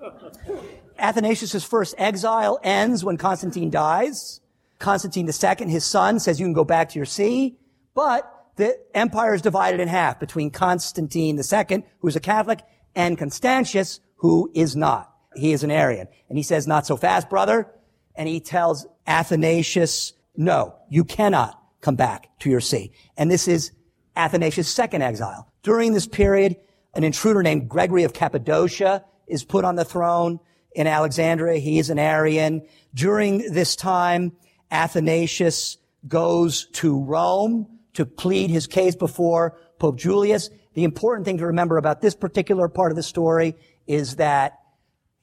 Athanasius' 0.98 1.64
first 1.64 1.94
exile 1.96 2.59
ends 2.64 3.04
when 3.04 3.16
Constantine 3.16 3.70
dies. 3.70 4.40
Constantine 4.80 5.28
II, 5.28 5.70
his 5.70 5.84
son, 5.84 6.18
says 6.18 6.40
you 6.40 6.46
can 6.46 6.52
go 6.52 6.64
back 6.64 6.88
to 6.90 6.98
your 6.98 7.06
see, 7.06 7.56
but 7.94 8.38
the 8.59 8.78
empire 8.92 9.34
is 9.34 9.40
divided 9.40 9.80
in 9.80 9.88
half 9.88 10.20
between 10.20 10.50
Constantine 10.50 11.38
II, 11.38 11.84
who's 12.00 12.16
a 12.16 12.20
Catholic, 12.20 12.61
and 12.94 13.16
Constantius, 13.16 14.00
who 14.16 14.50
is 14.52 14.76
not. 14.76 15.14
He 15.36 15.52
is 15.52 15.62
an 15.62 15.70
Arian. 15.70 16.09
And 16.28 16.36
he 16.36 16.42
says, 16.42 16.66
not 16.66 16.84
so 16.84 16.96
fast, 16.96 17.30
brother. 17.30 17.72
And 18.16 18.28
he 18.28 18.40
tells 18.40 18.84
Athanasius, 19.06 20.12
no, 20.36 20.74
you 20.90 21.04
cannot 21.04 21.62
come 21.80 21.94
back 21.94 22.36
to 22.40 22.50
your 22.50 22.61
see. 22.61 22.90
And 23.16 23.30
this 23.30 23.46
is 23.46 23.70
Athanasius' 24.16 24.68
second 24.68 25.02
exile. 25.02 25.50
During 25.62 25.92
this 25.92 26.09
period, 26.09 26.56
an 26.94 27.04
intruder 27.04 27.44
named 27.44 27.68
Gregory 27.68 28.02
of 28.02 28.12
Cappadocia 28.12 29.04
is 29.28 29.44
put 29.44 29.64
on 29.64 29.76
the 29.76 29.84
throne 29.84 30.40
in 30.72 30.88
Alexandria. 30.88 31.61
He 31.61 31.78
is 31.78 31.90
an 31.90 31.98
Arian. 32.00 32.66
During 32.92 33.52
this 33.52 33.76
time, 33.76 34.32
Athanasius 34.72 35.78
goes 36.09 36.66
to 36.72 36.98
Rome 36.98 37.77
to 37.95 38.07
plead 38.07 38.51
his 38.51 38.66
case 38.66 38.95
before 38.95 39.59
Pope 39.78 39.97
Julius. 39.97 40.51
The 40.74 40.84
important 40.84 41.24
thing 41.24 41.39
to 41.39 41.47
remember 41.47 41.76
about 41.76 42.01
this 42.01 42.14
particular 42.14 42.68
part 42.68 42.93
of 42.93 42.97
the 42.97 43.03
story 43.03 43.55
is 43.86 44.16
that 44.16 44.59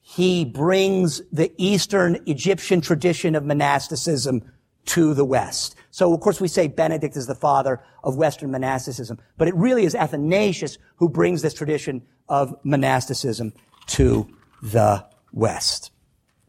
he 0.00 0.44
brings 0.44 1.20
the 1.32 1.52
Eastern 1.56 2.22
Egyptian 2.26 2.80
tradition 2.80 3.34
of 3.34 3.44
monasticism 3.44 4.42
to 4.86 5.14
the 5.14 5.24
West. 5.24 5.74
So, 5.90 6.12
of 6.14 6.20
course, 6.20 6.40
we 6.40 6.48
say 6.48 6.68
Benedict 6.68 7.16
is 7.16 7.26
the 7.26 7.34
father 7.34 7.82
of 8.04 8.16
Western 8.16 8.50
monasticism, 8.50 9.18
but 9.36 9.48
it 9.48 9.54
really 9.56 9.84
is 9.84 9.94
Athanasius 9.94 10.78
who 10.96 11.08
brings 11.08 11.42
this 11.42 11.54
tradition 11.54 12.02
of 12.28 12.54
monasticism 12.62 13.52
to 13.86 14.28
the 14.62 15.04
West. 15.32 15.90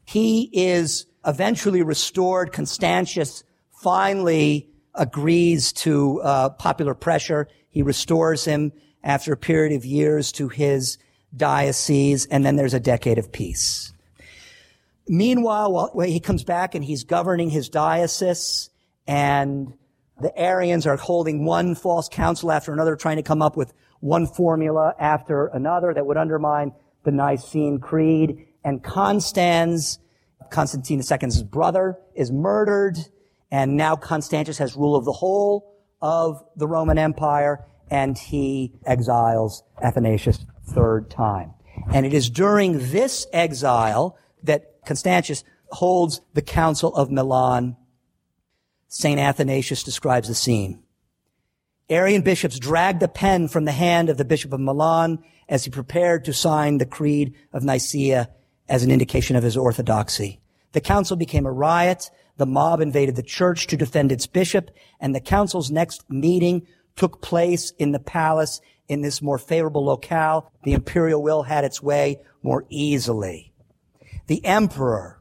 He 0.06 0.50
is 0.54 1.06
eventually 1.26 1.82
restored. 1.82 2.54
Constantius 2.54 3.44
finally 3.72 4.70
agrees 4.98 5.72
to 5.74 6.22
uh, 6.22 6.50
popular 6.50 6.94
pressure. 6.94 7.48
He 7.70 7.82
restores 7.82 8.46
him 8.46 8.72
after 9.04 9.34
a 9.34 9.38
period 9.38 9.76
of 9.76 9.86
years 9.86 10.32
to 10.34 10.50
his 10.50 10.98
diocese, 11.36 12.26
and 12.26 12.46
then 12.46 12.56
there's 12.56 12.74
a 12.74 12.80
decade 12.80 13.18
of 13.18 13.32
peace. 13.32 13.94
Meanwhile, 15.08 15.72
while 15.94 16.08
he 16.08 16.20
comes 16.20 16.44
back 16.44 16.76
and 16.76 16.84
he's 16.84 17.04
governing 17.04 17.50
his 17.50 17.70
diocese, 17.70 18.70
and 19.08 19.74
the 20.20 20.38
Arians 20.38 20.86
are 20.86 20.98
holding 20.98 21.46
one 21.46 21.76
false 21.76 22.10
council 22.10 22.52
after 22.52 22.74
another, 22.74 22.96
trying 22.96 23.18
to 23.18 23.24
come 23.24 23.42
up 23.42 23.56
with 23.56 23.74
one 24.00 24.28
formula 24.28 24.94
after 25.00 25.48
another 25.48 25.94
that 25.94 26.06
would 26.06 26.18
undermine 26.18 26.74
the 27.04 27.12
Nicene 27.12 27.80
Creed. 27.80 28.48
And 28.64 28.84
Constans, 28.84 30.00
Constantine 30.50 31.00
II's 31.00 31.44
brother, 31.44 31.98
is 32.16 32.32
murdered. 32.32 32.98
And 33.52 33.78
now 33.78 33.96
Constantius 33.96 34.58
has 34.58 34.76
rule 34.76 34.96
of 34.96 35.06
the 35.06 35.14
whole 35.14 35.74
of 36.02 36.44
the 36.56 36.68
Roman 36.68 36.98
Empire, 36.98 37.66
and 37.90 38.18
he 38.18 38.74
exiles 38.86 39.64
Athanasius 39.82 40.46
third 40.66 41.10
time. 41.10 41.54
And 41.94 42.06
it 42.06 42.14
is 42.14 42.30
during 42.30 42.92
this 42.92 43.26
exile 43.32 44.18
that 44.44 44.84
Constantius 44.86 45.44
holds 45.72 46.22
the 46.34 46.42
Council 46.42 46.94
of 46.96 47.12
Milan. 47.12 47.78
St. 48.88 49.20
Athanasius 49.20 49.84
describes 49.84 50.28
the 50.28 50.36
scene. 50.36 50.84
Arian 51.90 52.22
bishops 52.22 52.60
dragged 52.60 53.00
the 53.00 53.08
pen 53.08 53.48
from 53.48 53.66
the 53.66 53.72
hand 53.72 54.10
of 54.10 54.18
the 54.18 54.26
Bishop 54.26 54.52
of 54.52 54.60
Milan 54.60 55.24
as 55.48 55.64
he 55.64 55.72
prepared 55.72 56.26
to 56.26 56.34
sign 56.34 56.78
the 56.78 56.86
Creed 56.86 57.34
of 57.54 57.64
Nicaea 57.64 58.30
as 58.68 58.84
an 58.84 58.92
indication 58.92 59.36
of 59.38 59.44
his 59.44 59.56
orthodoxy. 59.56 60.42
The 60.74 60.82
council 60.82 61.16
became 61.16 61.46
a 61.46 61.52
riot. 61.52 62.10
The 62.38 62.46
mob 62.46 62.82
invaded 62.82 63.16
the 63.16 63.24
church 63.24 63.68
to 63.68 63.78
defend 63.78 64.12
its 64.12 64.28
bishop, 64.28 64.72
and 65.00 65.14
the 65.14 65.20
council's 65.20 65.72
next 65.72 66.10
meeting 66.10 66.68
took 66.96 67.22
place 67.22 67.72
in 67.78 67.92
the 67.92 68.00
palace 68.00 68.62
in 68.88 69.02
this 69.02 69.22
more 69.22 69.38
favorable 69.38 69.86
locale. 69.86 70.52
The 70.64 70.74
imperial 70.74 71.22
will 71.22 71.44
had 71.44 71.64
its 71.64 71.84
way 71.84 72.22
more 72.42 72.66
easily. 72.70 73.54
The 74.28 74.44
emperor 74.46 75.18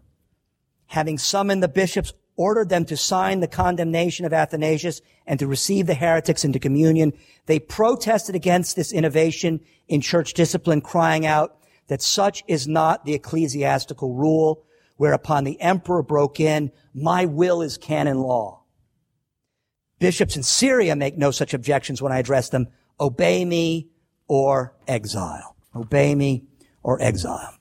having 0.87 1.19
summoned 1.19 1.63
the 1.63 1.69
bishops, 1.69 2.13
ordered 2.37 2.69
them 2.69 2.85
to 2.85 2.97
sign 2.97 3.41
the 3.41 3.49
condemnation 3.49 4.27
of 4.27 4.33
Athanasius 4.33 5.01
and 5.27 5.39
to 5.39 5.47
receive 5.47 5.87
the 5.87 5.95
heretics 5.95 6.45
into 6.45 6.59
communion. 6.59 7.13
They 7.47 7.59
protested 7.59 8.35
against 8.35 8.77
this 8.77 8.93
innovation 8.93 9.61
in 9.89 10.01
church 10.01 10.35
discipline, 10.35 10.83
crying 10.83 11.25
out 11.25 11.57
that 11.89 12.03
such 12.03 12.45
is 12.47 12.69
not 12.69 13.05
the 13.05 13.15
ecclesiastical 13.15 14.13
rule, 14.13 14.65
whereupon 14.97 15.45
the 15.45 15.61
emperor 15.61 16.03
broke 16.03 16.41
in, 16.41 16.71
my 16.95 17.27
will 17.27 17.63
is 17.63 17.79
canon 17.79 18.19
law. 18.19 18.63
Bishops 19.99 20.37
in 20.37 20.43
Syria 20.43 20.95
make 20.97 21.17
no 21.17 21.31
such 21.31 21.55
objections 21.55 22.03
when 22.03 22.13
I 22.13 22.19
address 22.19 22.51
them. 22.51 22.69
Obey 23.01 23.45
me 23.45 23.89
or 24.29 24.75
exile. 24.87 25.57
Obey 25.75 26.15
me 26.15 26.45
or 26.83 27.01
exile. 27.01 27.55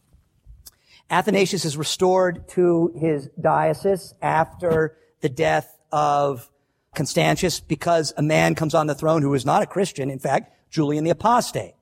Athanasius 1.09 1.65
is 1.65 1.77
restored 1.77 2.47
to 2.49 2.91
his 2.99 3.29
diocese 3.39 4.13
after 4.21 4.97
the 5.21 5.29
death 5.29 5.77
of 5.91 6.49
Constantius 6.95 7.59
because 7.59 8.13
a 8.17 8.23
man 8.23 8.55
comes 8.55 8.73
on 8.73 8.87
the 8.87 8.95
throne 8.95 9.21
who 9.21 9.33
is 9.33 9.45
not 9.45 9.61
a 9.61 9.67
Christian, 9.67 10.09
in 10.09 10.19
fact, 10.19 10.51
Julian 10.69 11.03
the 11.03 11.11
Apostate. 11.11 11.75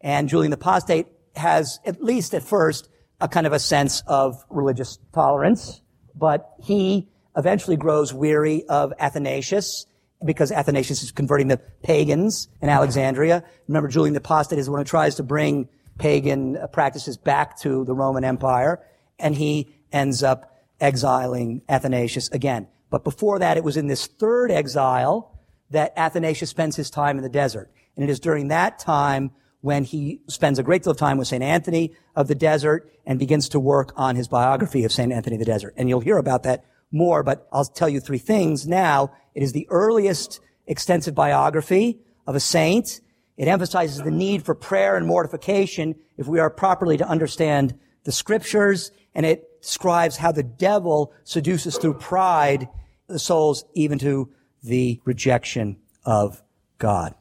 And 0.00 0.28
Julian 0.28 0.50
the 0.50 0.56
Apostate 0.56 1.06
has, 1.34 1.80
at 1.84 2.02
least 2.02 2.34
at 2.34 2.42
first, 2.42 2.88
a 3.20 3.28
kind 3.28 3.46
of 3.46 3.52
a 3.52 3.58
sense 3.58 4.02
of 4.06 4.44
religious 4.48 4.98
tolerance, 5.12 5.80
but 6.14 6.54
he 6.62 7.08
eventually 7.36 7.76
grows 7.76 8.12
weary 8.12 8.64
of 8.68 8.92
Athanasius 8.98 9.86
because 10.24 10.50
Athanasius 10.50 11.02
is 11.02 11.12
converting 11.12 11.48
the 11.48 11.58
pagans 11.82 12.48
in 12.60 12.68
Alexandria. 12.68 13.44
Remember, 13.68 13.88
Julian 13.88 14.14
the 14.14 14.18
Apostate 14.18 14.58
is 14.58 14.66
the 14.66 14.72
one 14.72 14.80
who 14.80 14.84
tries 14.84 15.14
to 15.16 15.22
bring 15.22 15.68
pagan 15.98 16.58
practices 16.72 17.16
back 17.16 17.58
to 17.60 17.84
the 17.84 17.94
Roman 17.94 18.24
Empire, 18.24 18.80
and 19.18 19.34
he 19.34 19.74
ends 19.92 20.22
up 20.22 20.56
exiling 20.80 21.62
Athanasius 21.68 22.28
again. 22.30 22.68
But 22.90 23.04
before 23.04 23.38
that, 23.40 23.56
it 23.56 23.64
was 23.64 23.76
in 23.76 23.86
this 23.86 24.06
third 24.06 24.50
exile 24.50 25.38
that 25.70 25.92
Athanasius 25.96 26.50
spends 26.50 26.76
his 26.76 26.90
time 26.90 27.16
in 27.16 27.22
the 27.22 27.28
desert. 27.28 27.70
And 27.96 28.04
it 28.04 28.10
is 28.10 28.20
during 28.20 28.48
that 28.48 28.78
time 28.78 29.32
when 29.60 29.84
he 29.84 30.20
spends 30.28 30.58
a 30.58 30.62
great 30.62 30.82
deal 30.82 30.92
of 30.92 30.96
time 30.96 31.18
with 31.18 31.28
St. 31.28 31.42
Anthony 31.42 31.92
of 32.14 32.28
the 32.28 32.34
Desert 32.34 32.92
and 33.04 33.18
begins 33.18 33.48
to 33.50 33.60
work 33.60 33.92
on 33.96 34.16
his 34.16 34.28
biography 34.28 34.84
of 34.84 34.92
St. 34.92 35.12
Anthony 35.12 35.36
of 35.36 35.40
the 35.40 35.46
Desert. 35.46 35.74
And 35.76 35.88
you'll 35.88 36.00
hear 36.00 36.18
about 36.18 36.44
that 36.44 36.64
more, 36.92 37.22
but 37.22 37.48
I'll 37.52 37.64
tell 37.64 37.88
you 37.88 38.00
three 38.00 38.18
things 38.18 38.66
now. 38.66 39.12
It 39.34 39.42
is 39.42 39.52
the 39.52 39.66
earliest 39.70 40.40
extensive 40.66 41.14
biography 41.14 42.00
of 42.26 42.34
a 42.34 42.40
saint. 42.40 43.00
It 43.36 43.48
emphasizes 43.48 44.02
the 44.02 44.10
need 44.10 44.44
for 44.44 44.54
prayer 44.54 44.96
and 44.96 45.06
mortification 45.06 45.96
if 46.16 46.26
we 46.26 46.38
are 46.38 46.50
properly 46.50 46.96
to 46.96 47.08
understand 47.08 47.78
the 48.04 48.12
scriptures, 48.12 48.90
and 49.14 49.26
it 49.26 49.60
describes 49.60 50.16
how 50.16 50.32
the 50.32 50.42
devil 50.42 51.12
seduces 51.24 51.76
through 51.78 51.94
pride 51.94 52.68
the 53.06 53.18
souls 53.18 53.64
even 53.74 53.98
to 53.98 54.32
the 54.62 55.00
rejection 55.04 55.78
of 56.04 56.42
God. 56.78 57.14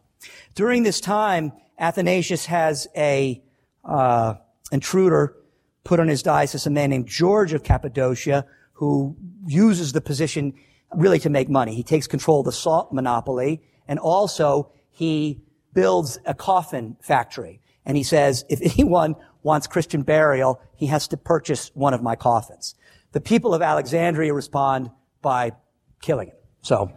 During 0.56 0.84
this 0.84 1.00
time, 1.00 1.52
Athanasius 1.80 2.46
has 2.48 2.88
a 2.96 3.42
uh, 3.84 4.36
intruder 4.72 5.36
put 5.84 6.00
on 6.00 6.08
his 6.08 6.22
diocese, 6.24 6.66
a 6.66 6.70
man 6.70 6.90
named 6.90 7.08
George 7.08 7.54
of 7.54 7.64
Cappadocia, 7.64 8.46
who 8.74 9.16
uses 9.46 9.94
the 9.94 10.02
position 10.02 10.54
really 10.94 11.20
to 11.20 11.30
make 11.30 11.50
money. 11.50 11.76
He 11.76 11.84
takes 11.84 12.08
control 12.08 12.42
of 12.42 12.46
the 12.46 12.52
salt 12.52 12.92
monopoly, 12.92 13.62
and 13.88 14.00
also 14.00 14.72
he 14.90 15.42
builds 15.74 16.20
a 16.26 16.34
coffin 16.34 16.98
factory. 17.02 17.62
And 17.86 17.96
he 17.96 18.04
says, 18.04 18.44
if 18.50 18.62
anyone 18.78 19.16
wants 19.44 19.68
Christian 19.68 20.04
burial, 20.04 20.60
he 20.76 20.88
has 20.88 21.08
to 21.10 21.18
purchase 21.18 21.72
one 21.74 21.94
of 21.94 22.02
my 22.02 22.16
coffins. 22.16 22.76
The 23.14 23.22
people 23.22 23.54
of 23.54 23.62
Alexandria 23.62 24.34
respond 24.34 24.92
by 25.22 25.54
killing 26.02 26.30
him. 26.30 26.36
So. 26.62 26.92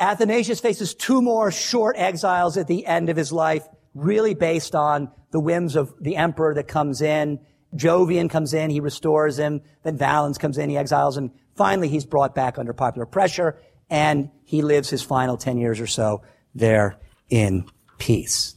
Athanasius 0.00 0.60
faces 0.60 0.94
two 0.94 1.20
more 1.20 1.52
short 1.52 1.96
exiles 1.98 2.56
at 2.56 2.66
the 2.66 2.86
end 2.86 3.10
of 3.10 3.16
his 3.16 3.32
life, 3.32 3.68
really 3.94 4.34
based 4.34 4.74
on 4.74 5.10
the 5.30 5.40
whims 5.40 5.76
of 5.76 5.92
the 6.00 6.16
emperor 6.16 6.54
that 6.54 6.66
comes 6.66 7.02
in. 7.02 7.38
Jovian 7.76 8.28
comes 8.28 8.54
in, 8.54 8.70
he 8.70 8.80
restores 8.80 9.38
him. 9.38 9.60
Then 9.82 9.96
Valens 9.96 10.38
comes 10.38 10.58
in, 10.58 10.70
he 10.70 10.76
exiles 10.76 11.16
him. 11.16 11.30
Finally, 11.54 11.88
he's 11.88 12.06
brought 12.06 12.34
back 12.34 12.58
under 12.58 12.72
popular 12.72 13.06
pressure, 13.06 13.60
and 13.90 14.30
he 14.44 14.62
lives 14.62 14.88
his 14.88 15.02
final 15.02 15.36
10 15.36 15.58
years 15.58 15.80
or 15.80 15.86
so 15.86 16.22
there 16.54 16.96
in 17.28 17.68
peace. 17.98 18.56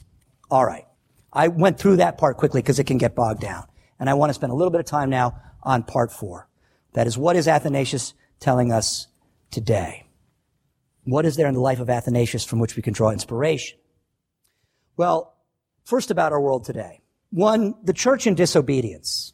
All 0.50 0.66
right. 0.66 0.86
I 1.32 1.50
went 1.50 1.78
through 1.78 1.98
that 1.98 2.18
part 2.18 2.38
quickly 2.38 2.62
because 2.62 2.80
it 2.80 2.86
can 2.86 2.98
get 2.98 3.16
bogged 3.16 3.42
down. 3.42 3.66
And 4.00 4.10
I 4.10 4.14
want 4.14 4.30
to 4.30 4.34
spend 4.34 4.52
a 4.52 4.56
little 4.56 4.72
bit 4.72 4.80
of 4.80 4.86
time 4.86 5.10
now 5.10 5.40
on 5.62 5.84
part 5.84 6.12
four. 6.12 6.48
That 6.94 7.08
is, 7.08 7.18
what 7.18 7.36
is 7.36 7.48
Athanasius 7.48 8.14
telling 8.40 8.72
us 8.72 9.08
today? 9.52 10.03
What 11.06 11.26
is 11.26 11.36
there 11.36 11.48
in 11.48 11.54
the 11.54 11.60
life 11.60 11.80
of 11.80 11.90
Athanasius 11.90 12.46
from 12.46 12.60
which 12.60 12.76
we 12.76 12.82
can 12.82 12.94
draw 12.94 13.12
inspiration? 13.12 13.78
Well, 14.96 15.36
first 15.84 16.12
about 16.12 16.32
our 16.32 16.42
world 16.42 16.66
today. 16.66 17.02
One, 17.32 17.76
the 17.84 17.94
church 17.94 18.28
in 18.28 18.36
disobedience. 18.36 19.34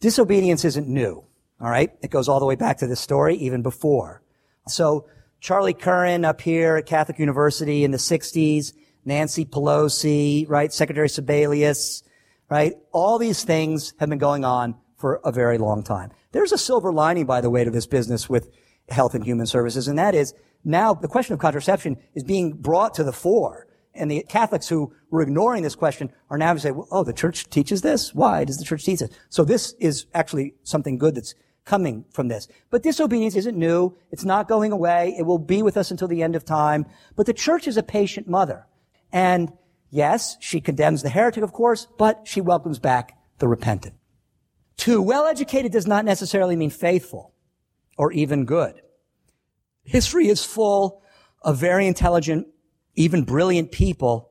Disobedience 0.00 0.64
isn't 0.64 0.88
new. 0.88 1.24
All 1.60 1.70
right. 1.70 1.90
It 2.02 2.10
goes 2.10 2.28
all 2.28 2.40
the 2.40 2.46
way 2.46 2.56
back 2.56 2.78
to 2.78 2.86
this 2.86 3.00
story, 3.00 3.36
even 3.36 3.62
before. 3.62 4.22
So 4.66 5.06
Charlie 5.40 5.74
Curran 5.74 6.24
up 6.24 6.40
here 6.40 6.76
at 6.76 6.86
Catholic 6.86 7.18
University 7.18 7.84
in 7.84 7.92
the 7.92 7.98
60s, 7.98 8.72
Nancy 9.04 9.44
Pelosi, 9.44 10.48
right? 10.48 10.72
Secretary 10.72 11.08
Sebelius, 11.08 12.02
right? 12.50 12.74
All 12.92 13.18
these 13.18 13.44
things 13.44 13.94
have 13.98 14.08
been 14.08 14.18
going 14.18 14.44
on 14.44 14.74
for 14.98 15.20
a 15.24 15.32
very 15.32 15.58
long 15.58 15.82
time. 15.82 16.10
There's 16.32 16.52
a 16.52 16.58
silver 16.58 16.92
lining, 16.92 17.26
by 17.26 17.40
the 17.40 17.50
way, 17.50 17.64
to 17.64 17.70
this 17.70 17.86
business 17.86 18.28
with 18.28 18.50
health 18.88 19.14
and 19.14 19.24
human 19.24 19.46
services, 19.46 19.88
and 19.88 19.98
that 19.98 20.14
is 20.14 20.34
now 20.64 20.94
the 20.94 21.08
question 21.08 21.34
of 21.34 21.40
contraception 21.40 21.96
is 22.14 22.24
being 22.24 22.52
brought 22.52 22.94
to 22.94 23.04
the 23.04 23.12
fore. 23.12 23.66
And 23.94 24.10
the 24.10 24.24
Catholics 24.28 24.68
who 24.68 24.94
were 25.10 25.20
ignoring 25.20 25.62
this 25.62 25.74
question 25.74 26.10
are 26.30 26.38
now 26.38 26.56
saying, 26.56 26.76
well, 26.76 26.88
oh, 26.90 27.04
the 27.04 27.12
church 27.12 27.50
teaches 27.50 27.82
this? 27.82 28.14
Why 28.14 28.44
does 28.44 28.56
the 28.56 28.64
church 28.64 28.84
teach 28.84 29.00
this? 29.00 29.10
So 29.28 29.44
this 29.44 29.74
is 29.80 30.06
actually 30.14 30.54
something 30.62 30.96
good 30.96 31.14
that's 31.14 31.34
coming 31.64 32.04
from 32.10 32.28
this. 32.28 32.48
But 32.70 32.82
disobedience 32.82 33.36
isn't 33.36 33.56
new. 33.56 33.96
It's 34.10 34.24
not 34.24 34.48
going 34.48 34.72
away. 34.72 35.14
It 35.18 35.24
will 35.24 35.38
be 35.38 35.62
with 35.62 35.76
us 35.76 35.90
until 35.90 36.08
the 36.08 36.22
end 36.22 36.34
of 36.36 36.44
time. 36.44 36.86
But 37.16 37.26
the 37.26 37.34
church 37.34 37.68
is 37.68 37.76
a 37.76 37.82
patient 37.82 38.28
mother. 38.28 38.66
And 39.12 39.52
yes, 39.90 40.36
she 40.40 40.60
condemns 40.60 41.02
the 41.02 41.10
heretic, 41.10 41.44
of 41.44 41.52
course, 41.52 41.86
but 41.98 42.22
she 42.24 42.40
welcomes 42.40 42.78
back 42.78 43.16
the 43.38 43.48
repentant. 43.48 43.94
Two, 44.76 45.00
well 45.00 45.26
educated 45.26 45.70
does 45.70 45.86
not 45.86 46.04
necessarily 46.04 46.56
mean 46.56 46.70
faithful 46.70 47.32
or 47.96 48.10
even 48.12 48.44
good. 48.44 48.81
History 49.84 50.28
is 50.28 50.44
full 50.44 51.02
of 51.42 51.56
very 51.56 51.86
intelligent, 51.86 52.46
even 52.94 53.24
brilliant 53.24 53.72
people 53.72 54.30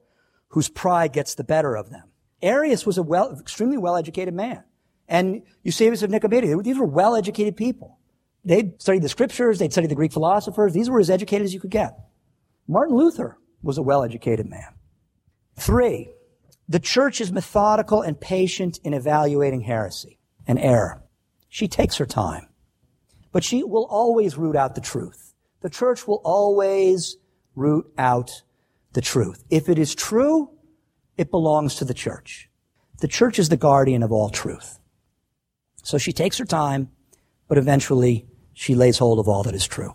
whose 0.49 0.70
pride 0.70 1.14
gets 1.14 1.36
the 1.36 1.43
better 1.43 1.76
of 1.76 1.89
them. 1.89 2.04
Arius 2.41 2.86
was 2.86 2.97
a 2.97 3.04
well, 3.04 3.38
extremely 3.39 3.78
well-educated 3.78 4.34
man. 4.34 4.64
And 5.08 5.43
Eusebius 5.64 6.04
of 6.04 6.10
Nicomedia, 6.10 6.62
these 6.64 6.78
were 6.78 6.86
well-educated 6.86 7.56
people. 7.56 7.99
They'd 8.43 8.82
studied 8.82 9.04
the 9.04 9.10
scriptures, 9.10 9.60
they'd 9.60 9.72
studied 9.72 9.91
the 9.91 9.95
Greek 9.95 10.14
philosophers. 10.14 10.74
These 10.74 10.89
were 10.89 10.99
as 10.99 11.10
educated 11.10 11.45
as 11.45 11.54
you 11.54 11.60
could 11.60 11.70
get. 11.70 11.97
Martin 12.68 12.95
Luther 12.95 13.38
was 13.62 13.78
a 13.78 13.84
well-educated 13.84 14.49
man. 14.49 14.74
Three, 15.58 16.14
the 16.68 16.80
church 16.80 17.22
is 17.22 17.32
methodical 17.32 18.02
and 18.02 18.20
patient 18.20 18.80
in 18.84 18.93
evaluating 18.93 19.62
heresy 19.62 20.20
and 20.47 20.58
error. 20.58 21.04
She 21.49 21.68
takes 21.68 21.97
her 21.97 22.06
time, 22.06 22.47
but 23.32 23.43
she 23.43 23.64
will 23.64 23.86
always 23.89 24.38
root 24.38 24.56
out 24.56 24.76
the 24.76 24.82
truth. 24.82 25.30
The 25.62 25.70
church 25.70 26.07
will 26.07 26.22
always 26.24 27.18
root 27.55 27.91
out 27.97 28.43
the 28.93 29.01
truth. 29.01 29.43
If 29.49 29.70
it 29.70 29.80
is 29.80 29.95
true, 29.95 30.49
it 31.18 31.32
belongs 31.32 31.76
to 31.76 31.86
the 31.86 31.93
church. 31.93 32.49
The 32.99 33.07
church 33.07 33.39
is 33.39 33.49
the 33.49 33.57
guardian 33.57 34.03
of 34.03 34.12
all 34.12 34.30
truth. 34.30 34.80
So 35.84 35.97
she 35.97 36.14
takes 36.14 36.38
her 36.38 36.45
time, 36.45 36.89
but 37.47 37.57
eventually 37.57 38.28
she 38.53 38.76
lays 38.76 38.97
hold 38.97 39.20
of 39.20 39.28
all 39.28 39.43
that 39.43 39.55
is 39.55 39.68
true. 39.68 39.93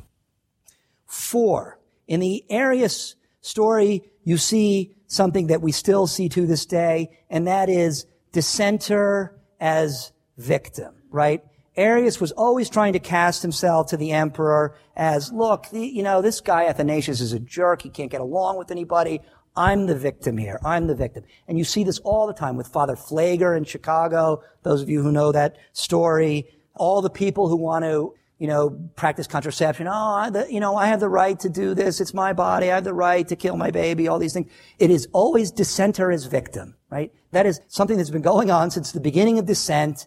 Four, 1.06 1.78
in 2.06 2.20
the 2.20 2.44
Arius 2.50 3.14
story, 3.40 4.02
you 4.24 4.38
see 4.38 4.96
something 5.06 5.48
that 5.48 5.62
we 5.62 5.72
still 5.72 6.06
see 6.06 6.28
to 6.30 6.46
this 6.46 6.66
day, 6.66 7.10
and 7.30 7.46
that 7.46 7.68
is 7.68 8.06
dissenter 8.32 9.38
as 9.60 10.12
victim, 10.36 10.94
right? 11.10 11.44
Arius 11.76 12.20
was 12.20 12.32
always 12.32 12.70
trying 12.70 12.94
to 12.94 12.98
cast 12.98 13.42
himself 13.42 13.88
to 13.88 13.96
the 13.96 14.12
emperor 14.12 14.76
as, 14.96 15.30
look, 15.32 15.68
the, 15.70 15.86
you 15.86 16.02
know, 16.02 16.22
this 16.22 16.40
guy 16.40 16.64
Athanasius 16.66 17.20
is 17.20 17.32
a 17.32 17.38
jerk. 17.38 17.82
He 17.82 17.90
can't 17.90 18.10
get 18.10 18.20
along 18.20 18.56
with 18.56 18.70
anybody. 18.70 19.20
I'm 19.54 19.86
the 19.86 19.96
victim 19.96 20.38
here. 20.38 20.58
I'm 20.64 20.86
the 20.86 20.94
victim. 20.94 21.24
And 21.48 21.58
you 21.58 21.64
see 21.64 21.84
this 21.84 21.98
all 22.00 22.26
the 22.26 22.34
time 22.34 22.56
with 22.56 22.68
Father 22.68 22.94
Pfleger 22.94 23.56
in 23.56 23.64
Chicago. 23.64 24.42
Those 24.62 24.82
of 24.82 24.88
you 24.88 25.02
who 25.02 25.12
know 25.12 25.32
that 25.32 25.56
story, 25.72 26.48
all 26.74 27.02
the 27.02 27.10
people 27.10 27.48
who 27.48 27.56
want 27.56 27.84
to, 27.84 28.14
you 28.38 28.46
know, 28.46 28.70
practice 28.96 29.26
contraception. 29.26 29.86
Oh, 29.86 29.92
I, 29.92 30.30
the, 30.30 30.46
you 30.50 30.60
know, 30.60 30.76
I 30.76 30.88
have 30.88 31.00
the 31.00 31.08
right 31.08 31.38
to 31.40 31.48
do 31.48 31.74
this. 31.74 32.02
It's 32.02 32.12
my 32.12 32.34
body. 32.34 32.70
I 32.70 32.74
have 32.74 32.84
the 32.84 32.92
right 32.92 33.26
to 33.28 33.36
kill 33.36 33.56
my 33.56 33.70
baby. 33.70 34.08
All 34.08 34.18
these 34.18 34.34
things. 34.34 34.50
It 34.78 34.90
is 34.90 35.08
always 35.12 35.50
dissenter 35.50 36.10
as 36.10 36.26
victim, 36.26 36.74
right? 36.90 37.12
That 37.32 37.46
is 37.46 37.60
something 37.68 37.96
that's 37.96 38.10
been 38.10 38.22
going 38.22 38.50
on 38.50 38.70
since 38.70 38.92
the 38.92 39.00
beginning 39.00 39.38
of 39.38 39.46
dissent 39.46 40.06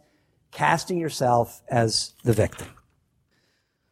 casting 0.51 0.97
yourself 0.97 1.61
as 1.69 2.13
the 2.23 2.33
victim. 2.33 2.67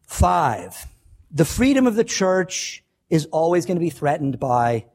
Five, 0.01 0.87
the 1.31 1.45
freedom 1.45 1.87
of 1.87 1.95
the 1.95 2.03
church 2.03 2.83
is 3.09 3.25
always 3.27 3.65
going 3.65 3.77
to 3.77 3.83
be 3.83 3.89
threatened 3.89 4.39
by 4.39 4.85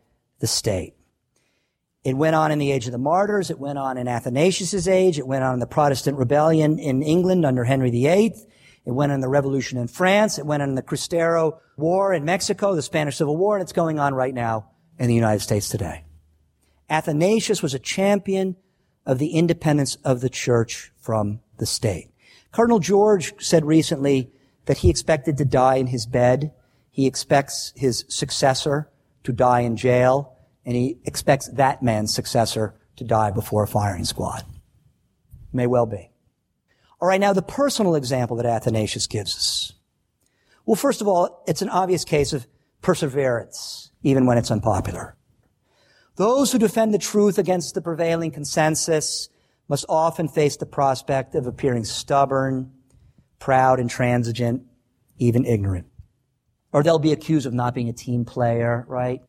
the 0.41 0.47
state. 0.47 0.95
It 2.05 2.17
went 2.17 2.35
on 2.35 2.51
in 2.51 2.59
the 2.59 2.73
age 2.73 2.87
of 2.87 2.93
the 2.93 2.99
martyrs. 2.99 3.51
It 3.51 3.61
went 3.61 3.79
on 3.79 3.97
in 3.97 4.09
Athanasius's 4.09 4.89
age. 4.89 5.19
It 5.19 5.27
went 5.27 5.45
on 5.45 5.55
in 5.55 5.61
the 5.61 5.67
Protestant 5.67 6.19
rebellion 6.19 6.79
in 6.79 7.03
England 7.03 7.47
under 7.47 7.65
Henry 7.65 7.91
VIII. 7.91 8.35
It 8.85 8.91
went 8.91 9.13
on 9.13 9.17
in 9.17 9.21
the 9.21 9.29
revolution 9.29 9.79
in 9.79 9.87
France. 9.87 10.39
It 10.39 10.47
went 10.47 10.63
on 10.63 10.71
in 10.71 10.75
the 10.75 10.83
Cristero 10.83 11.59
War 11.77 12.13
in 12.13 12.25
Mexico, 12.25 12.75
the 12.75 12.83
Spanish 12.83 13.17
Civil 13.17 13.37
War, 13.37 13.57
and 13.57 13.63
it's 13.63 13.73
going 13.73 14.01
on 14.01 14.15
right 14.15 14.35
now 14.35 14.71
in 14.99 15.07
the 15.07 15.15
United 15.15 15.41
States 15.41 15.69
today. 15.69 16.05
Athanasius 16.91 17.63
was 17.63 17.75
a 17.75 17.79
champion 17.79 18.57
of 19.07 19.19
the 19.19 19.35
independence 19.35 19.97
of 20.05 20.21
the 20.21 20.29
church 20.29 20.93
from 21.01 21.41
the 21.63 21.67
state. 21.67 22.11
Cardinal 22.51 22.81
George 22.81 23.33
said 23.39 23.65
recently 23.65 24.33
that 24.67 24.79
he 24.79 24.91
expected 24.91 25.39
to 25.39 25.45
die 25.45 25.77
in 25.77 25.87
his 25.87 26.07
bed. 26.07 26.53
He 26.91 27.07
expects 27.07 27.73
his 27.77 28.05
successor 28.09 28.91
to 29.23 29.33
die 29.33 29.61
in 29.61 29.77
jail, 29.77 30.37
and 30.67 30.75
he 30.75 30.99
expects 31.05 31.47
that 31.51 31.81
man's 31.81 32.13
successor 32.13 32.75
to 32.97 33.05
die 33.05 33.31
before 33.31 33.63
a 33.63 33.69
firing 33.69 34.05
squad. 34.05 34.45
May 35.53 35.69
well 35.69 35.87
be. 35.87 36.11
All 37.01 37.07
right, 37.07 37.21
now 37.21 37.33
the 37.33 37.43
personal 37.43 37.95
example 37.95 38.37
that 38.39 38.47
Athanasius 38.47 39.07
gives 39.07 39.37
us. 39.37 39.73
Well, 40.67 40.75
first 40.75 41.01
of 41.01 41.07
all, 41.07 41.45
it's 41.47 41.63
an 41.63 41.69
obvious 41.69 42.05
case 42.05 42.33
of 42.33 42.49
perseverance, 42.81 43.93
even 44.03 44.27
when 44.27 44.37
it's 44.37 44.51
unpopular. 44.51 45.15
Those 46.17 46.51
who 46.51 46.59
defend 46.59 46.93
the 46.93 46.99
truth 46.99 47.39
against 47.39 47.75
the 47.75 47.81
prevailing 47.81 48.33
consensus 48.33 49.29
must 49.73 49.87
often 49.89 50.29
face 50.29 50.59
the 50.59 50.67
prospect 50.67 51.35
of 51.35 51.47
appearing 51.47 51.83
stubborn, 51.83 52.71
proud, 53.39 53.81
intransigent, 53.81 54.63
even 55.17 55.47
ignorant. 55.47 55.87
Or 56.73 56.83
they'll 56.83 56.99
be 56.99 57.13
accused 57.13 57.47
of 57.47 57.55
not 57.55 57.75
being 57.75 57.89
a 57.89 57.95
team 57.95 58.27
player, 58.27 58.85
right? 58.87 59.23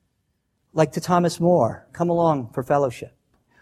Like 0.73 0.91
to 0.91 0.99
Thomas 0.99 1.39
More, 1.39 1.87
come 1.93 2.09
along 2.09 2.51
for 2.51 2.61
fellowship. 2.61 3.15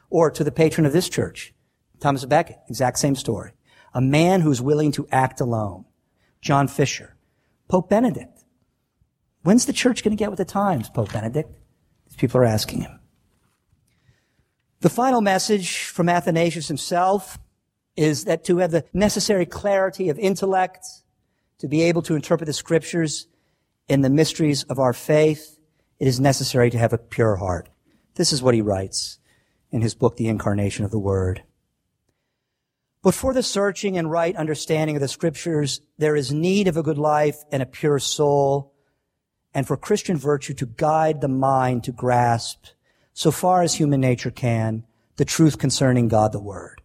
Or 0.09 0.31
to 0.31 0.43
the 0.43 0.51
patron 0.51 0.87
of 0.87 0.91
this 0.91 1.07
church, 1.07 1.53
Thomas 1.99 2.25
Becket, 2.25 2.57
exact 2.67 2.97
same 2.97 3.13
story. 3.13 3.51
A 3.93 4.01
man 4.01 4.41
who's 4.41 4.59
willing 4.59 4.91
to 4.93 5.07
act 5.11 5.39
alone. 5.39 5.85
John 6.41 6.67
Fisher. 6.67 7.15
Pope 7.67 7.91
Benedict. 7.91 8.43
When's 9.43 9.67
the 9.67 9.73
church 9.73 10.03
going 10.03 10.17
to 10.17 10.19
get 10.19 10.31
with 10.31 10.39
the 10.39 10.45
times, 10.45 10.89
Pope 10.89 11.13
Benedict? 11.13 11.53
These 12.07 12.17
people 12.17 12.41
are 12.41 12.45
asking 12.45 12.81
him. 12.81 13.00
The 14.81 14.89
final 14.89 15.21
message 15.21 15.83
from 15.83 16.09
Athanasius 16.09 16.67
himself 16.67 17.37
is 17.95 18.25
that 18.25 18.43
to 18.45 18.57
have 18.57 18.71
the 18.71 18.83
necessary 18.93 19.45
clarity 19.45 20.09
of 20.09 20.17
intellect, 20.17 20.83
to 21.59 21.67
be 21.67 21.83
able 21.83 22.01
to 22.01 22.15
interpret 22.15 22.47
the 22.47 22.53
scriptures 22.53 23.27
in 23.87 24.01
the 24.01 24.09
mysteries 24.09 24.63
of 24.63 24.79
our 24.79 24.93
faith, 24.93 25.59
it 25.99 26.07
is 26.07 26.19
necessary 26.19 26.71
to 26.71 26.79
have 26.79 26.93
a 26.93 26.97
pure 26.97 27.35
heart. 27.35 27.69
This 28.15 28.33
is 28.33 28.41
what 28.41 28.55
he 28.55 28.61
writes 28.61 29.19
in 29.69 29.83
his 29.83 29.93
book, 29.93 30.17
The 30.17 30.27
Incarnation 30.27 30.83
of 30.83 30.89
the 30.89 30.97
Word. 30.97 31.43
But 33.03 33.13
for 33.13 33.35
the 33.35 33.43
searching 33.43 33.99
and 33.99 34.09
right 34.09 34.35
understanding 34.35 34.95
of 34.95 35.01
the 35.01 35.07
scriptures, 35.07 35.81
there 35.99 36.15
is 36.15 36.33
need 36.33 36.67
of 36.67 36.75
a 36.75 36.83
good 36.83 36.97
life 36.97 37.37
and 37.51 37.61
a 37.61 37.67
pure 37.67 37.99
soul, 37.99 38.73
and 39.53 39.67
for 39.67 39.77
Christian 39.77 40.17
virtue 40.17 40.55
to 40.55 40.65
guide 40.65 41.21
the 41.21 41.27
mind 41.27 41.83
to 41.83 41.91
grasp 41.91 42.65
so 43.13 43.31
far 43.31 43.61
as 43.61 43.75
human 43.75 44.01
nature 44.01 44.31
can, 44.31 44.85
the 45.17 45.25
truth 45.25 45.57
concerning 45.57 46.07
God 46.07 46.31
the 46.31 46.39
Word. 46.39 46.81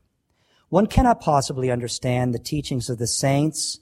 One 0.68 0.86
cannot 0.86 1.20
possibly 1.20 1.70
understand 1.70 2.34
the 2.34 2.38
teachings 2.38 2.90
of 2.90 2.98
the 2.98 3.06
saints 3.06 3.80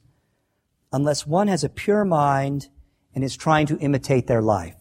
unless 0.93 1.27
one 1.27 1.49
has 1.49 1.65
a 1.65 1.69
pure 1.69 2.05
mind 2.05 2.69
and 3.15 3.25
is 3.25 3.37
trying 3.37 3.67
to 3.67 3.79
imitate 3.79 4.27
their 4.27 4.43
life. 4.43 4.77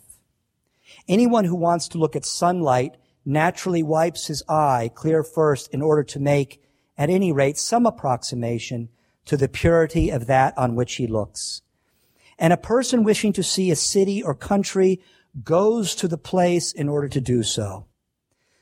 Anyone 1.08 1.46
who 1.46 1.56
wants 1.56 1.88
to 1.90 1.98
look 1.98 2.16
at 2.16 2.26
sunlight 2.26 2.98
naturally 3.26 3.82
wipes 3.82 4.28
his 4.28 4.44
eye 4.50 4.92
clear 4.94 5.24
first 5.24 5.70
in 5.74 5.82
order 5.82 6.04
to 6.04 6.20
make, 6.20 6.62
at 6.98 7.10
any 7.10 7.32
rate, 7.32 7.58
some 7.58 7.86
approximation 7.86 8.90
to 9.26 9.38
the 9.38 9.48
purity 9.48 10.10
of 10.10 10.28
that 10.28 10.58
on 10.58 10.76
which 10.76 10.96
he 10.96 11.08
looks. 11.08 11.62
And 12.38 12.52
a 12.52 12.58
person 12.58 13.04
wishing 13.04 13.34
to 13.34 13.44
see 13.44 13.72
a 13.72 13.76
city 13.76 14.22
or 14.22 14.36
country 14.36 15.00
goes 15.42 15.96
to 15.96 16.08
the 16.08 16.18
place 16.18 16.72
in 16.72 16.88
order 16.90 17.08
to 17.08 17.22
do 17.22 17.42
so. 17.42 17.88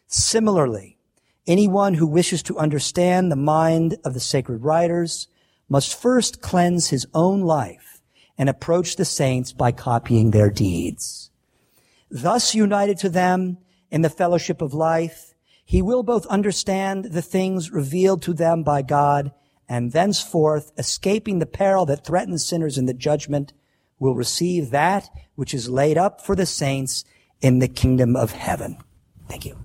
Similarly, 0.07 0.97
anyone 1.45 1.95
who 1.95 2.07
wishes 2.07 2.43
to 2.43 2.57
understand 2.57 3.31
the 3.31 3.35
mind 3.35 3.97
of 4.05 4.13
the 4.13 4.19
sacred 4.19 4.63
writers 4.63 5.27
must 5.67 5.99
first 5.99 6.41
cleanse 6.41 6.89
his 6.89 7.07
own 7.13 7.41
life 7.41 8.01
and 8.37 8.49
approach 8.49 8.95
the 8.95 9.05
saints 9.05 9.53
by 9.53 9.71
copying 9.71 10.31
their 10.31 10.49
deeds. 10.49 11.31
Thus 12.09 12.55
united 12.55 12.97
to 12.99 13.09
them 13.09 13.57
in 13.89 14.01
the 14.01 14.09
fellowship 14.09 14.61
of 14.61 14.73
life, 14.73 15.33
he 15.63 15.81
will 15.81 16.03
both 16.03 16.25
understand 16.27 17.05
the 17.05 17.21
things 17.21 17.71
revealed 17.71 18.21
to 18.23 18.33
them 18.33 18.63
by 18.63 18.81
God 18.81 19.31
and 19.69 19.93
thenceforth, 19.93 20.73
escaping 20.77 21.39
the 21.39 21.45
peril 21.45 21.85
that 21.85 22.05
threatens 22.05 22.45
sinners 22.45 22.77
in 22.77 22.87
the 22.87 22.93
judgment, 22.93 23.53
will 23.99 24.15
receive 24.15 24.71
that 24.71 25.09
which 25.41 25.55
is 25.55 25.67
laid 25.67 25.97
up 25.97 26.21
for 26.21 26.35
the 26.35 26.45
saints 26.45 27.03
in 27.41 27.57
the 27.57 27.67
kingdom 27.67 28.15
of 28.15 28.31
heaven. 28.31 28.77
Thank 29.27 29.43
you. 29.43 29.57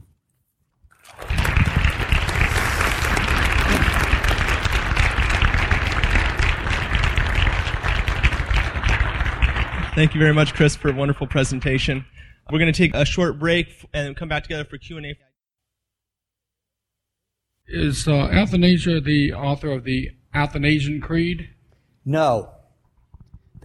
Thank 9.94 10.14
you 10.14 10.18
very 10.18 10.32
much, 10.32 10.54
Chris, 10.54 10.74
for 10.74 10.88
a 10.88 10.94
wonderful 10.94 11.26
presentation. 11.26 12.06
We're 12.50 12.58
going 12.58 12.72
to 12.72 12.78
take 12.78 12.94
a 12.94 13.04
short 13.04 13.38
break 13.38 13.68
and 13.92 14.16
come 14.16 14.30
back 14.30 14.44
together 14.44 14.64
for 14.64 14.78
Q&A. 14.78 15.14
Is 17.68 18.08
uh, 18.08 18.14
Athanasius 18.14 19.04
the 19.04 19.34
author 19.34 19.70
of 19.72 19.84
the 19.84 20.08
Athanasian 20.32 21.02
Creed? 21.02 21.50
No. 22.06 22.55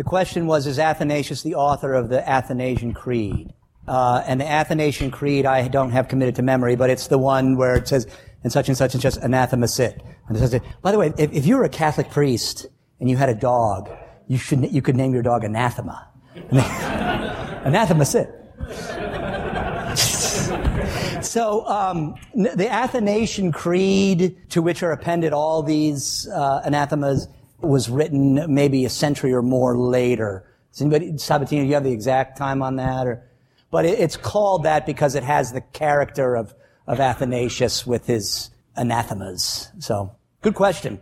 The 0.02 0.10
question 0.10 0.48
was, 0.48 0.66
is 0.66 0.80
Athanasius 0.80 1.44
the 1.44 1.54
author 1.54 1.94
of 1.94 2.10
the 2.10 2.28
Athanasian 2.28 2.92
Creed? 2.92 3.54
Uh, 3.88 4.24
and 4.26 4.42
the 4.42 4.50
Athanasian 4.50 5.12
Creed 5.12 5.46
I 5.46 5.68
don't 5.68 5.92
have 5.92 6.08
committed 6.08 6.34
to 6.38 6.42
memory, 6.42 6.76
but 6.76 6.90
it's 6.90 7.06
the 7.06 7.20
one 7.20 7.56
where 7.56 7.76
it 7.76 7.88
says, 7.88 8.08
and 8.44 8.52
such 8.52 8.68
and 8.68 8.76
such 8.76 8.96
and 8.96 9.02
just 9.02 9.22
anathema 9.22 9.68
sit. 9.68 10.02
And 10.28 10.36
it 10.36 10.40
says, 10.40 10.60
by 10.82 10.92
the 10.92 10.98
way, 10.98 11.14
if, 11.20 11.32
if 11.32 11.46
you 11.46 11.56
were 11.56 11.66
a 11.66 11.70
Catholic 11.70 12.10
priest 12.10 12.66
and 13.00 13.12
you 13.12 13.18
had 13.18 13.30
a 13.30 13.36
dog, 13.36 13.92
you 14.28 14.40
should, 14.40 14.74
you 14.74 14.82
could 14.82 14.96
name 14.96 15.14
your 15.14 15.22
dog 15.22 15.44
anathema. 15.44 16.10
anathema 16.52 18.04
sit. 18.04 18.28
so 21.24 21.64
um, 21.68 22.16
the 22.34 22.68
Athanasian 22.68 23.52
Creed, 23.52 24.50
to 24.50 24.64
which 24.64 24.82
are 24.82 24.94
appended 24.94 25.32
all 25.32 25.62
these 25.62 26.28
uh, 26.30 26.64
anathemas, 26.66 27.28
was 27.62 27.90
written 27.90 28.54
maybe 28.54 28.86
a 28.86 28.90
century 28.90 29.34
or 29.34 29.42
more 29.42 29.78
later. 29.78 30.46
Does 30.72 30.82
anybody, 30.82 31.12
Sabatino, 31.14 31.62
do 31.62 31.66
you 31.66 31.74
have 31.74 31.84
the 31.84 31.92
exact 31.92 32.38
time 32.38 32.62
on 32.62 32.78
that? 32.78 33.08
Or, 33.08 33.24
but 33.72 33.86
it, 33.86 34.00
it's 34.00 34.18
called 34.18 34.64
that 34.64 34.86
because 34.86 35.16
it 35.16 35.24
has 35.24 35.52
the 35.52 35.62
character 35.62 36.36
of, 36.36 36.54
of 36.88 37.00
Athanasius 37.00 37.86
with 37.86 38.08
his 38.08 38.52
anathemas. 38.76 39.70
So, 39.80 40.16
good 40.42 40.56
question. 40.56 41.00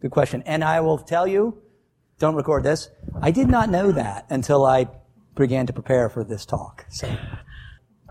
Good 0.00 0.10
question. 0.10 0.42
And 0.46 0.64
I 0.64 0.80
will 0.80 0.98
tell 0.98 1.26
you, 1.26 1.62
don't 2.18 2.34
record 2.34 2.64
this, 2.64 2.88
I 3.20 3.30
did 3.30 3.48
not 3.48 3.70
know 3.70 3.92
that 3.92 4.26
until 4.30 4.64
I 4.64 4.88
began 5.34 5.66
to 5.66 5.72
prepare 5.72 6.08
for 6.08 6.24
this 6.24 6.44
talk. 6.44 6.84
So. 6.88 7.14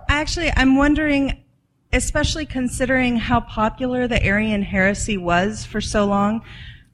Actually, 0.10 0.52
I'm 0.56 0.76
wondering, 0.76 1.43
especially 1.93 2.45
considering 2.45 3.18
how 3.18 3.41
popular 3.41 4.08
the 4.08 4.22
Arian 4.24 4.64
heresy 4.64 5.18
was 5.18 5.66
for 5.66 5.82
so 5.82 6.06
long, 6.06 6.41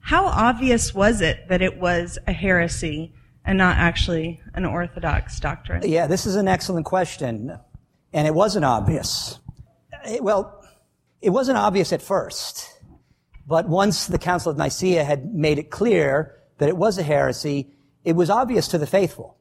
how 0.08 0.24
obvious 0.24 0.94
was 0.94 1.20
it 1.20 1.46
that 1.50 1.60
it 1.60 1.78
was 1.78 2.18
a 2.26 2.32
heresy 2.32 3.12
and 3.44 3.58
not 3.58 3.76
actually 3.76 4.40
an 4.54 4.64
orthodox 4.64 5.38
doctrine? 5.38 5.82
Yeah, 5.84 6.06
this 6.06 6.24
is 6.24 6.34
an 6.34 6.48
excellent 6.48 6.86
question. 6.86 7.58
And 8.14 8.26
it 8.26 8.34
wasn't 8.34 8.64
obvious. 8.64 9.38
It, 10.06 10.24
well, 10.24 10.64
it 11.20 11.28
wasn't 11.28 11.58
obvious 11.58 11.92
at 11.92 12.00
first. 12.00 12.70
But 13.46 13.68
once 13.68 14.06
the 14.06 14.16
Council 14.16 14.50
of 14.50 14.56
Nicaea 14.56 15.04
had 15.04 15.34
made 15.34 15.58
it 15.58 15.68
clear 15.68 16.40
that 16.56 16.70
it 16.70 16.78
was 16.78 16.96
a 16.96 17.02
heresy, 17.02 17.76
it 18.02 18.16
was 18.16 18.30
obvious 18.30 18.66
to 18.68 18.78
the 18.78 18.86
faithful. 18.86 19.36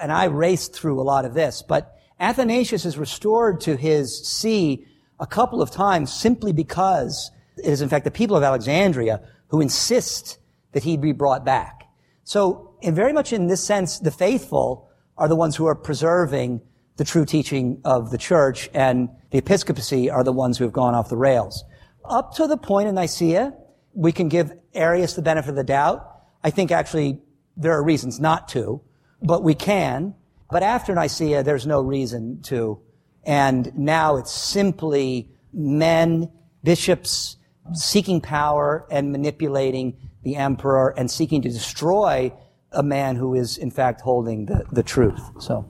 And 0.00 0.10
I 0.10 0.24
raced 0.24 0.72
through 0.74 1.02
a 1.02 1.04
lot 1.04 1.26
of 1.26 1.34
this, 1.34 1.60
but 1.60 1.98
Athanasius 2.18 2.86
is 2.86 2.96
restored 2.96 3.60
to 3.62 3.76
his 3.76 4.26
see 4.26 4.86
a 5.20 5.26
couple 5.26 5.60
of 5.60 5.70
times 5.70 6.10
simply 6.10 6.54
because 6.54 7.30
it 7.58 7.66
is 7.66 7.82
in 7.82 7.90
fact 7.90 8.06
the 8.06 8.10
people 8.10 8.38
of 8.38 8.42
Alexandria 8.42 9.20
who 9.52 9.60
insist 9.60 10.38
that 10.72 10.82
he 10.82 10.96
be 10.96 11.12
brought 11.12 11.44
back. 11.44 11.86
So, 12.24 12.74
in 12.80 12.94
very 12.94 13.12
much 13.12 13.32
in 13.32 13.46
this 13.46 13.62
sense, 13.62 13.98
the 13.98 14.10
faithful 14.10 14.88
are 15.18 15.28
the 15.28 15.36
ones 15.36 15.54
who 15.54 15.66
are 15.66 15.74
preserving 15.74 16.62
the 16.96 17.04
true 17.04 17.26
teaching 17.26 17.80
of 17.84 18.10
the 18.10 18.16
church, 18.18 18.70
and 18.72 19.10
the 19.30 19.38
episcopacy 19.38 20.10
are 20.10 20.24
the 20.24 20.32
ones 20.32 20.56
who 20.56 20.64
have 20.64 20.72
gone 20.72 20.94
off 20.94 21.10
the 21.10 21.18
rails. 21.18 21.64
Up 22.04 22.34
to 22.36 22.46
the 22.46 22.56
point 22.56 22.88
of 22.88 22.94
Nicaea, 22.94 23.52
we 23.92 24.10
can 24.10 24.28
give 24.28 24.52
Arius 24.72 25.12
the 25.12 25.22
benefit 25.22 25.50
of 25.50 25.56
the 25.56 25.64
doubt. 25.64 26.10
I 26.42 26.48
think 26.48 26.70
actually 26.72 27.20
there 27.56 27.72
are 27.72 27.82
reasons 27.82 28.18
not 28.18 28.48
to, 28.48 28.80
but 29.22 29.42
we 29.42 29.54
can. 29.54 30.14
But 30.50 30.62
after 30.62 30.94
Nicaea, 30.94 31.42
there's 31.42 31.66
no 31.66 31.82
reason 31.82 32.40
to. 32.44 32.80
And 33.22 33.70
now 33.76 34.16
it's 34.16 34.32
simply 34.32 35.30
men, 35.52 36.30
bishops, 36.64 37.36
seeking 37.74 38.20
power 38.20 38.86
and 38.90 39.12
manipulating 39.12 39.96
the 40.22 40.36
emperor 40.36 40.94
and 40.96 41.10
seeking 41.10 41.42
to 41.42 41.48
destroy 41.48 42.32
a 42.72 42.82
man 42.82 43.16
who 43.16 43.34
is 43.34 43.58
in 43.58 43.70
fact 43.70 44.00
holding 44.00 44.46
the, 44.46 44.64
the 44.72 44.82
truth. 44.82 45.20
So. 45.38 45.68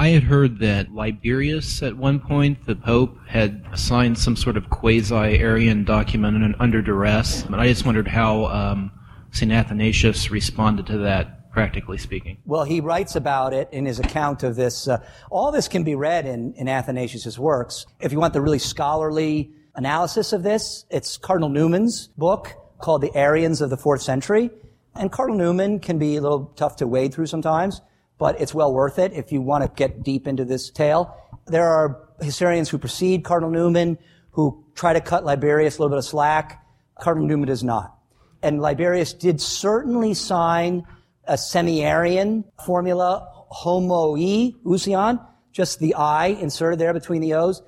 I 0.00 0.08
had 0.08 0.22
heard 0.22 0.60
that 0.60 0.94
Liberius, 0.94 1.82
at 1.82 1.94
one 1.94 2.20
point, 2.20 2.64
the 2.64 2.74
Pope, 2.74 3.18
had 3.28 3.62
signed 3.74 4.18
some 4.18 4.34
sort 4.34 4.56
of 4.56 4.70
quasi-Arian 4.70 5.84
document 5.84 6.54
under 6.58 6.80
duress. 6.80 7.42
But 7.42 7.60
I 7.60 7.68
just 7.68 7.84
wondered 7.84 8.08
how 8.08 8.46
um, 8.46 8.90
St. 9.30 9.52
Athanasius 9.52 10.30
responded 10.30 10.86
to 10.86 10.98
that, 10.98 11.50
practically 11.52 11.98
speaking. 11.98 12.38
Well, 12.46 12.64
he 12.64 12.80
writes 12.80 13.14
about 13.14 13.52
it 13.52 13.68
in 13.72 13.84
his 13.84 13.98
account 13.98 14.42
of 14.42 14.56
this. 14.56 14.88
Uh, 14.88 15.04
all 15.30 15.52
this 15.52 15.68
can 15.68 15.84
be 15.84 15.94
read 15.94 16.24
in, 16.24 16.54
in 16.54 16.66
Athanasius' 16.66 17.38
works. 17.38 17.84
If 18.00 18.10
you 18.10 18.18
want 18.18 18.32
the 18.32 18.40
really 18.40 18.58
scholarly 18.58 19.52
analysis 19.80 20.32
of 20.32 20.42
this, 20.42 20.84
it's 20.90 21.16
Cardinal 21.16 21.48
Newman's 21.48 22.08
book 22.18 22.52
called 22.78 23.00
The 23.00 23.14
Arians 23.16 23.60
of 23.60 23.70
the 23.70 23.76
Fourth 23.76 24.02
Century. 24.02 24.50
And 24.94 25.10
Cardinal 25.10 25.38
Newman 25.38 25.80
can 25.80 25.98
be 25.98 26.16
a 26.16 26.20
little 26.20 26.52
tough 26.56 26.76
to 26.76 26.86
wade 26.86 27.14
through 27.14 27.26
sometimes 27.26 27.80
but 28.20 28.38
it's 28.38 28.52
well 28.54 28.72
worth 28.72 28.98
it 28.98 29.14
if 29.14 29.32
you 29.32 29.40
want 29.40 29.64
to 29.64 29.70
get 29.74 30.04
deep 30.04 30.28
into 30.28 30.44
this 30.44 30.70
tale. 30.70 31.16
There 31.46 31.66
are 31.66 32.06
historians 32.20 32.68
who 32.68 32.76
precede 32.76 33.24
Cardinal 33.24 33.50
Newman 33.50 33.98
who 34.32 34.62
try 34.74 34.92
to 34.92 35.00
cut 35.00 35.24
Liberius 35.24 35.78
a 35.78 35.80
little 35.80 35.88
bit 35.88 35.98
of 35.98 36.04
slack. 36.04 36.62
Cardinal 37.00 37.26
Newman 37.26 37.48
does 37.48 37.64
not. 37.64 37.96
And 38.42 38.60
Liberius 38.60 39.14
did 39.14 39.40
certainly 39.40 40.12
sign 40.12 40.86
a 41.24 41.38
semi-Arian 41.38 42.44
formula, 42.64 43.26
homo 43.48 44.18
e, 44.18 44.54
ousion, 44.66 45.18
just 45.50 45.78
the 45.80 45.94
I 45.94 46.26
inserted 46.26 46.78
there 46.78 46.92
between 46.92 47.22
the 47.22 47.34
O's, 47.34 47.62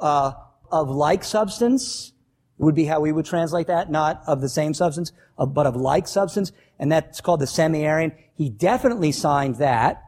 uh, 0.00 0.32
of 0.70 0.88
like 0.88 1.24
substance, 1.24 2.12
would 2.58 2.74
be 2.74 2.84
how 2.84 3.00
we 3.00 3.12
would 3.12 3.24
translate 3.24 3.68
that, 3.68 3.90
not 3.90 4.22
of 4.26 4.40
the 4.40 4.48
same 4.48 4.74
substance, 4.74 5.12
but 5.36 5.66
of 5.66 5.76
like 5.76 6.08
substance, 6.08 6.52
and 6.78 6.90
that's 6.90 7.20
called 7.20 7.40
the 7.40 7.46
semi-Arian. 7.46 8.12
He 8.34 8.50
definitely 8.50 9.12
signed 9.12 9.56
that, 9.56 10.02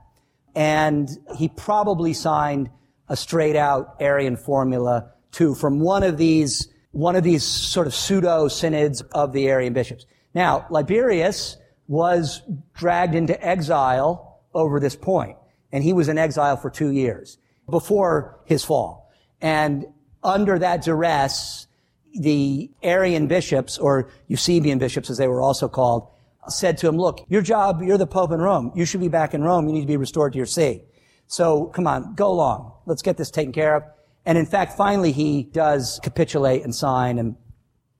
and 0.54 1.08
he 1.36 1.48
probably 1.48 2.12
signed 2.12 2.70
a 3.08 3.16
straight 3.16 3.56
out 3.56 3.96
Arian 4.00 4.36
formula 4.36 5.12
too 5.30 5.54
from 5.54 5.80
one 5.80 6.02
of 6.02 6.18
these, 6.18 6.68
one 6.90 7.14
of 7.14 7.22
these 7.22 7.44
sort 7.44 7.86
of 7.86 7.94
pseudo 7.94 8.48
synods 8.48 9.00
of 9.12 9.32
the 9.32 9.48
Arian 9.48 9.72
bishops. 9.72 10.06
Now, 10.34 10.66
Liberius 10.70 11.56
was 11.86 12.42
dragged 12.74 13.14
into 13.14 13.40
exile 13.44 14.40
over 14.54 14.80
this 14.80 14.96
point, 14.96 15.36
and 15.70 15.84
he 15.84 15.92
was 15.92 16.08
in 16.08 16.18
exile 16.18 16.56
for 16.56 16.70
two 16.70 16.90
years 16.90 17.38
before 17.68 18.40
his 18.44 18.64
fall. 18.64 19.12
And 19.40 19.86
under 20.22 20.58
that 20.58 20.82
duress, 20.82 21.66
the 22.14 22.70
Arian 22.82 23.26
bishops, 23.26 23.78
or 23.78 24.10
Eusebian 24.28 24.78
bishops 24.78 25.10
as 25.10 25.18
they 25.18 25.28
were 25.28 25.40
also 25.40 25.68
called, 25.68 26.08
said 26.48 26.78
to 26.78 26.88
him, 26.88 26.96
look, 26.96 27.24
your 27.28 27.42
job, 27.42 27.82
you're 27.82 27.98
the 27.98 28.06
Pope 28.06 28.32
in 28.32 28.40
Rome. 28.40 28.72
You 28.74 28.84
should 28.84 29.00
be 29.00 29.08
back 29.08 29.34
in 29.34 29.42
Rome. 29.42 29.66
You 29.66 29.74
need 29.74 29.82
to 29.82 29.86
be 29.86 29.96
restored 29.96 30.32
to 30.32 30.36
your 30.36 30.46
see. 30.46 30.82
So 31.26 31.66
come 31.66 31.86
on, 31.86 32.14
go 32.14 32.30
along. 32.30 32.72
Let's 32.86 33.02
get 33.02 33.16
this 33.16 33.30
taken 33.30 33.52
care 33.52 33.76
of. 33.76 33.84
And 34.26 34.36
in 34.36 34.46
fact, 34.46 34.76
finally 34.76 35.12
he 35.12 35.44
does 35.44 36.00
capitulate 36.02 36.64
and 36.64 36.74
sign. 36.74 37.18
And 37.18 37.36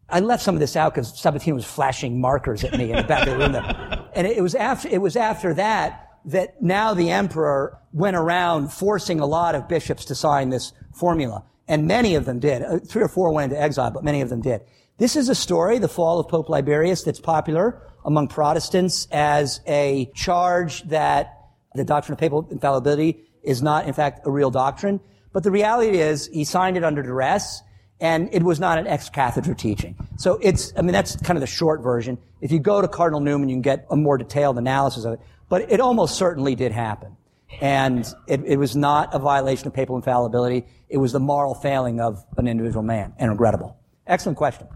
I 0.09 0.21
left 0.21 0.43
some 0.43 0.55
of 0.57 0.61
this 0.61 0.75
out 0.77 0.95
because 0.95 1.13
Sabatino 1.13 1.55
was 1.55 1.65
flashing 1.65 2.21
markers 2.21 2.65
at 2.65 2.77
me 2.77 2.91
in 2.91 2.97
the 2.97 3.03
back 3.05 3.29
of 3.29 3.39
the 3.39 3.49
room. 3.49 3.97
And 4.13 4.27
it 4.27 4.43
was 4.43 4.57
after, 4.57 4.89
it 4.89 5.01
was 5.01 5.15
after 5.15 5.55
that 5.55 6.11
that 6.25 6.61
now 6.61 6.95
the 6.95 7.11
emperor 7.11 7.79
went 7.93 8.17
around 8.17 8.73
forcing 8.73 9.21
a 9.21 9.27
lot 9.27 9.55
of 9.55 9.69
bishops 9.69 10.05
to 10.07 10.17
sign 10.17 10.51
this 10.51 10.73
formula. 10.93 11.45
And 11.71 11.87
many 11.87 12.17
of 12.17 12.25
them 12.25 12.41
did. 12.41 12.63
Uh, 12.63 12.81
three 12.81 13.01
or 13.01 13.09
four 13.09 13.33
went 13.33 13.53
into 13.53 13.63
exile, 13.63 13.93
but 13.93 14.03
many 14.03 14.23
of 14.23 14.29
them 14.29 14.41
did. 14.41 14.63
This 14.99 15.15
is 15.15 15.29
a 15.29 15.37
story, 15.37 15.79
the 15.79 15.89
fall 15.89 16.19
of 16.19 16.27
Pope 16.27 16.49
Liberius, 16.49 17.05
that's 17.05 17.21
popular 17.21 17.81
among 18.05 18.27
Protestants 18.27 19.07
as 19.13 19.61
a 19.69 20.11
charge 20.13 20.83
that 20.89 21.39
the 21.77 21.85
doctrine 21.85 22.15
of 22.15 22.19
papal 22.19 22.49
infallibility 22.51 23.23
is 23.45 23.63
not, 23.63 23.87
in 23.87 23.93
fact, 23.93 24.27
a 24.27 24.31
real 24.33 24.51
doctrine. 24.51 24.99
But 25.33 25.45
the 25.45 25.53
reality 25.53 25.99
is 25.99 26.27
he 26.27 26.43
signed 26.43 26.77
it 26.77 26.83
under 26.83 27.05
duress 27.05 27.63
and 28.01 28.29
it 28.33 28.43
was 28.43 28.59
not 28.59 28.79
an 28.79 28.89
ex-cathedra 28.89 29.55
teaching. 29.55 29.95
So 30.17 30.41
it's, 30.43 30.73
I 30.77 30.83
mean, 30.83 30.93
that's 30.93 31.15
kind 31.17 31.37
of 31.37 31.41
the 31.41 31.47
short 31.47 31.83
version. 31.83 32.19
If 32.41 32.51
you 32.51 32.59
go 32.59 32.81
to 32.81 32.89
Cardinal 32.89 33.21
Newman, 33.21 33.49
you 33.49 33.55
can 33.55 33.63
get 33.63 33.87
a 33.91 33.97
more 33.97 34.19
detailed 34.19 34.59
analysis 34.59 35.05
of 35.05 35.13
it. 35.13 35.21
But 35.49 35.71
it 35.71 35.81
almost 35.81 36.17
certainly 36.17 36.57
did 36.57 36.73
happen. 36.73 37.17
And 37.61 38.07
it, 38.27 38.43
it 38.45 38.57
was 38.57 38.77
not 38.77 39.15
a 39.15 39.19
violation 39.19 39.67
of 39.67 39.75
papal 39.75 39.97
infallibility. 39.97 40.67
It 40.89 40.99
was 40.99 41.13
the 41.13 41.21
moral 41.21 41.55
failing 41.55 42.01
of 42.01 42.25
an 42.37 42.49
individual 42.49 42.83
man 42.83 43.13
and 43.19 43.31
regrettable. 43.31 43.77
Excellent 44.07 44.39
question. 44.39 44.67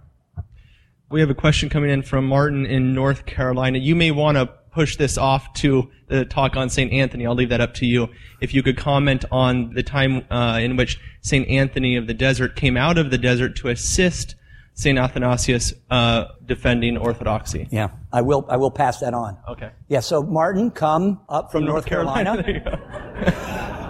We 1.10 1.20
have 1.20 1.30
a 1.30 1.34
question 1.34 1.68
coming 1.68 1.90
in 1.90 2.02
from 2.02 2.26
Martin 2.26 2.66
in 2.66 2.94
North 2.94 3.26
Carolina. 3.26 3.78
You 3.78 3.94
may 3.94 4.10
want 4.10 4.36
to 4.36 4.46
push 4.72 4.96
this 4.96 5.16
off 5.16 5.52
to 5.54 5.90
the 6.08 6.24
talk 6.24 6.56
on 6.56 6.68
St. 6.68 6.92
Anthony. 6.92 7.26
I'll 7.26 7.34
leave 7.34 7.50
that 7.50 7.60
up 7.60 7.74
to 7.74 7.86
you. 7.86 8.08
If 8.40 8.52
you 8.52 8.62
could 8.62 8.76
comment 8.76 9.24
on 9.30 9.72
the 9.74 9.82
time 9.82 10.24
uh, 10.30 10.58
in 10.60 10.76
which 10.76 10.98
St. 11.20 11.48
Anthony 11.48 11.96
of 11.96 12.06
the 12.06 12.14
Desert 12.14 12.56
came 12.56 12.76
out 12.76 12.98
of 12.98 13.10
the 13.10 13.18
desert 13.18 13.54
to 13.56 13.68
assist 13.68 14.34
St. 14.74 14.98
Athanasius 14.98 15.72
uh, 15.88 16.26
defending 16.44 16.96
orthodoxy. 16.96 17.68
Yeah, 17.70 17.90
I 18.12 18.22
will. 18.22 18.44
I 18.48 18.56
will 18.56 18.72
pass 18.72 19.00
that 19.00 19.14
on. 19.14 19.38
Okay. 19.48 19.70
Yeah. 19.88 20.00
So 20.00 20.22
Martin, 20.22 20.72
come 20.72 21.20
up 21.28 21.52
from, 21.52 21.60
from 21.60 21.66
North, 21.66 21.74
North, 21.74 21.86
Carolina. 21.86 22.42
Carolina. 22.42 23.80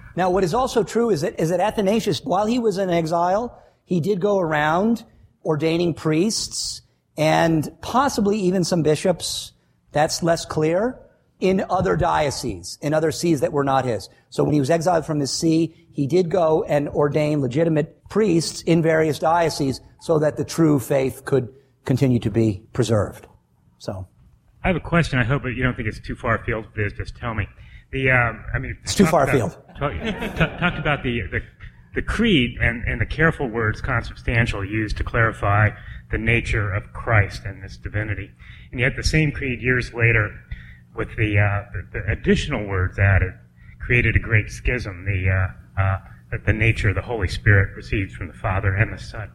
now, 0.16 0.30
what 0.30 0.42
is 0.42 0.52
also 0.52 0.82
true 0.82 1.10
is 1.10 1.20
that 1.20 1.38
is 1.38 1.50
that 1.50 1.60
Athanasius, 1.60 2.24
while 2.24 2.46
he 2.46 2.58
was 2.58 2.76
in 2.76 2.90
exile, 2.90 3.56
he 3.84 4.00
did 4.00 4.20
go 4.20 4.40
around 4.40 5.04
ordaining 5.44 5.94
priests 5.94 6.82
and 7.16 7.70
possibly 7.80 8.38
even 8.40 8.64
some 8.64 8.82
bishops. 8.82 9.52
That's 9.92 10.22
less 10.22 10.44
clear 10.44 10.98
in 11.40 11.64
other 11.70 11.96
dioceses, 11.96 12.78
in 12.82 12.94
other 12.94 13.12
sees 13.12 13.40
that 13.40 13.52
were 13.52 13.64
not 13.64 13.84
his. 13.84 14.08
So 14.28 14.44
when 14.44 14.52
he 14.52 14.60
was 14.60 14.70
exiled 14.70 15.06
from 15.06 15.20
his 15.20 15.32
see, 15.32 15.88
he 15.92 16.06
did 16.06 16.30
go 16.30 16.64
and 16.64 16.88
ordain 16.88 17.40
legitimate 17.40 18.08
priests 18.08 18.62
in 18.62 18.82
various 18.82 19.18
dioceses 19.18 19.80
so 20.00 20.18
that 20.18 20.36
the 20.36 20.44
true 20.44 20.78
faith 20.78 21.24
could 21.24 21.48
continue 21.84 22.18
to 22.20 22.30
be 22.30 22.62
preserved. 22.72 23.26
So. 23.78 24.06
I 24.62 24.68
have 24.68 24.76
a 24.76 24.80
question. 24.80 25.18
I 25.18 25.24
hope 25.24 25.44
you 25.44 25.62
don't 25.62 25.74
think 25.74 25.88
it's 25.88 26.00
too 26.00 26.14
far 26.14 26.36
afield 26.36 26.66
for 26.66 26.82
this. 26.82 26.92
Just 26.92 27.16
tell 27.16 27.34
me. 27.34 27.48
The, 27.92 28.10
um, 28.10 28.44
I 28.54 28.58
mean, 28.58 28.76
it's 28.82 28.94
too 28.94 29.06
far 29.06 29.24
about, 29.24 29.34
afield. 29.34 29.58
Talk, 29.78 30.60
talked 30.60 30.78
about 30.78 31.02
the, 31.02 31.22
the 31.30 31.40
the 31.94 32.02
creed 32.02 32.56
and, 32.60 32.84
and 32.84 33.00
the 33.00 33.06
careful 33.06 33.48
words 33.48 33.80
consubstantial 33.80 34.64
used 34.64 34.96
to 34.96 35.04
clarify 35.04 35.70
the 36.10 36.18
nature 36.18 36.72
of 36.72 36.92
Christ 36.92 37.42
and 37.44 37.62
this 37.62 37.76
divinity. 37.76 38.30
And 38.70 38.80
yet 38.80 38.96
the 38.96 39.02
same 39.02 39.32
creed 39.32 39.60
years 39.60 39.92
later, 39.92 40.30
with 40.94 41.16
the, 41.16 41.38
uh, 41.38 41.64
the, 41.72 42.00
the, 42.00 42.12
additional 42.12 42.66
words 42.66 42.98
added, 42.98 43.32
created 43.80 44.16
a 44.16 44.20
great 44.20 44.50
schism. 44.50 45.04
The, 45.04 45.30
uh, 45.30 45.80
uh, 45.80 45.98
that 46.30 46.46
the 46.46 46.52
nature 46.52 46.90
of 46.90 46.94
the 46.94 47.02
Holy 47.02 47.26
Spirit 47.26 47.72
proceeds 47.72 48.14
from 48.14 48.28
the 48.28 48.34
Father 48.34 48.74
and 48.74 48.92
the 48.92 48.98
Son. 48.98 49.32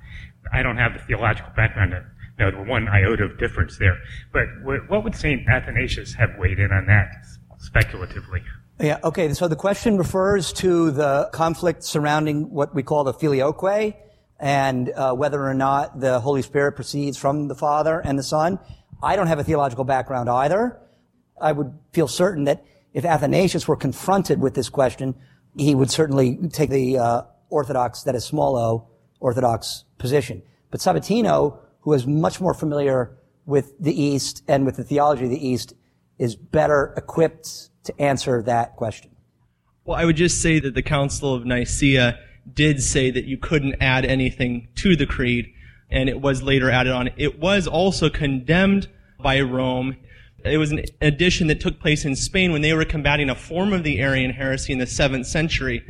I 0.54 0.64
don't 0.64 0.78
have 0.78 0.94
the 0.94 1.00
theological 1.00 1.52
background 1.56 1.92
to 1.92 2.06
know 2.38 2.52
the 2.52 2.70
one 2.70 2.88
iota 2.88 3.24
of 3.24 3.38
difference 3.38 3.78
there. 3.78 3.98
But 4.32 4.48
what 4.88 5.04
would 5.04 5.16
St. 5.16 5.48
Athanasius 5.48 6.14
have 6.14 6.32
weighed 6.38 6.60
in 6.60 6.72
on 6.72 6.86
that 6.88 7.10
speculatively? 7.58 8.42
Yeah, 8.80 9.00
okay. 9.04 9.34
So 9.34 9.48
the 9.48 9.56
question 9.56 9.98
refers 9.98 10.52
to 10.54 10.92
the 10.92 11.30
conflict 11.32 11.84
surrounding 11.84 12.52
what 12.52 12.76
we 12.76 12.84
call 12.84 13.06
the 13.06 13.14
filioque 13.14 13.96
and 14.38 14.90
uh, 14.90 15.14
whether 15.14 15.42
or 15.42 15.54
not 15.54 16.00
the 16.00 16.20
Holy 16.20 16.42
Spirit 16.42 16.74
proceeds 16.74 17.18
from 17.18 17.48
the 17.48 17.56
Father 17.56 18.02
and 18.02 18.20
the 18.20 18.24
Son. 18.24 18.60
I 19.02 19.16
don't 19.16 19.28
have 19.28 19.40
a 19.40 19.44
theological 19.44 19.86
background 19.86 20.30
either. 20.30 20.78
I 21.40 21.54
would 21.54 21.74
feel 21.94 22.08
certain 22.08 22.46
that 22.46 22.66
if 22.94 23.06
Athanasius 23.06 23.68
were 23.68 23.78
confronted 23.78 24.42
with 24.42 24.56
this 24.56 24.68
question, 24.68 25.16
he 25.58 25.74
would 25.74 25.90
certainly 25.90 26.38
take 26.50 26.70
the 26.70 26.98
uh, 26.98 27.22
Orthodox, 27.50 28.04
that 28.04 28.16
is 28.16 28.26
small 28.26 28.58
o, 28.58 28.88
Orthodox 29.22 29.85
position. 29.98 30.42
But 30.72 30.80
Sabatino, 30.80 31.58
who 31.82 31.94
is 31.94 32.06
much 32.06 32.42
more 32.42 32.54
familiar 32.54 33.18
with 33.46 33.74
the 33.80 34.00
East 34.00 34.44
and 34.48 34.66
with 34.66 34.78
the 34.78 34.84
theology 34.84 35.26
of 35.26 35.30
the 35.30 35.48
East, 35.48 35.74
is 36.18 36.36
better 36.36 36.94
equipped 36.98 37.70
to 37.84 38.02
answer 38.02 38.42
that 38.44 38.76
question? 38.76 39.12
Well, 39.84 39.98
I 39.98 40.06
would 40.06 40.16
just 40.16 40.42
say 40.42 40.60
that 40.60 40.74
the 40.74 40.82
Council 40.82 41.34
of 41.34 41.46
Nicaea 41.46 42.20
did 42.52 42.82
say 42.82 43.12
that 43.12 43.26
you 43.26 43.38
couldn't 43.38 43.76
add 43.80 44.06
anything 44.06 44.68
to 44.76 44.96
the 44.96 45.06
creed, 45.06 45.54
and 45.90 46.10
it 46.10 46.22
was 46.22 46.42
later 46.42 46.70
added 46.70 46.94
on. 46.94 47.10
It 47.18 47.40
was 47.40 47.68
also 47.68 48.10
condemned 48.10 48.88
by 49.20 49.42
Rome. 49.42 49.98
It 50.44 50.58
was 50.58 50.72
an 50.72 50.86
addition 51.02 51.48
that 51.48 51.60
took 51.60 51.80
place 51.80 52.06
in 52.06 52.16
Spain 52.16 52.52
when 52.52 52.62
they 52.62 52.74
were 52.74 52.86
combating 52.86 53.30
a 53.30 53.36
form 53.36 53.74
of 53.74 53.84
the 53.84 54.00
Arian 54.00 54.32
heresy 54.32 54.74
in 54.74 54.80
the 54.80 54.88
seventh 54.88 55.28
century. 55.28 55.84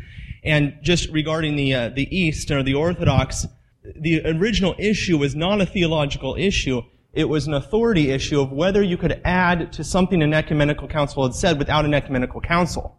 And 0.44 0.78
just 0.82 1.10
regarding 1.10 1.56
the 1.56 1.74
uh, 1.74 1.90
the 1.90 2.16
East 2.16 2.52
or 2.52 2.62
the 2.62 2.76
Orthodox, 2.76 3.48
the 3.96 4.22
original 4.26 4.76
issue 4.78 5.18
was 5.18 5.36
not 5.36 5.62
a 5.62 5.66
theological 5.66 6.36
issue. 6.38 6.82
It 7.14 7.30
was 7.30 7.48
an 7.48 7.54
authority 7.54 8.12
issue 8.12 8.42
of 8.42 8.52
whether 8.52 8.82
you 8.82 8.98
could 8.98 9.22
add 9.24 9.72
to 9.74 9.84
something 9.84 10.22
an 10.22 10.34
ecumenical 10.34 10.88
council 10.88 11.24
had 11.24 11.34
said 11.34 11.58
without 11.58 11.86
an 11.86 11.94
ecumenical 11.94 12.42
council. 12.42 12.98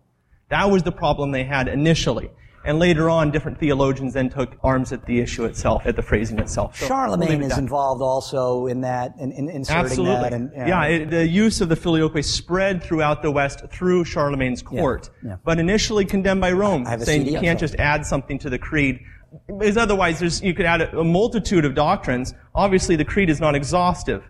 That 0.49 0.70
was 0.70 0.82
the 0.82 0.93
problem 0.93 1.32
they 1.32 1.45
had 1.45 1.68
initially. 1.68 2.30
And 2.66 2.80
later 2.80 3.09
on, 3.09 3.30
different 3.30 3.61
theologians 3.61 4.14
then 4.14 4.28
took 4.28 4.57
arms 4.64 4.93
at 4.93 5.07
the 5.07 5.20
issue 5.20 5.45
itself, 5.45 5.87
at 5.87 5.95
the 5.95 6.03
phrasing 6.03 6.41
itself. 6.41 6.76
So 6.76 6.89
Charlemagne 6.89 7.39
we'll 7.39 7.53
is 7.53 7.59
involved 7.59 8.03
also 8.03 8.66
in 8.66 8.80
that, 8.80 9.14
in, 9.20 9.30
in 9.30 9.49
inserting 9.49 9.84
Absolutely. 9.84 10.14
that. 10.14 10.32
And, 10.32 10.51
yeah, 10.57 10.84
it, 10.84 11.11
the 11.11 11.28
use 11.28 11.61
of 11.61 11.68
the 11.68 11.76
filioque 11.76 12.24
spread 12.24 12.82
throughout 12.82 13.22
the 13.22 13.30
West 13.30 13.62
through 13.70 14.05
Charlemagne's 14.05 14.62
court, 14.62 15.11
yeah, 15.22 15.30
yeah. 15.30 15.37
but 15.45 15.61
initially 15.61 16.05
condemned 16.05 16.41
by 16.41 16.51
Rome, 16.51 16.84
saying 16.84 17.24
CD 17.24 17.30
you 17.30 17.41
can't 17.41 17.61
just 17.61 17.76
add 17.76 18.05
something 18.05 18.37
to 18.41 18.51
the 18.51 18.59
creed. 18.59 18.99
Because 19.47 19.76
otherwise, 19.76 20.20
there's, 20.20 20.43
you 20.43 20.55
could 20.55 20.66
add 20.66 20.82
a, 20.82 21.01
a 21.01 21.05
multitude 21.05 21.64
of 21.64 21.74
doctrines. 21.74 22.34
Obviously, 22.55 22.97
the 22.97 23.05
creed 23.05 23.30
is 23.30 23.41
not 23.41 23.55
exhaustive. 23.55 24.24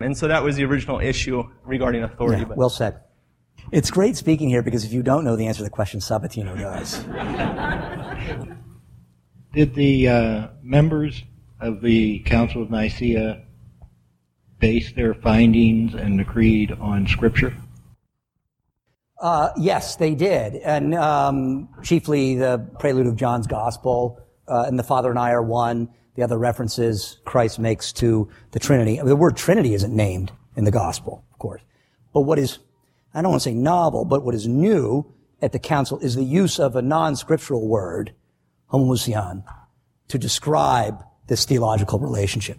And 0.00 0.16
so 0.16 0.28
that 0.28 0.42
was 0.42 0.56
the 0.56 0.64
original 0.64 0.98
issue 0.98 1.44
regarding 1.64 2.02
authority. 2.02 2.42
Yeah, 2.42 2.54
well 2.56 2.70
said. 2.70 3.00
It's 3.72 3.90
great 3.90 4.16
speaking 4.16 4.48
here 4.48 4.62
because 4.62 4.84
if 4.84 4.92
you 4.92 5.02
don't 5.02 5.24
know 5.24 5.36
the 5.36 5.46
answer 5.46 5.58
to 5.58 5.64
the 5.64 5.70
question, 5.70 6.00
Sabatino 6.00 6.58
does. 6.58 7.04
Did 9.52 9.74
the 9.74 10.08
uh, 10.08 10.48
members 10.62 11.22
of 11.60 11.82
the 11.82 12.20
Council 12.20 12.62
of 12.62 12.70
Nicaea 12.70 13.42
base 14.58 14.92
their 14.92 15.14
findings 15.14 15.94
and 15.94 16.18
the 16.18 16.24
creed 16.24 16.72
on 16.80 17.06
Scripture? 17.06 17.54
Uh, 19.20 19.50
yes, 19.58 19.96
they 19.96 20.14
did, 20.14 20.54
and 20.56 20.94
um, 20.94 21.68
chiefly 21.82 22.36
the 22.36 22.58
prelude 22.78 23.06
of 23.06 23.16
John's 23.16 23.46
Gospel 23.46 24.18
uh, 24.50 24.64
and 24.66 24.78
the 24.78 24.82
Father 24.82 25.10
and 25.10 25.18
I 25.18 25.30
are 25.30 25.42
one. 25.42 25.88
The 26.16 26.22
other 26.22 26.38
references 26.38 27.18
Christ 27.24 27.58
makes 27.58 27.92
to 27.94 28.28
the 28.50 28.58
Trinity. 28.58 28.98
I 28.98 29.02
mean, 29.02 29.10
the 29.10 29.16
word 29.16 29.36
Trinity 29.36 29.74
isn't 29.74 29.94
named 29.94 30.32
in 30.56 30.64
the 30.64 30.70
Gospel, 30.70 31.24
of 31.32 31.38
course, 31.38 31.62
but 32.12 32.22
what 32.22 32.38
is 32.38 32.58
I 33.14 33.22
don't 33.22 33.30
want 33.30 33.42
to 33.42 33.48
say 33.48 33.54
novel, 33.54 34.04
but 34.04 34.24
what 34.24 34.34
is 34.34 34.46
new 34.46 35.12
at 35.42 35.52
the 35.52 35.58
council 35.58 35.98
is 35.98 36.14
the 36.14 36.24
use 36.24 36.60
of 36.60 36.76
a 36.76 36.82
non-scriptural 36.82 37.66
word, 37.66 38.14
homoousion, 38.72 39.42
to 40.08 40.18
describe 40.18 41.02
this 41.26 41.44
theological 41.44 41.98
relationship. 41.98 42.58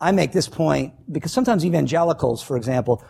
I 0.00 0.12
make 0.12 0.32
this 0.32 0.48
point 0.48 0.92
because 1.10 1.32
sometimes 1.32 1.64
evangelicals, 1.64 2.42
for 2.42 2.56
example, 2.56 3.02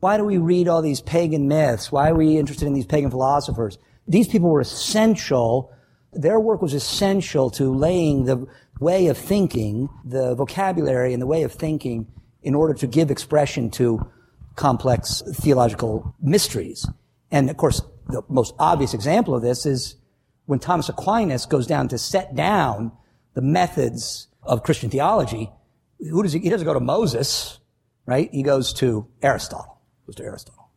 why 0.00 0.16
do 0.18 0.24
we 0.24 0.36
read 0.36 0.68
all 0.68 0.82
these 0.82 1.00
pagan 1.00 1.48
myths? 1.48 1.90
Why 1.90 2.10
are 2.10 2.14
we 2.14 2.36
interested 2.36 2.66
in 2.66 2.74
these 2.74 2.86
pagan 2.86 3.10
philosophers? 3.10 3.78
These 4.06 4.28
people 4.28 4.50
were 4.50 4.60
essential. 4.60 5.72
Their 6.14 6.40
work 6.40 6.62
was 6.62 6.74
essential 6.74 7.50
to 7.50 7.74
laying 7.74 8.24
the 8.24 8.46
way 8.80 9.08
of 9.08 9.16
thinking, 9.16 9.88
the 10.04 10.34
vocabulary 10.34 11.12
and 11.12 11.22
the 11.22 11.26
way 11.26 11.42
of 11.42 11.52
thinking 11.52 12.06
in 12.42 12.54
order 12.54 12.74
to 12.74 12.86
give 12.86 13.10
expression 13.10 13.70
to 13.70 14.06
complex 14.56 15.22
theological 15.32 16.14
mysteries. 16.20 16.86
And 17.30 17.50
of 17.50 17.56
course, 17.56 17.82
the 18.08 18.22
most 18.28 18.54
obvious 18.58 18.94
example 18.94 19.34
of 19.34 19.42
this 19.42 19.66
is 19.66 19.96
when 20.46 20.58
Thomas 20.58 20.88
Aquinas 20.88 21.46
goes 21.46 21.66
down 21.66 21.88
to 21.88 21.98
set 21.98 22.34
down 22.34 22.92
the 23.34 23.40
methods 23.40 24.28
of 24.42 24.62
Christian 24.62 24.90
theology. 24.90 25.50
Who 25.98 26.22
does 26.22 26.32
he, 26.32 26.40
he 26.40 26.50
doesn't 26.50 26.66
go 26.66 26.74
to 26.74 26.80
Moses, 26.80 27.58
right? 28.06 28.28
He 28.30 28.42
goes 28.42 28.72
to 28.74 29.08
Aristotle. 29.22 29.78
Goes 30.06 30.16
to 30.16 30.24
Aristotle. 30.24 30.68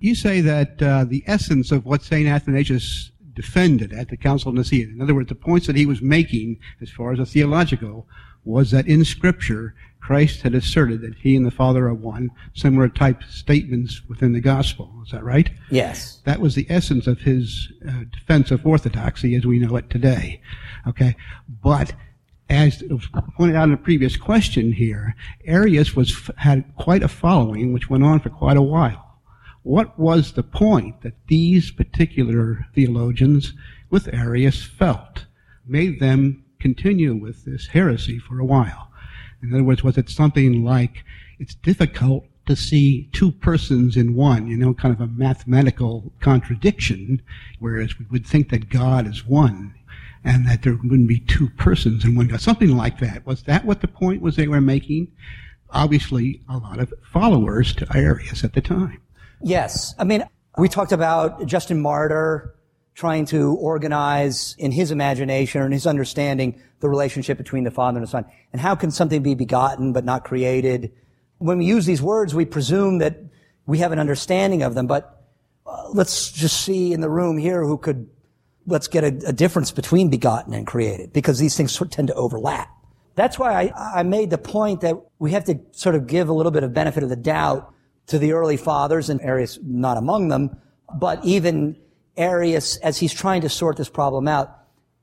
You 0.00 0.14
say 0.14 0.40
that 0.40 0.82
uh, 0.82 1.04
the 1.04 1.22
essence 1.26 1.70
of 1.70 1.84
what 1.84 2.02
St. 2.02 2.26
Athanasius 2.26 3.12
defended 3.40 3.92
at 3.92 4.08
the 4.08 4.16
Council 4.16 4.50
of 4.50 4.54
Nicaea, 4.54 4.88
in 4.88 5.00
other 5.00 5.14
words, 5.14 5.28
the 5.28 5.34
points 5.34 5.66
that 5.66 5.76
he 5.76 5.86
was 5.86 6.02
making 6.02 6.58
as 6.80 6.90
far 6.90 7.12
as 7.12 7.18
a 7.18 7.26
theological, 7.26 8.06
was 8.44 8.70
that 8.70 8.86
in 8.86 9.04
Scripture 9.04 9.74
Christ 10.00 10.42
had 10.42 10.54
asserted 10.54 11.02
that 11.02 11.14
he 11.14 11.36
and 11.36 11.46
the 11.46 11.50
Father 11.50 11.86
are 11.86 11.94
one, 11.94 12.30
similar 12.54 12.88
type 12.88 13.22
statements 13.24 14.02
within 14.08 14.32
the 14.32 14.40
gospel. 14.40 14.92
Is 15.04 15.12
that 15.12 15.22
right? 15.22 15.50
Yes. 15.70 16.20
That 16.24 16.40
was 16.40 16.54
the 16.54 16.66
essence 16.68 17.06
of 17.06 17.20
his 17.20 17.72
uh, 17.86 18.04
defense 18.10 18.50
of 18.50 18.66
orthodoxy 18.66 19.34
as 19.34 19.46
we 19.46 19.58
know 19.58 19.76
it 19.76 19.90
today. 19.90 20.40
Okay. 20.88 21.16
But 21.62 21.92
as 22.48 22.82
pointed 23.36 23.56
out 23.56 23.68
in 23.68 23.74
a 23.74 23.78
previous 23.78 24.16
question 24.16 24.72
here, 24.72 25.14
Arius 25.44 25.94
was, 25.94 26.30
had 26.36 26.64
quite 26.76 27.02
a 27.02 27.08
following 27.08 27.72
which 27.72 27.90
went 27.90 28.04
on 28.04 28.20
for 28.20 28.30
quite 28.30 28.56
a 28.56 28.62
while. 28.62 29.09
What 29.62 29.98
was 29.98 30.32
the 30.32 30.42
point 30.42 31.02
that 31.02 31.26
these 31.26 31.70
particular 31.70 32.66
theologians 32.74 33.52
with 33.90 34.12
Arius 34.12 34.62
felt 34.62 35.26
made 35.66 36.00
them 36.00 36.44
continue 36.58 37.14
with 37.14 37.44
this 37.44 37.66
heresy 37.68 38.18
for 38.18 38.38
a 38.38 38.44
while? 38.44 38.90
In 39.42 39.52
other 39.52 39.62
words, 39.62 39.84
was 39.84 39.98
it 39.98 40.08
something 40.08 40.64
like 40.64 41.04
it's 41.38 41.54
difficult 41.54 42.24
to 42.46 42.56
see 42.56 43.08
two 43.12 43.32
persons 43.32 43.96
in 43.96 44.14
one, 44.14 44.46
you 44.46 44.56
know, 44.56 44.74
kind 44.74 44.94
of 44.94 45.00
a 45.00 45.06
mathematical 45.06 46.12
contradiction, 46.20 47.22
whereas 47.58 47.98
we 47.98 48.06
would 48.10 48.26
think 48.26 48.50
that 48.50 48.70
God 48.70 49.06
is 49.06 49.26
one 49.26 49.74
and 50.24 50.46
that 50.48 50.62
there 50.62 50.74
wouldn't 50.74 51.08
be 51.08 51.20
two 51.20 51.48
persons 51.50 52.04
in 52.04 52.14
one 52.14 52.28
God. 52.28 52.40
Something 52.40 52.76
like 52.76 52.98
that. 53.00 53.26
Was 53.26 53.42
that 53.44 53.64
what 53.64 53.80
the 53.80 53.88
point 53.88 54.22
was 54.22 54.36
they 54.36 54.48
were 54.48 54.60
making? 54.60 55.12
Obviously, 55.70 56.42
a 56.48 56.56
lot 56.56 56.80
of 56.80 56.92
followers 57.02 57.74
to 57.74 57.86
Arius 57.96 58.42
at 58.42 58.54
the 58.54 58.60
time. 58.60 59.00
Yes. 59.42 59.94
I 59.98 60.04
mean, 60.04 60.24
we 60.58 60.68
talked 60.68 60.92
about 60.92 61.46
Justin 61.46 61.80
Martyr 61.80 62.54
trying 62.94 63.24
to 63.26 63.54
organize 63.54 64.54
in 64.58 64.72
his 64.72 64.90
imagination 64.90 65.62
or 65.62 65.66
in 65.66 65.72
his 65.72 65.86
understanding 65.86 66.60
the 66.80 66.88
relationship 66.88 67.38
between 67.38 67.64
the 67.64 67.70
Father 67.70 67.98
and 67.98 68.06
the 68.06 68.10
Son. 68.10 68.24
And 68.52 68.60
how 68.60 68.74
can 68.74 68.90
something 68.90 69.22
be 69.22 69.34
begotten 69.34 69.92
but 69.92 70.04
not 70.04 70.24
created? 70.24 70.92
When 71.38 71.58
we 71.58 71.64
use 71.64 71.86
these 71.86 72.02
words, 72.02 72.34
we 72.34 72.44
presume 72.44 72.98
that 72.98 73.18
we 73.66 73.78
have 73.78 73.92
an 73.92 73.98
understanding 73.98 74.62
of 74.62 74.74
them, 74.74 74.86
but 74.86 75.24
uh, 75.66 75.88
let's 75.94 76.32
just 76.32 76.62
see 76.62 76.92
in 76.92 77.00
the 77.00 77.08
room 77.08 77.38
here 77.38 77.64
who 77.64 77.78
could, 77.78 78.10
let's 78.66 78.88
get 78.88 79.04
a, 79.04 79.28
a 79.28 79.32
difference 79.32 79.70
between 79.70 80.10
begotten 80.10 80.52
and 80.52 80.66
created, 80.66 81.12
because 81.12 81.38
these 81.38 81.56
things 81.56 81.80
tend 81.90 82.08
to 82.08 82.14
overlap. 82.14 82.68
That's 83.14 83.38
why 83.38 83.52
I, 83.52 84.00
I 84.00 84.02
made 84.02 84.30
the 84.30 84.38
point 84.38 84.80
that 84.80 84.96
we 85.18 85.32
have 85.32 85.44
to 85.44 85.60
sort 85.72 85.94
of 85.94 86.06
give 86.06 86.28
a 86.28 86.32
little 86.32 86.52
bit 86.52 86.64
of 86.64 86.74
benefit 86.74 87.02
of 87.02 87.08
the 87.08 87.16
doubt 87.16 87.72
to 88.10 88.18
the 88.18 88.32
early 88.32 88.56
fathers, 88.56 89.08
and 89.08 89.20
Arius 89.22 89.58
not 89.62 89.96
among 89.96 90.28
them, 90.28 90.56
but 90.94 91.24
even 91.24 91.76
Arius, 92.16 92.76
as 92.78 92.98
he's 92.98 93.14
trying 93.14 93.40
to 93.42 93.48
sort 93.48 93.76
this 93.76 93.88
problem 93.88 94.26
out, 94.26 94.56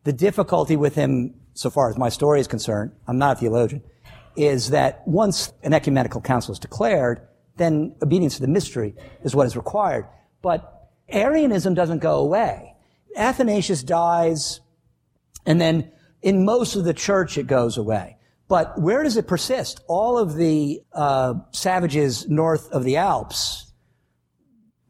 the 0.03 0.12
difficulty 0.12 0.76
with 0.76 0.93
him 0.95 1.34
so 1.53 1.70
far 1.70 1.89
as 1.89 1.97
my 1.97 2.10
story 2.10 2.39
is 2.41 2.47
concerned, 2.47 2.91
I'm 3.08 3.18
not 3.18 3.38
a 3.38 3.39
theologian, 3.39 3.82
is 4.36 4.70
that 4.72 5.08
once 5.08 5.53
an 5.64 5.74
ecumenical 5.74 6.22
council 6.22 6.51
is 6.51 6.60
declared, 6.60 7.26
then 7.55 7.95
obedience 8.03 8.36
to 8.36 8.41
the 8.41 8.47
mystery 8.47 8.93
is 9.24 9.34
what 9.34 9.47
is 9.47 9.55
required. 9.55 10.05
But 10.41 10.89
Arianism 11.10 11.74
doesn't 11.74 11.99
go 11.99 12.20
away. 12.20 12.76
Athanasius 13.16 13.84
dies, 13.84 14.60
and 15.45 15.60
then 15.62 15.91
in 16.22 16.43
most 16.43 16.76
of 16.76 16.84
the 16.84 16.93
church 16.93 17.38
it 17.38 17.47
goes 17.47 17.78
away. 17.78 18.16
But 18.48 18.80
where 18.80 19.04
does 19.04 19.18
it 19.18 19.28
persist? 19.28 19.82
All 19.88 20.18
of 20.18 20.36
the 20.36 20.82
uh, 20.93 21.36
savages 21.52 22.30
north 22.30 22.72
of 22.72 22.84
the 22.84 22.98
Alps, 22.98 23.72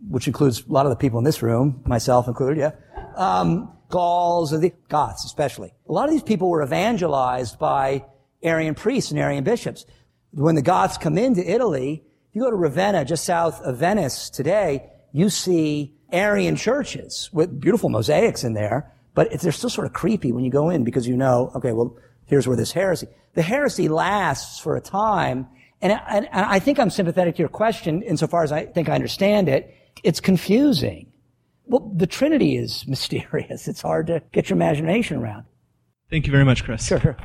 which 0.09 0.27
includes 0.27 0.63
a 0.63 0.71
lot 0.71 0.85
of 0.85 0.91
the 0.91 0.95
people 0.95 1.17
in 1.17 1.25
this 1.25 1.41
room, 1.41 1.81
myself 1.85 2.27
included, 2.27 2.59
yeah, 2.59 2.71
um, 3.15 3.73
Gauls, 3.89 4.53
or 4.53 4.59
the 4.59 4.73
Goths 4.89 5.25
especially. 5.25 5.73
A 5.87 5.91
lot 5.91 6.05
of 6.05 6.11
these 6.11 6.23
people 6.23 6.49
were 6.49 6.61
evangelized 6.61 7.57
by 7.57 8.05
Arian 8.43 8.75
priests 8.75 9.11
and 9.11 9.19
Arian 9.19 9.43
bishops. 9.43 9.85
When 10.31 10.55
the 10.55 10.61
Goths 10.61 10.97
come 10.97 11.17
into 11.17 11.49
Italy, 11.49 12.03
if 12.29 12.35
you 12.35 12.41
go 12.41 12.51
to 12.51 12.55
Ravenna, 12.55 13.05
just 13.05 13.25
south 13.25 13.61
of 13.61 13.77
Venice 13.77 14.29
today, 14.29 14.91
you 15.13 15.29
see 15.29 15.95
Arian 16.11 16.55
churches 16.55 17.29
with 17.33 17.59
beautiful 17.59 17.89
mosaics 17.89 18.43
in 18.43 18.53
there, 18.53 18.93
but 19.15 19.31
they're 19.39 19.51
still 19.51 19.69
sort 19.69 19.87
of 19.87 19.93
creepy 19.93 20.31
when 20.31 20.43
you 20.43 20.51
go 20.51 20.69
in 20.69 20.83
because 20.83 21.07
you 21.07 21.17
know, 21.17 21.51
okay, 21.55 21.71
well, 21.71 21.97
here's 22.27 22.47
where 22.47 22.55
this 22.57 22.71
heresy. 22.71 23.07
The 23.33 23.41
heresy 23.41 23.87
lasts 23.89 24.59
for 24.59 24.75
a 24.75 24.81
time, 24.81 25.47
and, 25.81 25.91
and, 25.91 26.27
and 26.31 26.45
I 26.45 26.59
think 26.59 26.79
I'm 26.79 26.89
sympathetic 26.89 27.35
to 27.35 27.39
your 27.39 27.49
question 27.49 28.01
insofar 28.01 28.43
as 28.43 28.51
I 28.51 28.65
think 28.65 28.89
I 28.89 28.93
understand 28.93 29.49
it. 29.49 29.73
It's 30.03 30.19
confusing. 30.19 31.11
Well, 31.65 31.91
the 31.95 32.07
Trinity 32.07 32.57
is 32.57 32.85
mysterious. 32.87 33.67
It's 33.67 33.81
hard 33.81 34.07
to 34.07 34.21
get 34.31 34.49
your 34.49 34.57
imagination 34.57 35.17
around. 35.17 35.45
Thank 36.09 36.25
you 36.25 36.31
very 36.31 36.45
much, 36.45 36.63
Chris. 36.63 36.85
Sure. 36.85 37.17